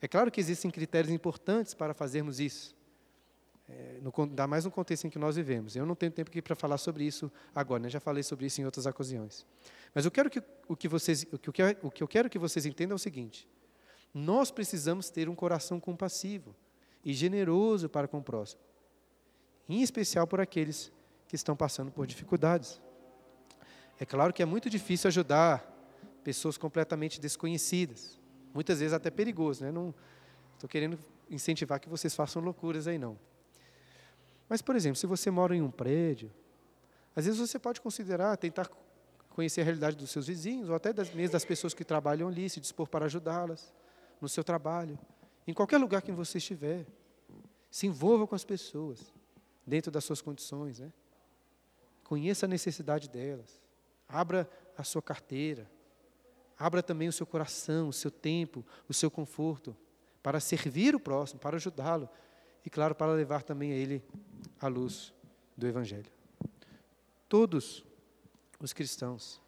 É 0.00 0.06
claro 0.06 0.30
que 0.30 0.40
existem 0.40 0.70
critérios 0.70 1.12
importantes 1.12 1.72
para 1.72 1.94
fazermos 1.94 2.38
isso. 2.38 2.76
É, 3.68 4.00
dá 4.32 4.46
mais 4.46 4.64
no 4.64 4.70
contexto 4.70 5.06
em 5.06 5.10
que 5.10 5.18
nós 5.18 5.36
vivemos. 5.36 5.76
Eu 5.76 5.86
não 5.86 5.94
tenho 5.94 6.10
tempo 6.10 6.28
aqui 6.28 6.42
para 6.42 6.56
falar 6.56 6.76
sobre 6.76 7.04
isso 7.04 7.30
agora, 7.54 7.82
né? 7.82 7.88
já 7.88 8.00
falei 8.00 8.22
sobre 8.22 8.46
isso 8.46 8.60
em 8.60 8.64
outras 8.64 8.84
ocasiões. 8.84 9.46
Mas 9.94 10.04
eu 10.04 10.10
quero 10.10 10.28
que, 10.28 10.42
o, 10.68 10.76
que 10.76 10.88
vocês, 10.88 11.24
o, 11.32 11.38
que 11.38 11.50
o 11.50 11.90
que 11.90 12.02
eu 12.02 12.08
quero 12.08 12.28
que 12.28 12.38
vocês 12.38 12.66
entendam 12.66 12.94
é 12.94 12.96
o 12.96 12.98
seguinte: 12.98 13.48
nós 14.12 14.50
precisamos 14.50 15.08
ter 15.08 15.28
um 15.28 15.34
coração 15.34 15.78
compassivo 15.78 16.54
e 17.04 17.12
generoso 17.12 17.88
para 17.88 18.08
com 18.08 18.18
o 18.18 18.22
próximo, 18.22 18.60
em 19.68 19.82
especial 19.82 20.26
por 20.26 20.40
aqueles 20.40 20.92
que 21.28 21.36
estão 21.36 21.56
passando 21.56 21.92
por 21.92 22.06
dificuldades. 22.06 22.80
É 24.00 24.06
claro 24.06 24.32
que 24.32 24.42
é 24.42 24.46
muito 24.46 24.70
difícil 24.70 25.08
ajudar 25.08 25.62
pessoas 26.24 26.56
completamente 26.56 27.20
desconhecidas, 27.20 28.18
muitas 28.54 28.80
vezes 28.80 28.94
até 28.94 29.10
perigoso, 29.10 29.62
né? 29.62 29.70
Não 29.70 29.94
estou 30.54 30.68
querendo 30.68 30.98
incentivar 31.28 31.78
que 31.78 31.86
vocês 31.86 32.14
façam 32.14 32.40
loucuras 32.40 32.86
aí 32.86 32.98
não. 32.98 33.18
Mas, 34.48 34.62
por 34.62 34.74
exemplo, 34.74 34.96
se 34.96 35.06
você 35.06 35.30
mora 35.30 35.54
em 35.54 35.60
um 35.60 35.70
prédio, 35.70 36.32
às 37.14 37.26
vezes 37.26 37.38
você 37.38 37.58
pode 37.58 37.78
considerar, 37.82 38.38
tentar 38.38 38.70
conhecer 39.28 39.60
a 39.60 39.64
realidade 39.64 39.96
dos 39.96 40.10
seus 40.10 40.28
vizinhos, 40.28 40.70
ou 40.70 40.74
até 40.74 40.94
das, 40.94 41.12
mesmo 41.12 41.32
das 41.32 41.44
pessoas 41.44 41.74
que 41.74 41.84
trabalham 41.84 42.26
ali, 42.26 42.48
se 42.48 42.58
dispor 42.58 42.88
para 42.88 43.04
ajudá-las 43.04 43.70
no 44.18 44.30
seu 44.30 44.42
trabalho, 44.42 44.98
em 45.46 45.52
qualquer 45.52 45.76
lugar 45.76 46.00
que 46.00 46.10
você 46.10 46.38
estiver. 46.38 46.86
Se 47.70 47.86
envolva 47.86 48.26
com 48.26 48.34
as 48.34 48.44
pessoas, 48.44 49.12
dentro 49.66 49.90
das 49.90 50.04
suas 50.04 50.22
condições. 50.22 50.80
Né? 50.80 50.90
Conheça 52.02 52.46
a 52.46 52.48
necessidade 52.48 53.06
delas. 53.06 53.59
Abra 54.10 54.50
a 54.76 54.84
sua 54.84 55.00
carteira. 55.00 55.70
Abra 56.58 56.82
também 56.82 57.08
o 57.08 57.12
seu 57.12 57.26
coração, 57.26 57.88
o 57.88 57.92
seu 57.92 58.10
tempo, 58.10 58.64
o 58.88 58.92
seu 58.92 59.10
conforto, 59.10 59.76
para 60.22 60.40
servir 60.40 60.94
o 60.94 61.00
próximo, 61.00 61.40
para 61.40 61.56
ajudá-lo, 61.56 62.08
e, 62.64 62.68
claro, 62.68 62.94
para 62.94 63.12
levar 63.12 63.42
também 63.42 63.72
a 63.72 63.76
ele 63.76 64.04
a 64.60 64.68
luz 64.68 65.14
do 65.56 65.66
Evangelho. 65.66 66.10
Todos 67.28 67.84
os 68.60 68.72
cristãos 68.72 69.40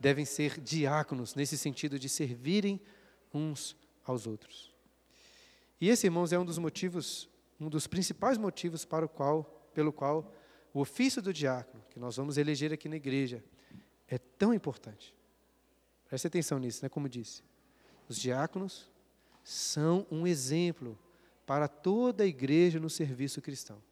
devem 0.00 0.24
ser 0.24 0.60
diáconos, 0.60 1.34
nesse 1.34 1.58
sentido 1.58 1.98
de 1.98 2.08
servirem 2.08 2.80
uns 3.32 3.76
aos 4.04 4.26
outros. 4.26 4.74
E 5.80 5.88
esse, 5.88 6.06
irmãos, 6.06 6.32
é 6.32 6.38
um 6.38 6.44
dos 6.44 6.56
motivos, 6.56 7.28
um 7.60 7.68
dos 7.68 7.86
principais 7.86 8.38
motivos 8.38 8.84
para 8.84 9.04
o 9.04 9.08
qual, 9.08 9.44
pelo 9.74 9.92
qual 9.92 10.32
o 10.72 10.80
ofício 10.80 11.20
do 11.20 11.32
diácono, 11.32 11.82
que 11.90 11.98
nós 11.98 12.16
vamos 12.16 12.38
eleger 12.38 12.72
aqui 12.72 12.88
na 12.88 12.96
igreja, 12.96 13.44
é 14.08 14.18
tão 14.18 14.54
importante. 14.54 15.14
Preste 16.08 16.26
atenção 16.26 16.58
nisso, 16.58 16.84
né? 16.84 16.88
Como 16.88 17.08
disse, 17.08 17.42
os 18.08 18.16
diáconos 18.16 18.88
são 19.42 20.06
um 20.10 20.26
exemplo 20.26 20.98
para 21.44 21.68
toda 21.68 22.24
a 22.24 22.26
igreja 22.26 22.80
no 22.80 22.90
serviço 22.90 23.40
cristão. 23.40 23.82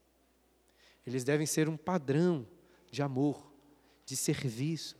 Eles 1.06 1.24
devem 1.24 1.46
ser 1.46 1.68
um 1.68 1.76
padrão 1.76 2.46
de 2.90 3.02
amor, 3.02 3.52
de 4.04 4.16
serviço. 4.16 4.96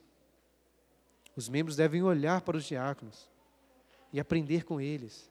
Os 1.35 1.49
membros 1.49 1.77
devem 1.77 2.03
olhar 2.03 2.43
para 2.43 2.57
os 2.57 2.65
diáconos 2.65 3.29
e 4.13 4.21
aprender 4.21 4.65
com 4.65 4.81
eles 4.81 5.31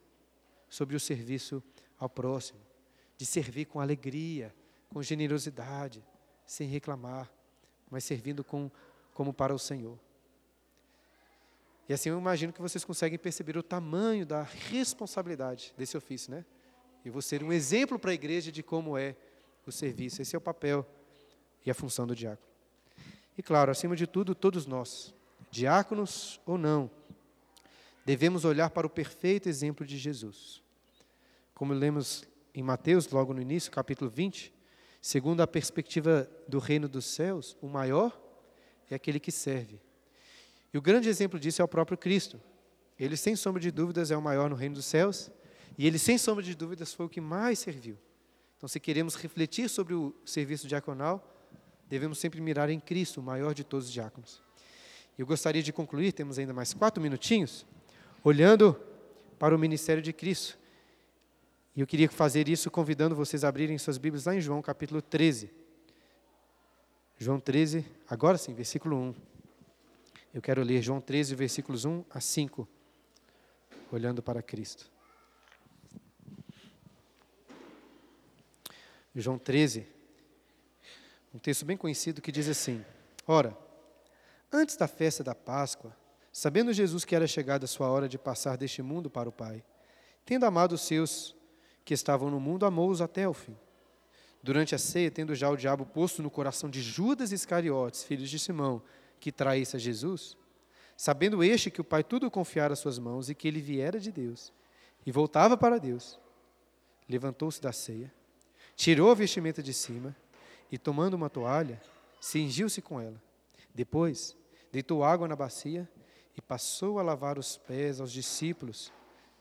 sobre 0.69 0.95
o 0.95 0.99
serviço 0.99 1.63
ao 1.97 2.09
próximo, 2.09 2.59
de 3.15 3.25
servir 3.25 3.65
com 3.65 3.79
alegria, 3.79 4.53
com 4.89 5.01
generosidade, 5.01 6.03
sem 6.45 6.67
reclamar, 6.67 7.31
mas 7.89 8.03
servindo 8.03 8.43
com, 8.43 8.69
como 9.13 9.33
para 9.33 9.53
o 9.53 9.59
Senhor. 9.59 9.97
E 11.87 11.93
assim 11.93 12.09
eu 12.09 12.17
imagino 12.17 12.53
que 12.53 12.61
vocês 12.61 12.83
conseguem 12.85 13.19
perceber 13.19 13.57
o 13.57 13.63
tamanho 13.63 14.25
da 14.25 14.43
responsabilidade 14.43 15.73
desse 15.77 15.97
ofício, 15.97 16.31
né? 16.31 16.45
E 17.03 17.09
vou 17.09 17.21
ser 17.21 17.43
um 17.43 17.51
exemplo 17.51 17.99
para 17.99 18.11
a 18.11 18.13
igreja 18.13 18.51
de 18.51 18.63
como 18.63 18.97
é 18.97 19.15
o 19.67 19.71
serviço. 19.71 20.21
Esse 20.21 20.35
é 20.35 20.37
o 20.37 20.41
papel 20.41 20.85
e 21.65 21.69
a 21.69 21.73
função 21.73 22.07
do 22.07 22.15
diácono. 22.15 22.47
E 23.37 23.43
claro, 23.43 23.71
acima 23.71 23.95
de 23.95 24.07
tudo, 24.07 24.33
todos 24.33 24.65
nós, 24.65 25.13
diáconos 25.51 26.39
ou 26.45 26.57
não, 26.57 26.89
devemos 28.05 28.45
olhar 28.45 28.69
para 28.69 28.87
o 28.87 28.89
perfeito 28.89 29.49
exemplo 29.49 29.85
de 29.85 29.97
Jesus. 29.97 30.61
Como 31.53 31.73
lemos 31.73 32.25
em 32.53 32.63
Mateus, 32.63 33.09
logo 33.09 33.33
no 33.33 33.41
início, 33.41 33.71
capítulo 33.71 34.09
20, 34.09 34.53
segundo 35.01 35.41
a 35.41 35.47
perspectiva 35.47 36.29
do 36.47 36.59
reino 36.59 36.87
dos 36.87 37.05
céus, 37.05 37.57
o 37.61 37.67
maior 37.67 38.22
é 38.93 38.95
aquele 38.95 39.19
que 39.19 39.31
serve. 39.31 39.79
E 40.73 40.77
o 40.77 40.81
grande 40.81 41.09
exemplo 41.09 41.39
disso 41.39 41.61
é 41.61 41.65
o 41.65 41.67
próprio 41.67 41.97
Cristo. 41.97 42.39
Ele, 42.99 43.17
sem 43.17 43.35
sombra 43.35 43.61
de 43.61 43.71
dúvidas, 43.71 44.11
é 44.11 44.17
o 44.17 44.21
maior 44.21 44.49
no 44.49 44.55
reino 44.55 44.75
dos 44.75 44.85
céus, 44.85 45.31
e 45.77 45.85
ele, 45.87 45.97
sem 45.97 46.17
sombra 46.17 46.43
de 46.43 46.55
dúvidas, 46.55 46.93
foi 46.93 47.05
o 47.05 47.09
que 47.09 47.21
mais 47.21 47.59
serviu. 47.59 47.97
Então, 48.57 48.67
se 48.67 48.79
queremos 48.79 49.15
refletir 49.15 49.69
sobre 49.69 49.93
o 49.93 50.15
serviço 50.25 50.67
diaconal, 50.67 51.35
devemos 51.89 52.17
sempre 52.17 52.39
mirar 52.39 52.69
em 52.69 52.79
Cristo, 52.79 53.19
o 53.19 53.23
maior 53.23 53.53
de 53.53 53.63
todos 53.63 53.87
os 53.87 53.93
diáconos. 53.93 54.41
Eu 55.17 55.25
gostaria 55.25 55.61
de 55.61 55.73
concluir, 55.73 56.11
temos 56.11 56.39
ainda 56.39 56.53
mais 56.53 56.73
quatro 56.73 57.01
minutinhos, 57.01 57.65
olhando 58.23 58.79
para 59.37 59.55
o 59.55 59.59
ministério 59.59 60.01
de 60.01 60.13
Cristo. 60.13 60.57
E 61.75 61.81
eu 61.81 61.87
queria 61.87 62.09
fazer 62.09 62.47
isso 62.47 62.71
convidando 62.71 63.15
vocês 63.15 63.43
a 63.43 63.49
abrirem 63.49 63.77
suas 63.77 63.97
Bíblias 63.97 64.25
lá 64.25 64.35
em 64.35 64.41
João 64.41 64.61
capítulo 64.61 65.01
13. 65.01 65.62
João 67.17 67.39
13, 67.39 67.85
agora 68.09 68.37
sim, 68.37 68.53
versículo 68.53 68.97
1. 68.97 69.15
Eu 70.33 70.41
quero 70.41 70.63
ler 70.63 70.81
João 70.81 70.99
13, 70.99 71.35
versículos 71.35 71.85
1 71.85 72.03
a 72.09 72.19
5, 72.19 72.67
olhando 73.91 74.21
para 74.21 74.41
Cristo. 74.41 74.91
João 79.15 79.37
13, 79.37 79.85
um 81.33 81.37
texto 81.37 81.65
bem 81.65 81.77
conhecido 81.77 82.19
que 82.19 82.31
diz 82.31 82.49
assim: 82.49 82.83
Ora, 83.27 83.55
antes 84.51 84.75
da 84.75 84.87
festa 84.87 85.23
da 85.23 85.35
Páscoa, 85.35 85.95
sabendo 86.31 86.73
Jesus 86.73 87.05
que 87.05 87.15
era 87.15 87.27
chegada 87.27 87.65
a 87.65 87.67
sua 87.67 87.89
hora 87.89 88.09
de 88.09 88.17
passar 88.17 88.57
deste 88.57 88.81
mundo 88.81 89.09
para 89.09 89.29
o 89.29 89.31
Pai, 89.31 89.63
tendo 90.25 90.47
amado 90.47 90.73
os 90.73 90.81
seus 90.81 91.35
que 91.85 91.93
estavam 91.93 92.31
no 92.31 92.39
mundo, 92.39 92.65
amou-os 92.65 93.01
até 93.01 93.27
o 93.27 93.33
fim. 93.33 93.55
Durante 94.43 94.75
a 94.75 94.77
ceia, 94.77 95.09
tendo 95.09 95.33
já 95.33 95.49
o 95.49 95.55
diabo 95.55 95.85
posto 95.85 96.21
no 96.21 96.29
coração 96.29 96.69
de 96.69 96.81
Judas 96.81 97.31
Iscariotes, 97.31 98.03
filho 98.03 98.25
de 98.25 98.37
Simão, 98.37 98.83
que 99.17 99.31
traísse 99.31 99.77
a 99.77 99.79
Jesus, 99.79 100.35
sabendo 100.97 101.41
este 101.41 101.71
que 101.71 101.79
o 101.79 101.83
Pai 101.83 102.03
tudo 102.03 102.29
confiara 102.29 102.73
às 102.73 102.79
suas 102.79 102.99
mãos 102.99 103.29
e 103.29 103.35
que 103.35 103.47
ele 103.47 103.61
viera 103.61 103.97
de 104.01 104.11
Deus, 104.11 104.51
e 105.05 105.11
voltava 105.13 105.55
para 105.55 105.79
Deus, 105.79 106.19
levantou-se 107.07 107.61
da 107.61 107.71
ceia, 107.71 108.13
tirou 108.75 109.11
a 109.11 109.15
vestimenta 109.15 109.63
de 109.63 109.73
cima 109.73 110.13
e, 110.69 110.77
tomando 110.77 111.13
uma 111.13 111.29
toalha, 111.29 111.81
cingiu-se 112.19 112.81
com 112.81 112.99
ela. 112.99 113.21
Depois, 113.73 114.35
deitou 114.73 115.05
água 115.05 115.25
na 115.25 115.37
bacia 115.37 115.89
e 116.35 116.41
passou 116.41 116.99
a 116.99 117.03
lavar 117.03 117.39
os 117.39 117.55
pés 117.55 118.01
aos 118.01 118.11
discípulos 118.11 118.91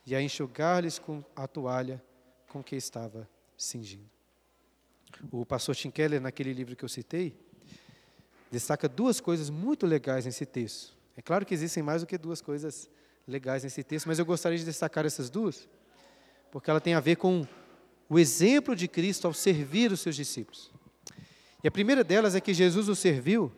e 0.07 0.15
a 0.15 0.23
enxugar-lhes 0.23 0.99
com 0.99 1.25
a 1.35 1.49
toalha 1.49 2.01
com 2.49 2.63
que 2.63 2.77
estava 2.77 3.29
cingindo. 3.57 4.22
O 5.31 5.45
pastor 5.45 5.75
Tim 5.75 5.91
Keller, 5.91 6.21
naquele 6.21 6.53
livro 6.53 6.75
que 6.75 6.85
eu 6.85 6.89
citei, 6.89 7.35
destaca 8.51 8.89
duas 8.89 9.21
coisas 9.21 9.51
muito 9.51 9.87
legais 9.87 10.25
nesse 10.25 10.45
texto. 10.45 10.95
É 11.17 11.23
claro 11.23 11.45
que 11.45 11.55
existem 11.55 11.83
mais 11.83 12.03
do 12.03 12.07
que 12.07 12.19
duas 12.19 12.41
coisas 12.41 12.89
legais 13.27 13.65
nesse 13.65 13.83
texto, 13.83 14.07
mas 14.07 14.19
eu 14.19 14.25
gostaria 14.25 14.59
de 14.59 14.65
destacar 14.65 15.07
essas 15.07 15.31
duas, 15.31 15.69
porque 16.51 16.71
ela 16.71 16.81
tem 16.81 16.95
a 16.95 17.01
ver 17.01 17.17
com 17.17 17.47
o 18.09 18.19
exemplo 18.19 18.75
de 18.75 18.89
Cristo 18.89 19.27
ao 19.27 19.35
servir 19.35 19.93
os 19.93 20.01
seus 20.01 20.17
discípulos. 20.17 20.71
E 21.63 21.69
a 21.69 21.71
primeira 21.71 22.03
delas 22.03 22.35
é 22.35 22.41
que 22.41 22.53
Jesus 22.53 22.89
os 22.89 22.99
serviu 22.99 23.53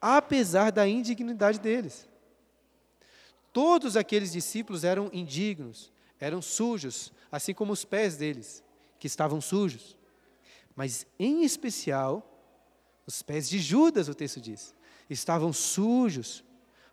apesar 0.00 0.70
da 0.70 0.86
indignidade 0.86 1.58
deles. 1.58 2.08
Todos 3.52 3.96
aqueles 3.96 4.32
discípulos 4.32 4.84
eram 4.84 5.10
indignos, 5.12 5.90
eram 6.20 6.40
sujos, 6.40 7.12
assim 7.30 7.52
como 7.52 7.72
os 7.72 7.84
pés 7.84 8.16
deles, 8.16 8.62
que 8.98 9.06
estavam 9.06 9.40
sujos. 9.40 9.96
Mas, 10.78 11.04
em 11.18 11.42
especial, 11.42 12.24
os 13.04 13.20
pés 13.20 13.48
de 13.48 13.58
Judas, 13.58 14.08
o 14.08 14.14
texto 14.14 14.40
diz, 14.40 14.76
estavam 15.10 15.52
sujos 15.52 16.44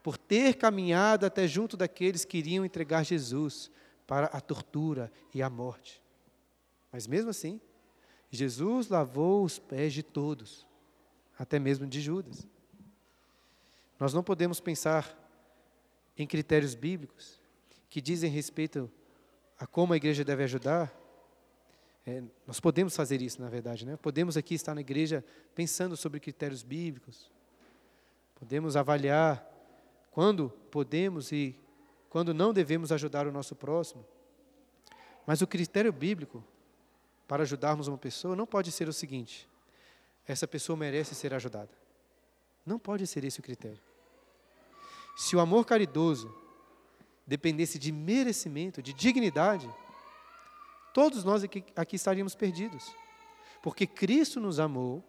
por 0.01 0.17
ter 0.17 0.55
caminhado 0.55 1.23
até 1.23 1.47
junto 1.47 1.77
daqueles 1.77 2.25
que 2.25 2.39
iriam 2.39 2.65
entregar 2.65 3.05
Jesus 3.05 3.69
para 4.07 4.25
a 4.25 4.41
tortura 4.41 5.11
e 5.31 5.43
a 5.43 5.51
morte. 5.51 6.01
Mas 6.91 7.05
mesmo 7.05 7.29
assim, 7.29 7.61
Jesus 8.31 8.87
lavou 8.87 9.43
os 9.43 9.59
pés 9.59 9.93
de 9.93 10.01
todos, 10.01 10.65
até 11.37 11.59
mesmo 11.59 11.85
de 11.85 12.01
Judas. 12.01 12.47
Nós 13.99 14.15
não 14.15 14.23
podemos 14.23 14.59
pensar 14.59 15.15
em 16.17 16.25
critérios 16.25 16.73
bíblicos 16.73 17.39
que 17.87 18.01
dizem 18.01 18.31
respeito 18.31 18.91
a 19.59 19.67
como 19.67 19.93
a 19.93 19.97
igreja 19.97 20.25
deve 20.25 20.41
ajudar. 20.41 20.91
É, 22.05 22.21
nós 22.45 22.59
podemos 22.59 22.95
fazer 22.95 23.21
isso, 23.21 23.41
na 23.41 23.49
verdade, 23.49 23.85
né? 23.85 23.97
Podemos 23.97 24.37
aqui 24.37 24.53
estar 24.53 24.75
na 24.75 24.81
igreja 24.81 25.25
pensando 25.55 25.97
sobre 25.97 26.19
critérios 26.19 26.61
bíblicos. 26.61 27.31
Podemos 28.35 28.75
avaliar 28.75 29.43
quando 30.11 30.49
podemos 30.69 31.31
e 31.31 31.59
quando 32.09 32.33
não 32.33 32.53
devemos 32.53 32.91
ajudar 32.91 33.25
o 33.25 33.31
nosso 33.31 33.55
próximo. 33.55 34.05
Mas 35.25 35.41
o 35.41 35.47
critério 35.47 35.91
bíblico 35.91 36.43
para 37.27 37.41
ajudarmos 37.41 37.87
uma 37.87 37.97
pessoa 37.97 38.35
não 38.35 38.45
pode 38.45 38.71
ser 38.71 38.87
o 38.87 38.93
seguinte: 38.93 39.49
essa 40.27 40.47
pessoa 40.47 40.77
merece 40.77 41.15
ser 41.15 41.33
ajudada. 41.33 41.71
Não 42.63 42.77
pode 42.77 43.07
ser 43.07 43.23
esse 43.23 43.39
o 43.39 43.43
critério. 43.43 43.81
Se 45.15 45.35
o 45.35 45.39
amor 45.39 45.65
caridoso 45.65 46.33
dependesse 47.25 47.79
de 47.79 47.91
merecimento, 47.91 48.81
de 48.81 48.93
dignidade, 48.93 49.67
todos 50.95 51.25
nós 51.25 51.43
aqui, 51.43 51.61
aqui 51.75 51.97
estaríamos 51.97 52.35
perdidos. 52.35 52.95
Porque 53.61 53.85
Cristo 53.85 54.39
nos 54.39 54.61
amou, 54.61 55.03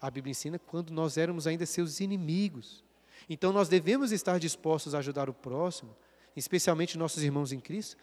a 0.00 0.08
Bíblia 0.08 0.30
ensina, 0.30 0.56
quando 0.56 0.92
nós 0.92 1.16
éramos 1.16 1.48
ainda 1.48 1.66
seus 1.66 1.98
inimigos. 1.98 2.84
Então 3.28 3.52
nós 3.52 3.68
devemos 3.68 4.12
estar 4.12 4.38
dispostos 4.38 4.94
a 4.94 4.98
ajudar 4.98 5.28
o 5.28 5.34
próximo, 5.34 5.96
especialmente 6.36 6.96
nossos 6.96 7.24
irmãos 7.24 7.50
em 7.50 7.58
Cristo, 7.58 7.96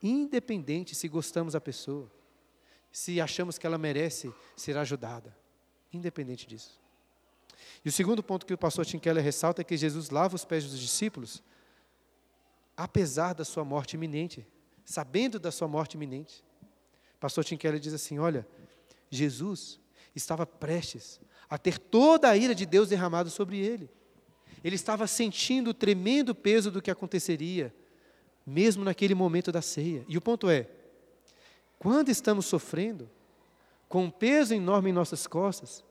independente 0.00 0.94
se 0.94 1.08
gostamos 1.08 1.54
da 1.54 1.60
pessoa, 1.60 2.08
se 2.92 3.20
achamos 3.20 3.58
que 3.58 3.66
ela 3.66 3.78
merece 3.78 4.32
ser 4.56 4.78
ajudada, 4.78 5.36
independente 5.92 6.46
disso. 6.46 6.78
E 7.84 7.88
o 7.88 7.92
segundo 7.92 8.22
ponto 8.22 8.46
que 8.46 8.54
o 8.54 8.58
pastor 8.58 8.86
Tim 8.86 9.00
Keller 9.00 9.24
ressalta 9.24 9.60
é 9.60 9.64
que 9.64 9.76
Jesus 9.76 10.10
lava 10.10 10.36
os 10.36 10.44
pés 10.44 10.62
dos 10.62 10.78
discípulos 10.78 11.42
apesar 12.76 13.32
da 13.32 13.44
sua 13.44 13.64
morte 13.64 13.94
iminente, 13.94 14.46
sabendo 14.84 15.40
da 15.40 15.50
sua 15.50 15.66
morte 15.66 15.94
iminente. 15.94 16.45
Pastor 17.26 17.44
Tim 17.44 17.56
Keller 17.56 17.80
diz 17.80 17.92
assim: 17.92 18.20
olha, 18.20 18.46
Jesus 19.10 19.80
estava 20.14 20.46
prestes 20.46 21.20
a 21.50 21.58
ter 21.58 21.76
toda 21.76 22.30
a 22.30 22.36
ira 22.36 22.54
de 22.54 22.64
Deus 22.64 22.88
derramada 22.88 23.28
sobre 23.28 23.58
ele. 23.58 23.90
Ele 24.62 24.76
estava 24.76 25.08
sentindo 25.08 25.70
o 25.70 25.74
tremendo 25.74 26.36
peso 26.36 26.70
do 26.70 26.80
que 26.80 26.88
aconteceria, 26.88 27.74
mesmo 28.46 28.84
naquele 28.84 29.12
momento 29.12 29.50
da 29.50 29.60
ceia. 29.60 30.04
E 30.06 30.16
o 30.16 30.20
ponto 30.20 30.48
é: 30.48 30.70
quando 31.80 32.10
estamos 32.10 32.46
sofrendo, 32.46 33.10
com 33.88 34.04
um 34.04 34.10
peso 34.10 34.54
enorme 34.54 34.90
em 34.90 34.92
nossas 34.92 35.26
costas, 35.26 35.82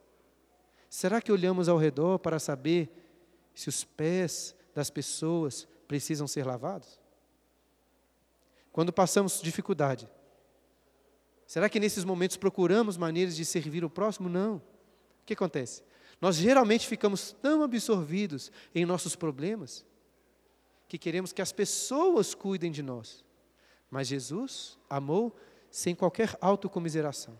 será 0.89 1.21
que 1.21 1.33
olhamos 1.33 1.67
ao 1.67 1.77
redor 1.77 2.17
para 2.17 2.39
saber 2.39 2.89
se 3.53 3.67
os 3.67 3.83
pés 3.83 4.55
das 4.73 4.89
pessoas 4.89 5.67
precisam 5.85 6.29
ser 6.29 6.45
lavados? 6.45 6.97
Quando 8.71 8.93
passamos 8.93 9.41
dificuldade, 9.41 10.07
será 11.45 11.69
que 11.69 11.79
nesses 11.79 12.03
momentos 12.03 12.37
procuramos 12.37 12.97
maneiras 12.97 13.35
de 13.35 13.45
servir 13.45 13.83
o 13.83 13.89
próximo? 13.89 14.29
Não. 14.29 14.57
O 14.57 14.61
que 15.25 15.33
acontece? 15.33 15.83
Nós 16.21 16.35
geralmente 16.35 16.87
ficamos 16.87 17.35
tão 17.41 17.63
absorvidos 17.63 18.51
em 18.73 18.85
nossos 18.85 19.15
problemas 19.15 19.85
que 20.87 20.97
queremos 20.97 21.33
que 21.33 21.41
as 21.41 21.51
pessoas 21.51 22.33
cuidem 22.33 22.71
de 22.71 22.81
nós. 22.81 23.23
Mas 23.89 24.07
Jesus 24.07 24.77
amou 24.89 25.35
sem 25.69 25.93
qualquer 25.93 26.37
autocomiseração. 26.39 27.37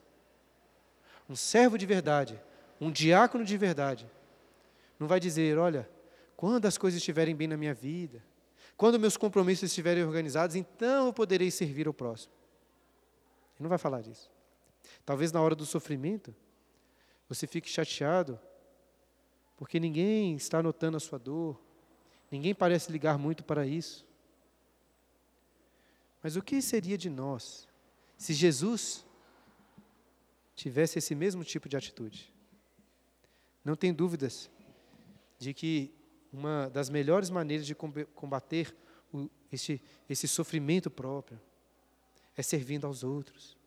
Um 1.30 1.36
servo 1.36 1.78
de 1.78 1.86
verdade, 1.86 2.40
um 2.80 2.92
diácono 2.92 3.44
de 3.44 3.58
verdade, 3.58 4.10
não 5.00 5.08
vai 5.08 5.20
dizer: 5.20 5.58
olha, 5.58 5.90
quando 6.36 6.66
as 6.66 6.78
coisas 6.78 6.98
estiverem 6.98 7.36
bem 7.36 7.48
na 7.48 7.58
minha 7.58 7.74
vida, 7.74 8.24
quando 8.78 9.00
meus 9.00 9.18
compromissos 9.18 9.70
estiverem 9.70 10.04
organizados, 10.04 10.56
então 10.56 11.08
eu 11.08 11.14
poderei 11.14 11.50
servir 11.50 11.88
ao 11.88 11.94
próximo. 11.94 12.34
Ele 13.56 13.64
não 13.64 13.70
vai 13.70 13.78
falar 13.78 14.02
disso. 14.02 14.30
Talvez 15.06 15.32
na 15.32 15.42
hora 15.42 15.56
do 15.56 15.66
sofrimento, 15.66 16.36
você 17.28 17.48
fique 17.48 17.70
chateado, 17.70 18.40
porque 19.58 19.80
ninguém 19.80 20.36
está 20.36 20.62
notando 20.62 20.98
a 20.98 21.00
sua 21.00 21.18
dor, 21.18 21.60
ninguém 22.30 22.54
parece 22.54 22.92
ligar 22.92 23.18
muito 23.18 23.44
para 23.44 23.66
isso. 23.66 24.06
Mas 26.22 26.36
o 26.36 26.42
que 26.42 26.62
seria 26.62 26.98
de 26.98 27.10
nós 27.10 27.68
se 28.18 28.34
Jesus 28.34 29.06
tivesse 30.56 31.00
esse 31.00 31.16
mesmo 31.16 31.44
tipo 31.44 31.70
de 31.70 31.78
atitude? 31.78 32.34
Não 33.64 33.76
tem 33.76 33.94
dúvidas 33.94 34.50
de 35.40 35.54
que 35.54 35.94
uma 36.32 36.70
das 36.70 36.90
melhores 36.90 37.30
maneiras 37.30 37.66
de 37.66 37.74
combater 37.74 38.76
o, 39.14 39.30
esse, 39.52 39.82
esse 40.10 40.28
sofrimento 40.28 40.90
próprio 40.90 41.40
é 42.36 42.42
servindo 42.42 42.86
aos 42.86 43.04
outros. 43.04 43.58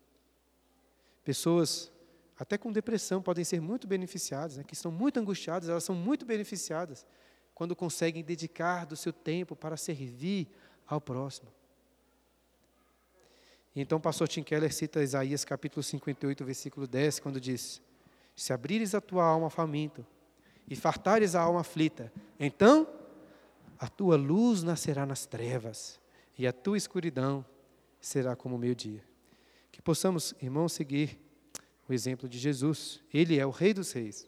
Pessoas, 1.23 1.91
até 2.37 2.57
com 2.57 2.71
depressão, 2.71 3.21
podem 3.21 3.43
ser 3.43 3.61
muito 3.61 3.87
beneficiadas, 3.87 4.57
né, 4.57 4.63
que 4.63 4.73
estão 4.73 4.91
muito 4.91 5.19
angustiadas, 5.19 5.69
elas 5.69 5.83
são 5.83 5.95
muito 5.95 6.25
beneficiadas 6.25 7.05
quando 7.53 7.75
conseguem 7.75 8.23
dedicar 8.23 8.85
do 8.85 8.95
seu 8.95 9.11
tempo 9.11 9.55
para 9.55 9.75
servir 9.75 10.47
ao 10.87 11.01
próximo. 11.01 11.51
Então 13.75 13.97
o 13.97 14.01
pastor 14.01 14.27
Tim 14.27 14.43
Keller 14.43 14.73
cita 14.73 15.03
Isaías 15.03 15.45
capítulo 15.45 15.83
58, 15.83 16.43
versículo 16.43 16.87
10, 16.87 17.19
quando 17.19 17.39
diz: 17.39 17.81
Se 18.35 18.51
abrires 18.51 18.95
a 18.95 19.01
tua 19.01 19.23
alma 19.23 19.49
faminto 19.49 20.05
e 20.67 20.75
fartares 20.75 21.35
a 21.35 21.41
alma 21.41 21.61
aflita, 21.61 22.11
então 22.39 22.87
a 23.77 23.87
tua 23.87 24.15
luz 24.15 24.63
nascerá 24.63 25.05
nas 25.05 25.25
trevas 25.25 25.99
e 26.37 26.47
a 26.47 26.53
tua 26.53 26.77
escuridão 26.77 27.45
será 27.99 28.35
como 28.35 28.55
o 28.55 28.59
meio-dia. 28.59 29.03
Que 29.71 29.81
possamos, 29.81 30.33
irmãos, 30.41 30.73
seguir 30.73 31.19
o 31.87 31.93
exemplo 31.93 32.27
de 32.29 32.37
Jesus. 32.37 33.01
Ele 33.13 33.37
é 33.39 33.45
o 33.45 33.49
Rei 33.49 33.73
dos 33.73 33.91
Reis, 33.91 34.27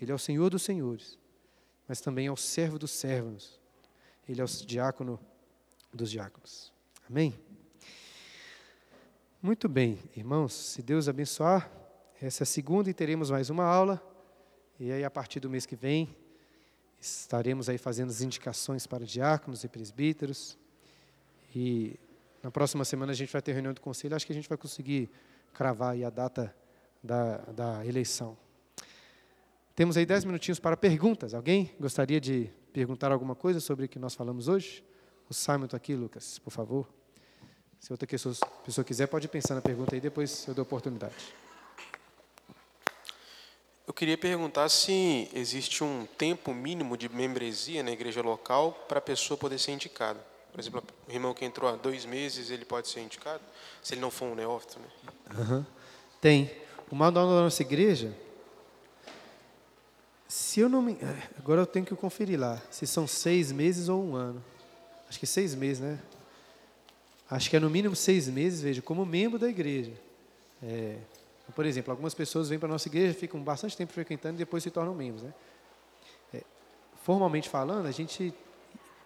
ele 0.00 0.12
é 0.12 0.14
o 0.14 0.18
Senhor 0.18 0.50
dos 0.50 0.62
Senhores, 0.62 1.18
mas 1.88 2.00
também 2.00 2.26
é 2.26 2.32
o 2.32 2.36
servo 2.36 2.78
dos 2.78 2.90
servos, 2.90 3.58
ele 4.28 4.40
é 4.40 4.44
o 4.44 4.46
diácono 4.46 5.18
dos 5.92 6.10
diáconos. 6.10 6.72
Amém? 7.08 7.34
Muito 9.42 9.68
bem, 9.68 9.98
irmãos, 10.14 10.52
se 10.52 10.82
Deus 10.82 11.08
abençoar, 11.08 11.70
essa 12.20 12.42
é 12.42 12.44
a 12.44 12.46
segunda 12.46 12.90
e 12.90 12.94
teremos 12.94 13.30
mais 13.30 13.48
uma 13.48 13.64
aula. 13.64 14.00
E 14.78 14.92
aí, 14.92 15.02
a 15.02 15.10
partir 15.10 15.40
do 15.40 15.48
mês 15.48 15.64
que 15.64 15.74
vem, 15.74 16.14
estaremos 17.00 17.68
aí 17.70 17.78
fazendo 17.78 18.10
as 18.10 18.20
indicações 18.20 18.86
para 18.86 19.06
diáconos 19.06 19.64
e 19.64 19.68
presbíteros. 19.68 20.58
E 21.54 21.98
na 22.42 22.50
próxima 22.50 22.84
semana 22.84 23.12
a 23.12 23.14
gente 23.14 23.32
vai 23.32 23.42
ter 23.42 23.52
reunião 23.52 23.74
do 23.74 23.80
conselho. 23.80 24.16
Acho 24.16 24.26
que 24.26 24.32
a 24.32 24.34
gente 24.34 24.48
vai 24.48 24.56
conseguir 24.56 25.10
cravar 25.52 25.94
a 26.02 26.10
data 26.10 26.54
da, 27.02 27.38
da 27.38 27.86
eleição. 27.86 28.36
Temos 29.74 29.96
aí 29.96 30.04
dez 30.04 30.24
minutinhos 30.24 30.58
para 30.58 30.76
perguntas. 30.76 31.34
Alguém 31.34 31.74
gostaria 31.78 32.20
de 32.20 32.50
perguntar 32.72 33.12
alguma 33.12 33.34
coisa 33.34 33.60
sobre 33.60 33.86
o 33.86 33.88
que 33.88 33.98
nós 33.98 34.14
falamos 34.14 34.48
hoje? 34.48 34.84
O 35.28 35.34
Simon 35.34 35.66
está 35.66 35.76
aqui, 35.76 35.94
Lucas, 35.94 36.38
por 36.38 36.50
favor. 36.50 36.88
Se 37.78 37.92
outra 37.92 38.06
pessoa, 38.06 38.84
quiser, 38.84 39.06
pode 39.06 39.26
pensar 39.28 39.54
na 39.54 39.62
pergunta 39.62 39.94
aí, 39.94 40.00
depois 40.00 40.46
eu 40.46 40.54
dou 40.54 40.64
oportunidade. 40.64 41.14
Eu 43.86 43.94
queria 43.94 44.18
perguntar 44.18 44.68
se 44.68 45.28
existe 45.32 45.82
um 45.82 46.06
tempo 46.18 46.52
mínimo 46.52 46.96
de 46.96 47.08
membresia 47.08 47.82
na 47.82 47.90
igreja 47.90 48.22
local 48.22 48.72
para 48.86 48.98
a 48.98 49.02
pessoa 49.02 49.38
poder 49.38 49.58
ser 49.58 49.72
indicada. 49.72 50.20
Por 50.52 50.60
exemplo, 50.60 50.82
o 51.08 51.12
irmão 51.12 51.32
que 51.32 51.44
entrou 51.44 51.70
há 51.70 51.76
dois 51.76 52.04
meses, 52.04 52.50
ele 52.50 52.64
pode 52.64 52.88
ser 52.88 53.00
indicado? 53.00 53.42
Se 53.82 53.94
ele 53.94 54.00
não 54.00 54.10
for 54.10 54.26
um 54.26 54.34
neófito, 54.34 54.78
né? 54.78 55.12
Uhum. 55.38 55.64
Tem. 56.20 56.50
O 56.90 56.94
manual 56.96 57.26
da 57.28 57.42
nossa 57.42 57.62
igreja, 57.62 58.16
se 60.26 60.60
eu 60.60 60.68
não 60.68 60.82
me... 60.82 60.98
Agora 61.38 61.62
eu 61.62 61.66
tenho 61.66 61.86
que 61.86 61.94
conferir 61.94 62.38
lá, 62.38 62.60
se 62.70 62.86
são 62.86 63.06
seis 63.06 63.52
meses 63.52 63.88
ou 63.88 64.02
um 64.02 64.16
ano. 64.16 64.44
Acho 65.08 65.18
que 65.18 65.26
seis 65.26 65.54
meses, 65.54 65.80
né? 65.80 66.00
acho 67.30 67.48
que 67.48 67.56
é 67.56 67.60
no 67.60 67.70
mínimo 67.70 67.94
seis 67.94 68.28
meses, 68.28 68.60
veja, 68.60 68.82
como 68.82 69.06
membro 69.06 69.38
da 69.38 69.48
igreja. 69.48 69.92
É, 70.62 70.96
por 71.54 71.64
exemplo, 71.64 71.92
algumas 71.92 72.12
pessoas 72.12 72.48
vêm 72.48 72.58
para 72.58 72.68
a 72.68 72.72
nossa 72.72 72.88
igreja, 72.88 73.14
ficam 73.14 73.40
bastante 73.40 73.76
tempo 73.76 73.92
frequentando 73.92 74.34
e 74.34 74.38
depois 74.38 74.62
se 74.62 74.70
tornam 74.70 74.94
membros. 74.94 75.22
Né? 75.22 75.32
É, 76.34 76.42
formalmente 77.04 77.48
falando, 77.48 77.86
a 77.86 77.90
gente. 77.92 78.34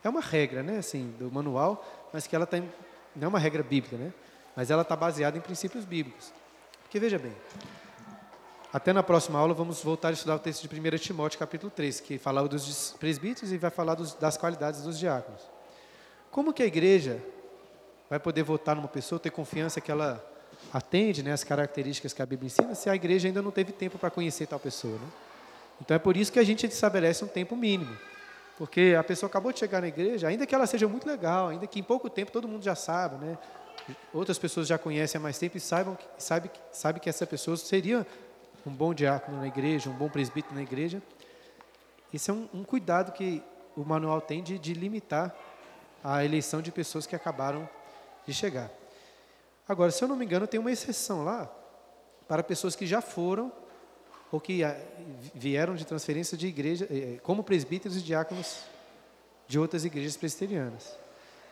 É 0.05 0.09
uma 0.09 0.21
regra, 0.21 0.63
né, 0.63 0.77
assim, 0.77 1.15
do 1.19 1.33
manual, 1.33 1.85
mas 2.13 2.27
que 2.27 2.37
ela 2.37 2.45
tem. 2.45 2.71
Não 3.17 3.25
é 3.25 3.29
uma 3.29 3.39
regra 3.39 3.63
bíblica, 3.63 3.97
né? 3.97 4.13
Mas 4.55 4.71
ela 4.71 4.83
está 4.83 4.95
baseada 4.95 5.39
em 5.39 5.41
princípios 5.41 5.85
bíblicos. 5.87 6.31
Porque 6.83 7.01
veja 7.01 7.19
bem, 7.19 7.33
até 8.73 8.93
na 8.93 9.03
próxima 9.03 9.39
aula 9.39 9.55
vamos 9.55 9.83
voltar 9.83 10.09
a 10.09 10.13
estudar 10.13 10.37
o 10.37 10.39
texto 10.39 10.69
de 10.69 10.81
1 10.81 10.99
Timóteo, 10.99 11.39
capítulo 11.39 11.73
3, 11.75 12.01
que 12.01 12.19
fala 12.19 12.47
dos 12.47 12.95
presbíteros 13.01 13.51
e 13.51 13.57
vai 13.57 13.71
falar 13.71 13.95
dos, 13.95 14.15
das 14.15 14.37
qualidades 14.37 14.83
dos 14.83 14.99
diáconos. 14.99 15.41
Como 16.31 16.53
que 16.53 16.63
a 16.63 16.67
igreja 16.67 17.21
vai 18.11 18.19
poder 18.19 18.43
votar 18.43 18.77
numa 18.77 18.89
pessoa, 18.89 19.19
ter 19.19 19.31
confiança 19.31 19.81
que 19.81 19.91
ela 19.91 20.25
atende 20.73 21.23
né, 21.23 21.33
as 21.33 21.43
características 21.45 22.13
que 22.13 22.21
a 22.21 22.27
Bíblia 22.27 22.47
ensina, 22.47 22.75
se 22.75 22.91
a 22.91 22.95
igreja 22.95 23.27
ainda 23.27 23.41
não 23.41 23.51
teve 23.51 23.73
tempo 23.73 23.99
para 23.99 24.11
conhecer 24.11 24.47
tal 24.47 24.61
pessoa. 24.61 24.99
Né? 24.99 25.07
Então 25.81 25.95
é 25.95 25.99
por 25.99 26.17
isso 26.17 26.31
que 26.31 26.39
a 26.39 26.45
gente 26.45 26.67
estabelece 26.67 27.25
um 27.25 27.29
tempo 27.29 27.57
mínimo. 27.57 27.97
Porque 28.57 28.95
a 28.99 29.03
pessoa 29.03 29.29
acabou 29.29 29.53
de 29.53 29.59
chegar 29.59 29.81
na 29.81 29.89
igreja, 29.89 30.29
ainda 30.29 30.47
que 30.47 30.55
ela 30.55 30.67
seja 30.67 30.87
muito 30.87 31.07
legal, 31.07 31.49
ainda 31.49 31.67
que 31.67 31.81
em 31.81 31.83
pouco 31.83 32.09
tempo 32.09 32.31
todo 32.31 32.47
mundo 32.47 32.63
já 32.63 32.75
sabe, 32.75 33.17
né? 33.25 33.39
outras 34.13 34.39
pessoas 34.39 34.67
já 34.67 34.79
conhecem 34.79 35.19
há 35.19 35.23
mais 35.23 35.39
tempo 35.39 35.57
e 35.57 35.61
saibam 35.61 35.95
que, 35.95 36.07
sabe, 36.19 36.51
sabe 36.73 37.01
que 37.01 37.09
essa 37.09 37.27
pessoa 37.27 37.57
seria 37.57 38.07
um 38.67 38.71
bom 38.71 38.95
diácono 38.95 39.39
na 39.39 39.47
igreja, 39.47 39.91
um 39.91 39.95
bom 39.95 40.09
presbítero 40.09 40.55
na 40.55 40.63
igreja. 40.63 41.03
Isso 42.13 42.31
é 42.31 42.35
um, 42.35 42.49
um 42.55 42.65
cuidado 42.65 43.13
que 43.13 43.43
o 43.77 43.85
manual 43.85 44.21
tem 44.21 44.43
de, 44.43 44.59
de 44.59 44.73
limitar 44.73 45.35
a 46.03 46.25
eleição 46.25 46.63
de 46.63 46.71
pessoas 46.71 47.07
que 47.07 47.17
acabaram 47.17 47.69
de 48.27 48.33
chegar. 48.33 48.71
Agora, 49.69 49.91
se 49.91 50.03
eu 50.03 50.09
não 50.09 50.17
me 50.17 50.25
engano, 50.25 50.47
tem 50.47 50.61
uma 50.61 50.71
exceção 50.71 51.25
lá 51.25 51.51
para 52.29 52.43
pessoas 52.43 52.77
que 52.77 52.87
já 52.87 53.01
foram 53.01 53.53
ou 54.35 54.41
que 54.41 54.64
ah, 54.64 54.76
vieram 55.32 55.76
de 55.76 55.85
transferência 55.85 56.37
de 56.37 56.49
igreja, 56.49 56.89
eh, 56.91 56.97
eh, 56.97 57.20
como 57.22 57.45
presbíteros 57.45 57.97
e 57.97 58.01
diáconos 58.01 58.64
de 59.47 59.61
outras 59.61 59.85
igrejas 59.85 60.16
presbiterianas. 60.16 60.97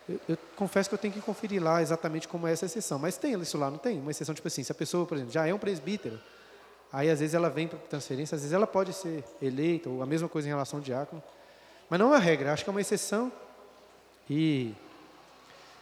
Eu, 0.08 0.18
eu, 0.30 0.38
confesso 0.56 0.88
que 0.88 0.94
eu 0.96 0.98
tenho 0.98 1.14
que 1.14 1.20
conferir 1.20 1.62
lá 1.62 1.80
exatamente 1.80 2.26
como 2.26 2.44
é 2.48 2.52
essa 2.52 2.66
exceção, 2.66 2.98
mas 2.98 3.16
tem 3.16 3.40
isso 3.40 3.56
lá, 3.56 3.70
não 3.70 3.78
tem? 3.78 4.00
Uma 4.00 4.10
exceção, 4.10 4.34
tipo 4.34 4.48
assim, 4.48 4.64
se 4.64 4.72
a 4.72 4.74
pessoa, 4.74 5.06
por 5.06 5.16
exemplo, 5.16 5.32
já 5.32 5.46
é 5.46 5.54
um 5.54 5.60
presbítero, 5.60 6.20
aí 6.92 7.08
às 7.08 7.20
vezes 7.20 7.36
ela 7.36 7.48
vem 7.48 7.68
para 7.68 7.78
transferência, 7.78 8.34
às 8.34 8.40
vezes 8.40 8.52
ela 8.52 8.66
pode 8.66 8.92
ser 8.92 9.22
eleita, 9.40 9.88
ou 9.88 10.02
a 10.02 10.06
mesma 10.06 10.28
coisa 10.28 10.48
em 10.48 10.50
relação 10.50 10.80
ao 10.80 10.84
diácono, 10.84 11.22
mas 11.88 12.00
não 12.00 12.06
é 12.06 12.16
uma 12.16 12.18
regra, 12.18 12.52
acho 12.52 12.64
que 12.64 12.70
é 12.70 12.72
uma 12.72 12.80
exceção 12.80 13.30
e 14.28 14.74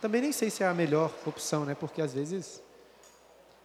também 0.02 0.20
nem 0.20 0.32
sei 0.32 0.50
se 0.50 0.62
é 0.62 0.66
a 0.66 0.74
melhor 0.74 1.10
opção, 1.24 1.64
né? 1.64 1.74
Porque 1.74 2.02
às 2.02 2.12
vezes, 2.12 2.62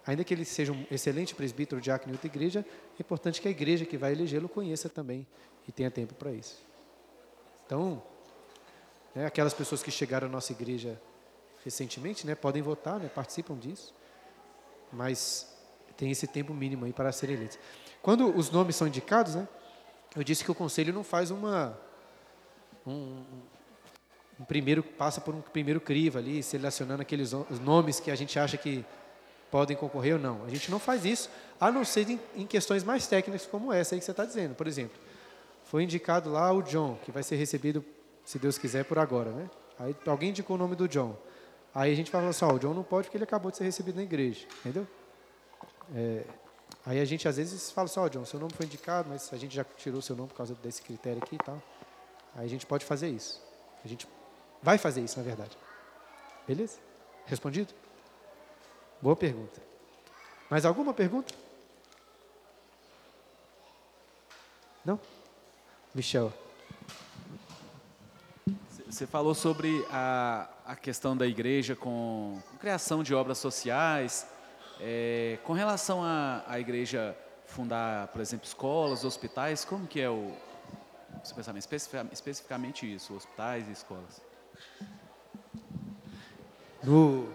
ainda 0.06 0.24
que 0.24 0.34
ele 0.34 0.46
seja 0.46 0.72
um 0.72 0.86
excelente 0.92 1.34
presbítero, 1.34 1.82
diácono 1.82 2.12
em 2.12 2.16
outra 2.16 2.28
igreja, 2.28 2.66
é 3.00 3.02
importante 3.02 3.42
que 3.42 3.48
a 3.48 3.52
igreja 3.52 3.86
que 3.86 3.98
vai 3.98 4.12
elegê-lo 4.12 4.48
conheça 4.48 4.88
também 4.88 5.26
e 5.68 5.72
tenha 5.72 5.90
tempo 5.90 6.14
para 6.14 6.32
isso. 6.32 6.64
Então, 7.66 8.02
né, 9.14 9.26
aquelas 9.26 9.54
pessoas 9.54 9.82
que 9.82 9.90
chegaram 9.90 10.28
à 10.28 10.30
nossa 10.30 10.52
igreja 10.52 11.02
recentemente, 11.64 12.28
né, 12.28 12.36
podem 12.36 12.62
votar, 12.62 13.00
né, 13.00 13.10
participam 13.10 13.58
disso, 13.58 13.94
mas 14.92 15.52
tem 15.98 16.12
esse 16.12 16.28
tempo 16.28 16.54
mínimo 16.54 16.86
aí 16.86 16.94
para 16.94 17.12
serem 17.12 17.36
eleitos. 17.36 17.58
Quando 18.02 18.38
os 18.38 18.52
nomes 18.52 18.76
são 18.76 18.88
indicados, 18.88 19.34
né, 19.34 19.48
eu 20.16 20.24
disse 20.24 20.44
que 20.44 20.52
o 20.52 20.56
conselho 20.56 20.94
não 20.94 21.04
faz 21.04 21.32
uma 21.32 21.78
um, 22.86 23.24
um 24.40 24.46
primeiro 24.46 24.84
passa 24.84 25.20
por 25.20 25.34
um 25.34 25.42
primeiro 25.42 25.82
crivo 25.82 26.20
ali, 26.20 26.44
selecionando 26.44 27.02
aqueles 27.02 27.32
nomes 27.62 28.00
que 28.00 28.12
a 28.12 28.16
gente 28.16 28.38
acha 28.38 28.58
que 28.58 28.86
podem 29.56 29.78
concorrer 29.78 30.16
ou 30.16 30.20
não. 30.20 30.44
A 30.44 30.50
gente 30.50 30.70
não 30.70 30.80
faz 30.80 31.06
isso, 31.06 31.30
a 31.58 31.72
não 31.72 31.86
ser 31.86 32.10
em, 32.10 32.20
em 32.36 32.46
questões 32.46 32.84
mais 32.84 33.08
técnicas 33.08 33.46
como 33.46 33.72
essa 33.72 33.96
aí 33.96 34.00
que 34.00 34.04
você 34.04 34.12
está 34.12 34.26
dizendo. 34.26 34.54
Por 34.54 34.68
exemplo, 34.68 35.00
foi 35.64 35.84
indicado 35.84 36.30
lá 36.30 36.52
o 36.52 36.62
John, 36.62 36.98
que 37.06 37.10
vai 37.10 37.24
ser 37.24 37.38
recebido, 37.38 37.82
se 38.26 38.38
Deus 38.38 38.58
quiser, 38.58 38.84
por 38.84 39.00
agora, 39.00 39.30
né? 39.32 39.50
Aí 39.80 39.96
alguém 40.08 40.32
indicou 40.32 40.58
o 40.58 40.60
nome 40.60 40.76
do 40.76 40.90
John. 40.90 41.16
Aí 41.74 41.90
a 41.90 41.96
gente 41.96 42.12
fala 42.12 42.28
assim, 42.28 42.44
o 42.44 42.60
John 42.60 42.74
não 42.74 42.84
pode 42.84 43.08
porque 43.08 43.16
ele 43.16 43.24
acabou 43.24 43.50
de 43.50 43.56
ser 43.56 43.64
recebido 43.64 43.96
na 43.96 44.04
igreja, 44.04 44.46
entendeu? 44.60 44.86
É, 45.96 46.26
aí 46.86 47.00
a 47.00 47.06
gente 47.06 47.26
às 47.26 47.38
vezes 47.38 47.72
fala 47.72 47.86
assim, 47.86 48.02
ó, 48.02 48.10
John, 48.10 48.26
seu 48.26 48.38
nome 48.38 48.52
foi 48.52 48.66
indicado, 48.66 49.08
mas 49.08 49.32
a 49.32 49.38
gente 49.38 49.56
já 49.56 49.64
tirou 49.64 50.02
seu 50.02 50.18
nome 50.18 50.28
por 50.28 50.36
causa 50.36 50.54
desse 50.56 50.82
critério 50.82 51.24
aqui 51.24 51.36
e 51.36 51.38
tal. 51.38 51.64
Aí 52.36 52.46
a 52.46 52.50
gente 52.50 52.66
pode 52.66 52.84
fazer 52.84 53.08
isso. 53.08 53.42
A 53.86 53.88
gente 53.88 54.06
Vai 54.62 54.78
fazer 54.78 55.02
isso, 55.02 55.18
na 55.18 55.24
verdade. 55.24 55.56
Beleza? 56.46 56.80
Respondido? 57.26 57.74
Boa 59.02 59.16
pergunta. 59.16 59.62
Mais 60.50 60.66
alguma 60.66 60.94
pergunta? 60.94 61.34
Não? 64.84 65.00
Michel. 65.94 66.32
Você 68.88 69.06
falou 69.06 69.36
sobre 69.36 69.86
a, 69.92 70.48
a 70.66 70.76
questão 70.76 71.18
da 71.18 71.28
igreja 71.28 71.76
com, 71.76 72.42
com 72.50 72.58
criação 72.58 73.04
de 73.04 73.14
obras 73.14 73.38
sociais. 73.38 74.28
É, 74.80 75.40
com 75.44 75.54
relação 75.54 76.02
à 76.04 76.60
igreja 76.60 77.18
fundar, 77.46 78.08
por 78.10 78.22
exemplo, 78.22 78.46
escolas, 78.46 79.06
hospitais, 79.06 79.64
como 79.64 79.88
que 79.88 80.02
é 80.02 80.10
o, 80.10 80.34
seu 81.24 81.36
pensamento? 81.36 81.68
Especificamente 82.12 82.94
isso, 82.94 83.16
hospitais 83.16 83.68
e 83.68 83.72
escolas. 83.72 84.22
No, 86.84 87.28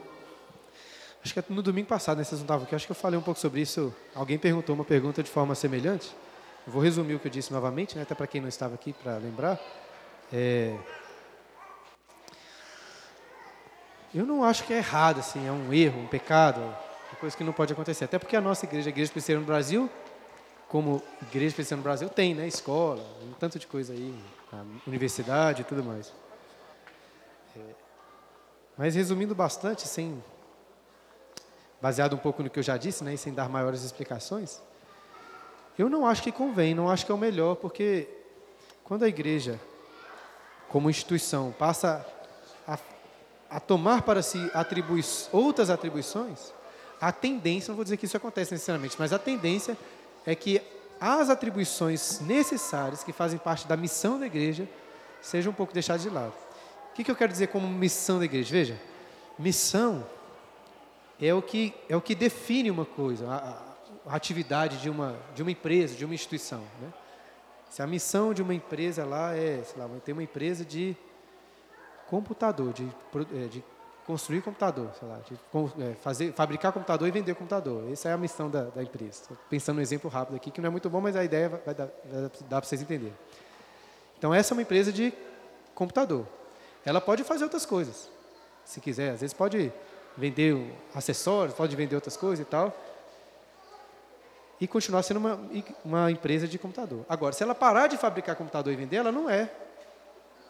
acho 1.22 1.34
que 1.34 1.52
no 1.52 1.62
domingo 1.62 1.88
passado, 1.88 2.18
né, 2.18 2.24
vocês 2.24 2.40
não 2.40 2.44
estavam 2.44 2.64
aqui, 2.64 2.74
acho 2.74 2.86
que 2.86 2.92
eu 2.92 2.96
falei 2.96 3.18
um 3.18 3.22
pouco 3.22 3.38
sobre 3.38 3.60
isso. 3.60 3.94
Alguém 4.14 4.38
perguntou 4.38 4.74
uma 4.74 4.84
pergunta 4.84 5.22
de 5.22 5.30
forma 5.30 5.54
semelhante. 5.54 6.14
Eu 6.66 6.72
vou 6.72 6.82
resumir 6.82 7.14
o 7.14 7.18
que 7.18 7.28
eu 7.28 7.30
disse 7.30 7.52
novamente, 7.52 7.96
né, 7.96 8.02
até 8.02 8.14
para 8.14 8.26
quem 8.26 8.40
não 8.40 8.48
estava 8.48 8.74
aqui 8.74 8.92
para 8.92 9.16
lembrar. 9.16 9.58
É, 10.32 10.76
eu 14.12 14.26
não 14.26 14.42
acho 14.42 14.64
que 14.64 14.72
é 14.72 14.78
errado, 14.78 15.20
assim, 15.20 15.46
é 15.46 15.52
um 15.52 15.72
erro, 15.72 16.00
um 16.00 16.06
pecado, 16.06 16.60
uma 16.60 17.18
coisa 17.20 17.36
que 17.36 17.44
não 17.44 17.52
pode 17.52 17.72
acontecer. 17.72 18.04
Até 18.04 18.18
porque 18.18 18.34
a 18.34 18.40
nossa 18.40 18.64
igreja, 18.66 18.88
a 18.88 18.90
Igreja 18.90 19.12
Presbiteriana 19.12 19.40
no 19.40 19.46
Brasil, 19.46 19.90
como 20.68 21.02
igreja 21.22 21.54
presbiteriana 21.54 21.76
no 21.76 21.82
Brasil 21.82 22.08
tem, 22.08 22.34
né? 22.34 22.46
Escola, 22.46 23.04
um 23.22 23.32
tanto 23.32 23.58
de 23.58 23.66
coisa 23.68 23.92
aí, 23.92 24.14
universidade 24.84 25.62
e 25.62 25.64
tudo 25.64 25.84
mais. 25.84 26.12
É, 27.56 27.60
mas 28.76 28.94
resumindo 28.96 29.34
bastante, 29.34 29.86
sem 29.86 30.22
baseado 31.80 32.14
um 32.14 32.18
pouco 32.18 32.42
no 32.42 32.50
que 32.50 32.58
eu 32.58 32.62
já 32.62 32.76
disse, 32.76 33.02
né, 33.02 33.16
sem 33.16 33.32
dar 33.32 33.48
maiores 33.48 33.82
explicações, 33.82 34.60
eu 35.78 35.88
não 35.88 36.06
acho 36.06 36.22
que 36.22 36.30
convém, 36.30 36.74
não 36.74 36.90
acho 36.90 37.06
que 37.06 37.12
é 37.12 37.14
o 37.14 37.18
melhor, 37.18 37.56
porque 37.56 38.06
quando 38.84 39.04
a 39.04 39.08
igreja, 39.08 39.58
como 40.68 40.90
instituição, 40.90 41.54
passa 41.58 42.04
a, 42.66 42.78
a 43.48 43.60
tomar 43.60 44.02
para 44.02 44.22
si 44.22 44.50
atribui 44.52 45.02
outras 45.32 45.70
atribuições, 45.70 46.52
a 47.00 47.10
tendência, 47.10 47.70
não 47.70 47.76
vou 47.76 47.84
dizer 47.84 47.96
que 47.96 48.04
isso 48.04 48.16
acontece 48.16 48.52
necessariamente, 48.52 48.96
mas 48.98 49.12
a 49.12 49.18
tendência 49.18 49.76
é 50.26 50.34
que 50.34 50.60
as 51.00 51.30
atribuições 51.30 52.20
necessárias 52.20 53.02
que 53.02 53.12
fazem 53.12 53.38
parte 53.38 53.66
da 53.66 53.74
missão 53.74 54.20
da 54.20 54.26
igreja 54.26 54.68
sejam 55.22 55.50
um 55.50 55.54
pouco 55.54 55.72
deixadas 55.72 56.02
de 56.02 56.10
lado. 56.10 56.34
O 56.90 56.94
que, 56.94 57.02
que 57.02 57.10
eu 57.10 57.16
quero 57.16 57.32
dizer 57.32 57.46
como 57.46 57.66
missão 57.66 58.18
da 58.18 58.26
igreja? 58.26 58.50
Veja, 58.52 58.80
missão 59.38 60.04
é 61.20 61.34
o 61.34 61.42
que, 61.42 61.74
é 61.88 61.96
o 61.96 62.00
que 62.00 62.14
define 62.14 62.70
uma 62.70 62.84
coisa, 62.84 63.28
a, 63.28 64.12
a 64.12 64.16
atividade 64.16 64.78
de 64.78 64.88
uma, 64.88 65.16
de 65.34 65.42
uma 65.42 65.50
empresa, 65.50 65.94
de 65.94 66.04
uma 66.04 66.14
instituição. 66.14 66.60
Né? 66.80 66.92
Se 67.68 67.82
a 67.82 67.86
missão 67.86 68.32
de 68.34 68.42
uma 68.42 68.54
empresa 68.54 69.04
lá 69.04 69.34
é, 69.34 69.62
sei 69.62 69.80
lá, 69.80 69.88
tem 70.04 70.12
uma 70.12 70.22
empresa 70.22 70.64
de 70.64 70.96
computador, 72.08 72.72
de, 72.72 72.88
é, 73.34 73.46
de 73.46 73.64
construir 74.06 74.42
computador, 74.42 74.90
sei 74.98 75.06
lá, 75.06 75.18
de 75.18 75.34
é, 75.84 75.94
fazer, 75.94 76.32
fabricar 76.32 76.72
computador 76.72 77.06
e 77.06 77.10
vender 77.12 77.34
computador. 77.34 77.88
Essa 77.92 78.08
é 78.08 78.12
a 78.12 78.18
missão 78.18 78.50
da, 78.50 78.64
da 78.64 78.82
empresa. 78.82 79.22
Pensando 79.48 79.78
um 79.78 79.80
exemplo 79.80 80.10
rápido 80.10 80.34
aqui, 80.34 80.50
que 80.50 80.60
não 80.60 80.66
é 80.66 80.70
muito 80.70 80.90
bom, 80.90 81.00
mas 81.00 81.14
a 81.14 81.22
ideia 81.22 81.48
vai, 81.48 81.74
dar, 81.74 81.88
dar 82.48 82.60
para 82.60 82.62
vocês 82.62 82.82
entenderem. 82.82 83.14
Então, 84.18 84.34
essa 84.34 84.52
é 84.52 84.54
uma 84.54 84.62
empresa 84.62 84.92
de 84.92 85.14
computador. 85.74 86.26
Ela 86.84 87.00
pode 87.00 87.22
fazer 87.22 87.44
outras 87.44 87.64
coisas, 87.64 88.10
se 88.64 88.80
quiser. 88.80 89.12
Às 89.12 89.20
vezes 89.20 89.32
pode 89.32 89.72
vender 90.16 90.56
acessórios, 90.94 91.54
pode 91.54 91.74
vender 91.76 91.94
outras 91.94 92.16
coisas 92.16 92.40
e 92.46 92.48
tal. 92.48 92.76
E 94.60 94.66
continuar 94.66 95.02
sendo 95.02 95.18
uma, 95.18 95.40
uma 95.84 96.10
empresa 96.10 96.46
de 96.46 96.58
computador. 96.58 97.04
Agora, 97.08 97.32
se 97.32 97.42
ela 97.42 97.54
parar 97.54 97.86
de 97.86 97.96
fabricar 97.96 98.36
computador 98.36 98.72
e 98.72 98.76
vender, 98.76 98.96
ela 98.96 99.10
não 99.10 99.28
é. 99.28 99.50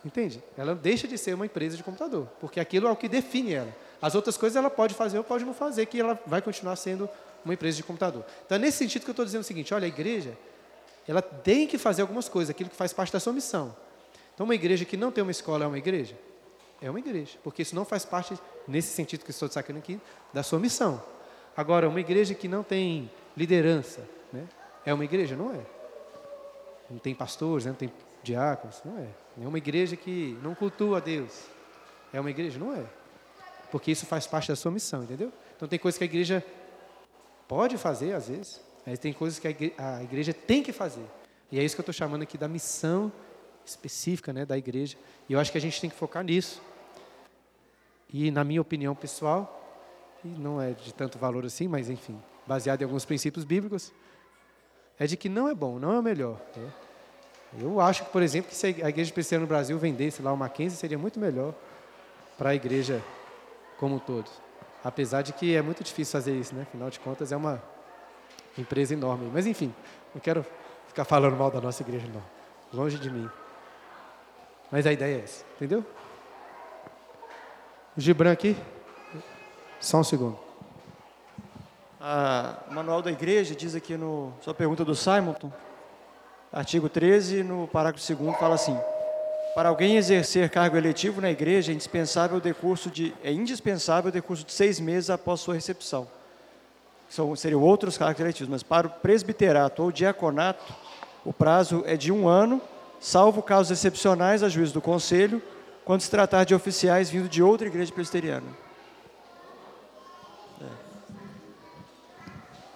Entende? 0.05 0.43
Ela 0.57 0.75
deixa 0.75 1.07
de 1.07 1.17
ser 1.19 1.35
uma 1.35 1.47
empresa 1.47 1.77
de 1.77 1.83
computador, 1.83 2.27
porque 2.41 2.59
aquilo 2.59 2.89
é 2.89 2.91
o 2.91 2.97
que 2.97 3.09
define 3.09 3.55
ela. 3.55 3.75
As 4.01 4.15
outras 4.15 4.37
coisas 4.37 4.57
ela 4.57 4.71
pode 4.71 4.95
fazer 4.95 5.19
ou 5.19 5.25
pode 5.25 5.45
não 5.45 5.53
fazer, 5.53 5.87
que 5.87 6.01
ela 6.01 6.19
vai 6.27 6.41
continuar 6.41 6.75
sendo 6.77 7.09
uma 7.45 7.55
empresa 7.55 7.77
de 7.77 7.83
computador. 7.83 8.25
Então, 8.47 8.57
é 8.57 8.59
nesse 8.59 8.79
sentido 8.79 9.05
que 9.05 9.11
eu 9.11 9.13
estou 9.13 9.25
dizendo 9.25 9.43
o 9.43 9.45
seguinte: 9.45 9.75
olha, 9.75 9.85
a 9.85 9.89
igreja, 9.89 10.37
ela 11.07 11.21
tem 11.21 11.67
que 11.67 11.77
fazer 11.77 12.03
algumas 12.03 12.29
coisas, 12.29 12.51
aquilo 12.51 12.71
que 12.71 12.77
faz 12.77 12.93
parte 12.93 13.13
da 13.13 13.21
sua 13.21 13.33
missão. 13.33 13.77
Então, 14.35 14.45
uma 14.45 14.55
igreja 14.55 14.85
que 14.87 14.97
não 14.97 15.13
tem 15.13 15.23
uma 15.23 15.31
escola 15.31 15.65
é 15.65 15.67
uma 15.67 15.79
igreja? 15.79 16.17
É 16.83 16.89
uma 16.89 16.99
igreja, 16.99 17.39
porque 17.43 17.62
isso 17.62 17.74
não 17.74 17.85
faz 17.85 18.05
parte, 18.05 18.35
nesse 18.66 18.95
sentido 18.95 19.24
que 19.24 19.31
estou 19.31 19.49
destacando 19.49 19.76
aqui, 19.76 20.01
da 20.33 20.43
sua 20.43 20.59
missão. 20.59 21.03
Agora, 21.57 21.89
uma 21.89 22.01
igreja 22.01 22.35
que 22.35 22.49
não 22.49 22.62
tem 22.62 23.11
liderança, 23.37 24.09
né? 24.33 24.49
é 24.85 24.95
uma 24.95 25.05
igreja? 25.05 25.37
Não 25.37 25.53
é. 25.55 25.61
Não 26.91 26.99
tem 26.99 27.14
pastores, 27.14 27.66
né? 27.66 27.72
não 27.72 27.76
tem 27.76 27.93
diáconos, 28.22 28.81
não 28.85 28.99
é. 28.99 29.09
É 29.43 29.47
uma 29.47 29.59
igreja 29.59 29.95
que 29.97 30.39
não 30.43 30.55
cultua 30.55 30.99
a 30.99 31.01
Deus. 31.01 31.45
É 32.12 32.20
uma 32.20 32.31
igreja? 32.31 32.59
Não 32.59 32.74
é. 32.74 32.85
Porque 33.70 33.91
isso 33.91 34.07
faz 34.07 34.26
parte 34.26 34.49
da 34.49 34.57
sua 34.57 34.70
missão, 34.70 35.03
entendeu? 35.03 35.33
Então 35.57 35.68
tem 35.68 35.78
coisas 35.78 35.99
que 35.99 36.05
a 36.05 36.07
igreja 36.07 36.45
pode 37.47 37.76
fazer, 37.76 38.14
às 38.14 38.28
vezes, 38.28 38.61
mas 38.87 38.99
tem 38.99 39.12
coisas 39.12 39.39
que 39.39 39.47
a 39.47 39.51
igreja, 39.51 39.74
a 39.78 40.03
igreja 40.03 40.33
tem 40.33 40.62
que 40.62 40.72
fazer. 40.72 41.05
E 41.53 41.59
é 41.59 41.62
isso 41.62 41.74
que 41.74 41.81
eu 41.81 41.83
estou 41.83 41.93
chamando 41.93 42.22
aqui 42.22 42.39
da 42.39 42.49
missão 42.49 43.12
específica 43.64 44.33
né, 44.33 44.45
da 44.45 44.57
igreja. 44.57 44.97
E 45.28 45.33
eu 45.33 45.41
acho 45.41 45.53
que 45.53 45.59
a 45.59 45.61
gente 45.61 45.81
tem 45.81 45.91
que 45.91 45.97
focar 45.97 46.24
nisso. 46.24 46.61
E, 48.13 48.31
na 48.31 48.45
minha 48.45 48.61
opinião 48.61 48.95
pessoal, 48.95 49.57
e 50.25 50.29
não 50.29 50.61
é 50.61 50.73
de 50.73 50.93
tanto 50.93 51.19
valor 51.19 51.45
assim, 51.45 51.69
mas 51.69 51.89
enfim, 51.89 52.21
baseado 52.47 52.83
em 52.83 52.85
alguns 52.85 53.05
princípios 53.05 53.45
bíblicos, 53.45 53.93
é 54.99 55.07
de 55.07 55.17
que 55.17 55.29
não 55.29 55.49
é 55.49 55.55
bom, 55.55 55.79
não 55.79 55.93
é 55.93 55.99
o 55.99 56.03
melhor. 56.03 56.41
Né? 56.57 56.71
Eu 57.61 57.81
acho 57.81 58.05
que, 58.05 58.11
por 58.11 58.23
exemplo, 58.23 58.51
que 58.51 58.57
se 58.57 58.67
a 58.67 58.89
igreja 58.89 59.13
presbiteriana 59.13 59.43
no 59.43 59.49
Brasil 59.49 59.79
vendesse 59.79 60.23
lá 60.23 60.33
o 60.33 60.37
Mackenzie, 60.37 60.79
seria 60.79 60.99
muito 60.99 61.19
melhor 61.19 61.55
para 62.37 62.51
a 62.51 62.55
igreja 62.55 63.03
como 63.79 63.97
um 63.97 63.99
todo. 63.99 64.31
Apesar 64.85 65.23
de 65.23 65.33
que 65.33 65.55
é 65.55 65.63
muito 65.63 65.83
difícil 65.83 66.13
fazer 66.13 66.39
isso, 66.39 66.55
né? 66.55 66.63
Afinal 66.63 66.91
de 66.91 67.01
contas, 67.01 67.33
é 67.33 67.37
uma 67.37 67.63
empresa 68.57 68.95
enorme. 68.95 69.31
Mas, 69.33 69.47
enfim, 69.47 69.75
não 70.15 70.21
quero 70.21 70.45
ficar 70.89 71.05
falando 71.05 71.37
mal 71.37 71.51
da 71.51 71.61
nossa 71.61 71.83
igreja, 71.83 72.07
não. 72.13 72.23
Longe 72.73 72.99
de 72.99 73.11
mim. 73.11 73.29
Mas 74.71 74.87
a 74.87 74.93
ideia 74.93 75.17
é 75.17 75.25
essa, 75.25 75.45
entendeu? 75.57 75.85
Gibran 78.01 78.32
aqui. 78.32 78.57
Só 79.78 79.98
um 79.98 80.05
segundo. 80.05 80.38
A, 82.01 82.55
o 82.70 82.74
manual 82.74 83.03
da 83.03 83.11
igreja 83.11 83.55
diz 83.55 83.74
aqui 83.74 83.96
no 83.96 84.32
sua 84.40 84.55
pergunta 84.55 84.84
do 84.84 84.94
Simonton, 84.94 85.53
artigo 86.51 86.88
13, 86.88 87.42
no 87.42 87.68
parágrafo 87.68 88.14
2 88.14 88.38
fala 88.38 88.55
assim: 88.55 88.78
Para 89.55 89.68
alguém 89.68 89.96
exercer 89.96 90.48
cargo 90.48 90.76
eletivo 90.76 91.20
na 91.20 91.30
igreja 91.30 91.72
é 91.72 91.74
indispensável 91.74 92.38
o 92.38 92.40
decurso 92.40 92.90
de 92.90 93.14
é 93.22 93.30
indispensável 93.30 94.11
decurso 94.11 94.44
de 94.44 94.53
seis 94.53 94.80
meses 94.80 95.11
após 95.11 95.40
sua 95.40 95.55
recepção. 95.55 96.09
São, 97.09 97.36
seriam 97.36 97.61
outros 97.61 97.98
cargos 97.98 98.20
eletivos, 98.20 98.48
mas 98.48 98.62
para 98.62 98.86
o 98.86 98.90
presbiterato 98.90 99.82
ou 99.82 99.92
diaconato, 99.92 100.72
o 101.24 101.32
prazo 101.32 101.82
é 101.84 101.96
de 101.96 102.11
um 102.11 102.28
ano, 102.28 102.62
salvo 102.98 103.42
casos 103.42 103.70
excepcionais 103.70 104.42
a 104.42 104.48
juízo 104.48 104.72
do 104.72 104.80
conselho, 104.80 105.42
quando 105.91 106.03
se 106.03 106.11
tratar 106.12 106.45
de 106.45 106.55
oficiais 106.55 107.11
vindo 107.11 107.28
de 107.28 107.43
outra 107.43 107.66
igreja 107.66 107.93
presbiteriana. 107.93 108.47
É. 110.61 110.66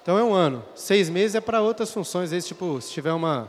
Então 0.03 0.19
é 0.19 0.25
um 0.25 0.35
ano. 0.35 0.65
Seis 0.75 1.09
meses 1.09 1.37
é 1.37 1.41
para 1.41 1.61
outras 1.61 1.93
funções. 1.93 2.33
Esse, 2.33 2.49
tipo, 2.49 2.81
se 2.81 2.91
tiver 2.91 3.13
uma, 3.13 3.49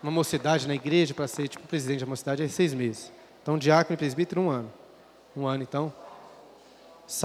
uma 0.00 0.12
mocidade 0.12 0.68
na 0.68 0.76
igreja 0.76 1.12
para 1.12 1.26
ser 1.26 1.48
tipo 1.48 1.66
presidente 1.66 1.98
da 1.98 2.06
mocidade, 2.06 2.44
é 2.44 2.46
seis 2.46 2.72
meses. 2.72 3.10
Então, 3.42 3.58
diácono 3.58 3.94
e 3.94 3.96
presbítero, 3.96 4.42
um 4.42 4.48
ano. 4.48 4.72
Um 5.36 5.44
ano, 5.44 5.64
então. 5.64 5.92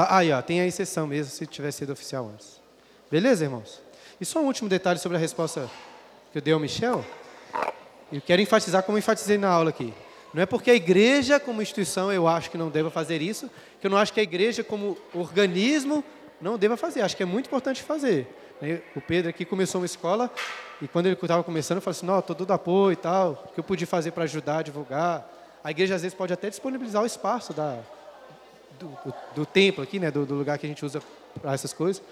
Aí, 0.10 0.32
ó, 0.32 0.42
tem 0.42 0.62
a 0.62 0.66
exceção 0.66 1.06
mesmo 1.06 1.32
se 1.32 1.46
tiver 1.46 1.70
sido 1.70 1.94
oficial 1.94 2.32
antes. 2.34 2.60
Beleza, 3.12 3.44
irmãos? 3.44 3.80
E 4.20 4.26
só 4.26 4.40
um 4.40 4.48
último 4.48 4.68
detalhe 4.68 4.98
sobre 4.98 5.20
a 5.20 5.22
resposta 5.22 5.70
que 6.32 6.40
eu 6.40 6.42
dei 6.42 6.52
ao 6.52 6.60
Michel. 6.60 7.06
Eu 8.12 8.22
quero 8.22 8.42
enfatizar 8.42 8.82
como 8.82 8.98
enfatizei 8.98 9.38
na 9.38 9.50
aula 9.50 9.70
aqui. 9.70 9.94
Não 10.36 10.42
é 10.42 10.46
porque 10.46 10.70
a 10.70 10.76
igreja, 10.76 11.40
como 11.40 11.62
instituição, 11.62 12.12
eu 12.12 12.28
acho 12.28 12.52
que 12.52 12.58
não 12.58 12.70
deva 12.70 12.92
fazer 12.92 13.22
isso, 13.22 13.50
que 13.80 13.88
eu 13.88 13.90
não 13.90 13.98
acho 13.98 14.12
que 14.12 14.20
a 14.20 14.24
igreja, 14.24 14.66
como 14.66 14.98
organismo, 15.14 16.04
não 16.42 16.58
deva 16.58 16.76
fazer. 16.76 17.04
Acho 17.04 17.16
que 17.16 17.24
é 17.24 17.26
muito 17.26 17.46
importante 17.46 17.82
fazer. 17.82 18.28
O 18.94 19.00
Pedro 19.00 19.30
aqui 19.30 19.46
começou 19.46 19.80
uma 19.80 19.86
escola 19.86 20.30
e 20.82 20.90
quando 20.90 21.06
ele 21.06 21.16
estava 21.16 21.42
começando, 21.42 21.78
eu 21.78 21.82
falei 21.82 21.98
assim: 21.98 22.06
não, 22.06 22.20
estou 22.20 22.36
dando 22.36 22.52
apoio 22.52 22.92
e 22.92 22.96
tal, 22.98 23.46
o 23.46 23.54
que 23.54 23.60
eu 23.62 23.64
pude 23.64 23.86
fazer 23.86 24.12
para 24.12 24.26
ajudar, 24.26 24.62
divulgar. 24.62 25.26
A 25.64 25.72
igreja 25.72 25.96
às 25.96 26.02
vezes 26.02 26.14
pode 26.14 26.34
até 26.34 26.50
disponibilizar 26.50 27.02
o 27.02 27.06
espaço 27.06 27.54
da, 27.54 27.80
do, 28.78 28.88
do, 28.88 29.14
do 29.36 29.46
templo 29.46 29.82
aqui, 29.82 30.00
né, 30.00 30.12
do, 30.12 30.26
do 30.26 30.36
lugar 30.36 30.58
que 30.58 30.66
a 30.66 30.70
gente 30.70 30.84
usa 30.84 31.02
para 31.42 31.54
essas 31.54 31.72
coisas, 31.72 32.04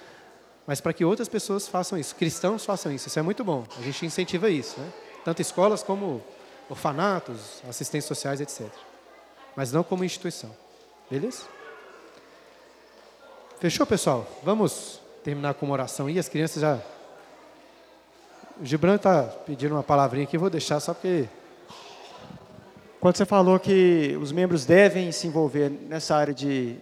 mas 0.66 0.80
para 0.80 0.94
que 0.94 1.04
outras 1.04 1.28
pessoas 1.28 1.68
façam 1.68 2.00
isso, 2.00 2.16
cristãos 2.16 2.64
façam 2.64 2.90
isso. 2.90 3.10
Isso 3.10 3.20
é 3.20 3.22
muito 3.22 3.44
bom. 3.44 3.66
A 3.78 3.82
gente 3.82 4.06
incentiva 4.06 4.50
isso, 4.50 4.80
né? 4.80 4.90
tanto 5.26 5.42
escolas 5.42 5.84
como 5.84 6.24
orfanatos, 6.70 7.62
assistentes 7.68 8.08
sociais, 8.08 8.42
etc. 8.42 8.68
Mas 9.56 9.72
não 9.72 9.84
como 9.84 10.04
instituição. 10.04 10.52
Beleza? 11.10 11.44
Fechou, 13.60 13.86
pessoal? 13.86 14.28
Vamos 14.44 15.00
terminar 15.24 15.54
com 15.54 15.66
uma 15.66 15.74
oração 15.74 16.10
e 16.10 16.20
as 16.20 16.28
crianças 16.28 16.62
já. 16.62 16.80
O 18.60 18.66
Gibran 18.66 18.96
está 18.96 19.24
pedindo 19.24 19.74
uma 19.74 19.84
palavrinha 19.84 20.26
aqui, 20.26 20.38
vou 20.38 20.50
deixar 20.50 20.80
só 20.80 20.94
porque. 20.94 21.28
Quando 23.00 23.18
você 23.18 23.26
falou 23.26 23.60
que 23.60 24.18
os 24.22 24.32
membros 24.32 24.66
devem 24.66 25.12
se 25.12 25.28
envolver 25.28 25.70
nessa 25.70 26.16
área 26.16 26.34
de 26.34 26.78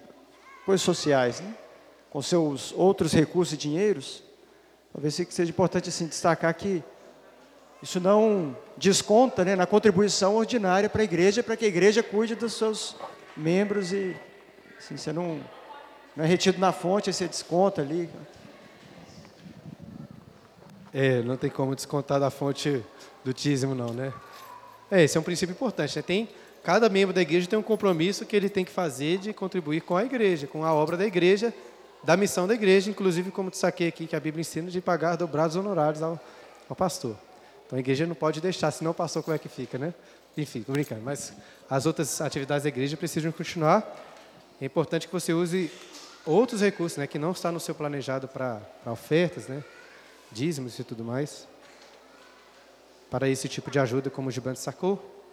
coisas 0.66 0.84
sociais, 0.84 1.40
né? 1.42 1.56
com 2.12 2.22
seus 2.22 2.74
outros 2.74 3.14
recursos 3.14 3.54
e 3.54 3.58
dinheiros, 3.58 4.22
talvez 4.94 5.16
seja 5.16 5.50
importante 5.50 5.90
assim, 5.90 6.06
destacar 6.06 6.54
que 6.54 6.84
isso 7.82 8.00
não 8.00 8.56
desconta 8.78 9.44
né, 9.44 9.56
na 9.56 9.66
contribuição 9.66 10.36
ordinária 10.36 10.90
para 10.90 11.02
a 11.02 11.04
igreja, 11.04 11.42
para 11.42 11.58
que 11.58 11.66
a 11.66 11.68
igreja 11.68 12.04
cuide 12.04 12.36
dos 12.36 12.54
seus 12.54 12.96
membros 13.36 13.92
e 13.92 14.16
assim, 14.78 14.98
você 14.98 15.12
não, 15.12 15.40
não 16.16 16.24
é 16.24 16.28
retido 16.28 16.60
na 16.60 16.72
fonte, 16.72 17.12
você 17.12 17.28
desconta 17.28 17.82
ali. 17.82 18.10
É, 20.94 21.22
não 21.24 21.38
tem 21.38 21.50
como 21.50 21.76
descontar 21.76 22.20
da 22.20 22.30
fonte 22.30 22.84
do 23.24 23.34
dízimo 23.34 23.74
não, 23.74 23.94
né? 23.94 24.14
É, 24.92 25.04
esse 25.04 25.18
é 25.18 25.20
um 25.20 25.24
princípio 25.24 25.54
importante, 25.54 25.96
né? 25.96 26.02
Tem, 26.02 26.30
cada 26.64 26.90
membro 26.90 27.14
da 27.14 27.22
igreja 27.22 27.48
tem 27.48 27.58
um 27.58 27.64
compromisso 27.64 28.26
que 28.26 28.36
ele 28.36 28.50
tem 28.50 28.66
que 28.66 28.72
fazer 28.72 29.18
de 29.18 29.34
contribuir 29.34 29.82
com 29.82 29.96
a 29.96 30.04
igreja, 30.04 30.46
com 30.48 30.66
a 30.66 30.74
obra 30.74 30.98
da 30.98 31.06
igreja, 31.06 31.54
da 32.04 32.18
missão 32.18 32.46
da 32.46 32.54
igreja, 32.54 32.90
inclusive 32.90 33.32
como 33.32 33.50
te 33.50 33.58
saquei 33.58 33.88
aqui, 33.88 34.06
que 34.06 34.16
a 34.16 34.20
Bíblia 34.20 34.42
ensina 34.42 34.70
de 34.70 34.82
pagar 34.82 35.16
dobrados 35.16 35.56
honorários 35.56 36.04
ao, 36.04 36.20
ao 36.70 36.76
pastor. 36.76 37.16
Então 37.72 37.78
a 37.78 37.80
igreja 37.80 38.06
não 38.06 38.14
pode 38.16 38.42
deixar, 38.42 38.70
senão 38.70 38.92
o 38.92 38.94
pastor 38.94 39.24
como 39.24 39.34
é 39.34 39.40
que 39.40 39.48
fica, 39.48 39.78
né? 39.78 39.94
Enfim, 40.36 40.62
tô 40.62 40.74
brincando. 40.74 41.02
Mas 41.02 41.32
as 41.70 41.86
outras 41.86 42.20
atividades 42.20 42.64
da 42.64 42.68
igreja 42.68 42.98
precisam 42.98 43.32
continuar. 43.32 43.82
É 44.60 44.66
importante 44.66 45.08
que 45.08 45.14
você 45.14 45.32
use 45.32 45.72
outros 46.26 46.60
recursos, 46.60 46.98
né, 46.98 47.08
que 47.08 47.18
não 47.18 47.32
está 47.32 47.50
no 47.50 47.62
seu 47.62 47.74
planejado 47.74 48.28
para 48.28 48.62
ofertas, 48.86 49.48
né, 49.48 49.64
dízimos 50.34 50.78
e 50.80 50.84
tudo 50.84 51.02
mais, 51.06 51.48
para 53.10 53.30
esse 53.30 53.48
tipo 53.48 53.72
de 53.72 53.80
ajuda, 53.80 54.10
como 54.10 54.28
o 54.28 54.32
Gibante 54.32 54.60
sacou. 54.60 55.24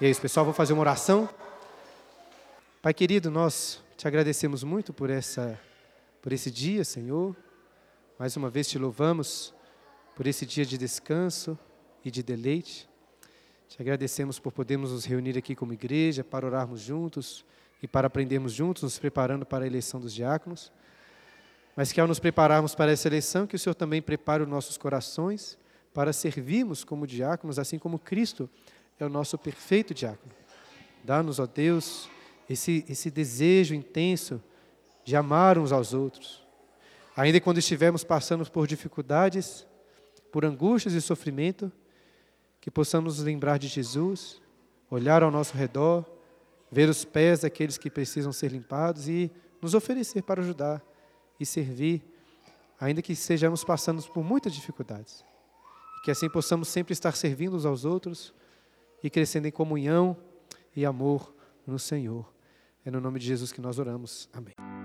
E 0.00 0.06
é 0.06 0.10
isso, 0.10 0.20
pessoal, 0.20 0.44
vou 0.44 0.52
fazer 0.52 0.72
uma 0.72 0.80
oração. 0.80 1.28
Pai 2.82 2.92
querido, 2.92 3.30
nós 3.30 3.80
te 3.96 4.08
agradecemos 4.08 4.64
muito 4.64 4.92
por 4.92 5.08
essa 5.08 5.56
por 6.20 6.32
esse 6.32 6.50
dia, 6.50 6.82
Senhor. 6.82 7.36
Mais 8.18 8.36
uma 8.36 8.50
vez 8.50 8.68
te 8.68 8.76
louvamos 8.76 9.54
por 10.14 10.26
esse 10.26 10.44
dia 10.44 10.64
de 10.64 10.76
descanso 10.76 11.58
e 12.04 12.10
de 12.10 12.22
deleite. 12.22 12.88
Te 13.68 13.80
agradecemos 13.80 14.38
por 14.38 14.52
podermos 14.52 14.92
nos 14.92 15.04
reunir 15.04 15.38
aqui 15.38 15.54
como 15.54 15.72
igreja 15.72 16.24
para 16.24 16.46
orarmos 16.46 16.80
juntos 16.80 17.44
e 17.82 17.86
para 17.86 18.08
aprendermos 18.08 18.52
juntos, 18.52 18.82
nos 18.82 18.98
preparando 18.98 19.46
para 19.46 19.64
a 19.64 19.66
eleição 19.66 20.00
dos 20.00 20.12
diáconos. 20.12 20.72
Mas 21.76 21.92
que 21.92 22.00
ao 22.00 22.08
nos 22.08 22.18
prepararmos 22.18 22.74
para 22.74 22.92
essa 22.92 23.08
eleição, 23.08 23.46
que 23.46 23.56
o 23.56 23.58
Senhor 23.58 23.74
também 23.74 24.02
prepare 24.02 24.42
os 24.42 24.48
nossos 24.48 24.76
corações 24.76 25.56
para 25.94 26.12
servirmos 26.12 26.84
como 26.84 27.06
diáconos, 27.06 27.58
assim 27.58 27.78
como 27.78 27.98
Cristo 27.98 28.50
é 28.98 29.04
o 29.04 29.08
nosso 29.08 29.38
perfeito 29.38 29.94
diácono. 29.94 30.32
Dá-nos, 31.02 31.38
ó 31.38 31.46
Deus, 31.46 32.08
esse, 32.48 32.84
esse 32.88 33.10
desejo 33.10 33.74
intenso 33.74 34.42
de 35.04 35.16
amar 35.16 35.58
uns 35.58 35.72
aos 35.72 35.94
outros. 35.94 36.44
Ainda 37.16 37.40
quando 37.40 37.58
estivermos 37.58 38.04
passando 38.04 38.48
por 38.50 38.66
dificuldades, 38.66 39.66
por 40.30 40.44
angústias 40.44 40.94
e 40.94 41.00
sofrimento, 41.00 41.70
que 42.60 42.70
possamos 42.70 43.16
nos 43.16 43.24
lembrar 43.24 43.58
de 43.58 43.68
Jesus, 43.68 44.40
olhar 44.90 45.22
ao 45.22 45.30
nosso 45.30 45.56
redor, 45.56 46.04
ver 46.70 46.88
os 46.88 47.04
pés 47.04 47.40
daqueles 47.40 47.78
que 47.78 47.90
precisam 47.90 48.32
ser 48.32 48.52
limpados 48.52 49.08
e 49.08 49.30
nos 49.60 49.74
oferecer 49.74 50.22
para 50.22 50.42
ajudar 50.42 50.82
e 51.38 51.46
servir, 51.46 52.02
ainda 52.78 53.02
que 53.02 53.12
estejamos 53.12 53.64
passando 53.64 54.02
por 54.10 54.22
muitas 54.22 54.54
dificuldades. 54.54 55.24
Que 56.04 56.10
assim 56.10 56.28
possamos 56.30 56.68
sempre 56.68 56.92
estar 56.92 57.14
servindo 57.16 57.56
uns 57.56 57.66
aos 57.66 57.84
outros 57.84 58.32
e 59.02 59.10
crescendo 59.10 59.48
em 59.48 59.52
comunhão 59.52 60.16
e 60.74 60.84
amor 60.84 61.34
no 61.66 61.78
Senhor. 61.78 62.32
É 62.84 62.90
no 62.90 63.00
nome 63.00 63.18
de 63.18 63.26
Jesus 63.26 63.52
que 63.52 63.60
nós 63.60 63.78
oramos. 63.78 64.28
Amém. 64.32 64.79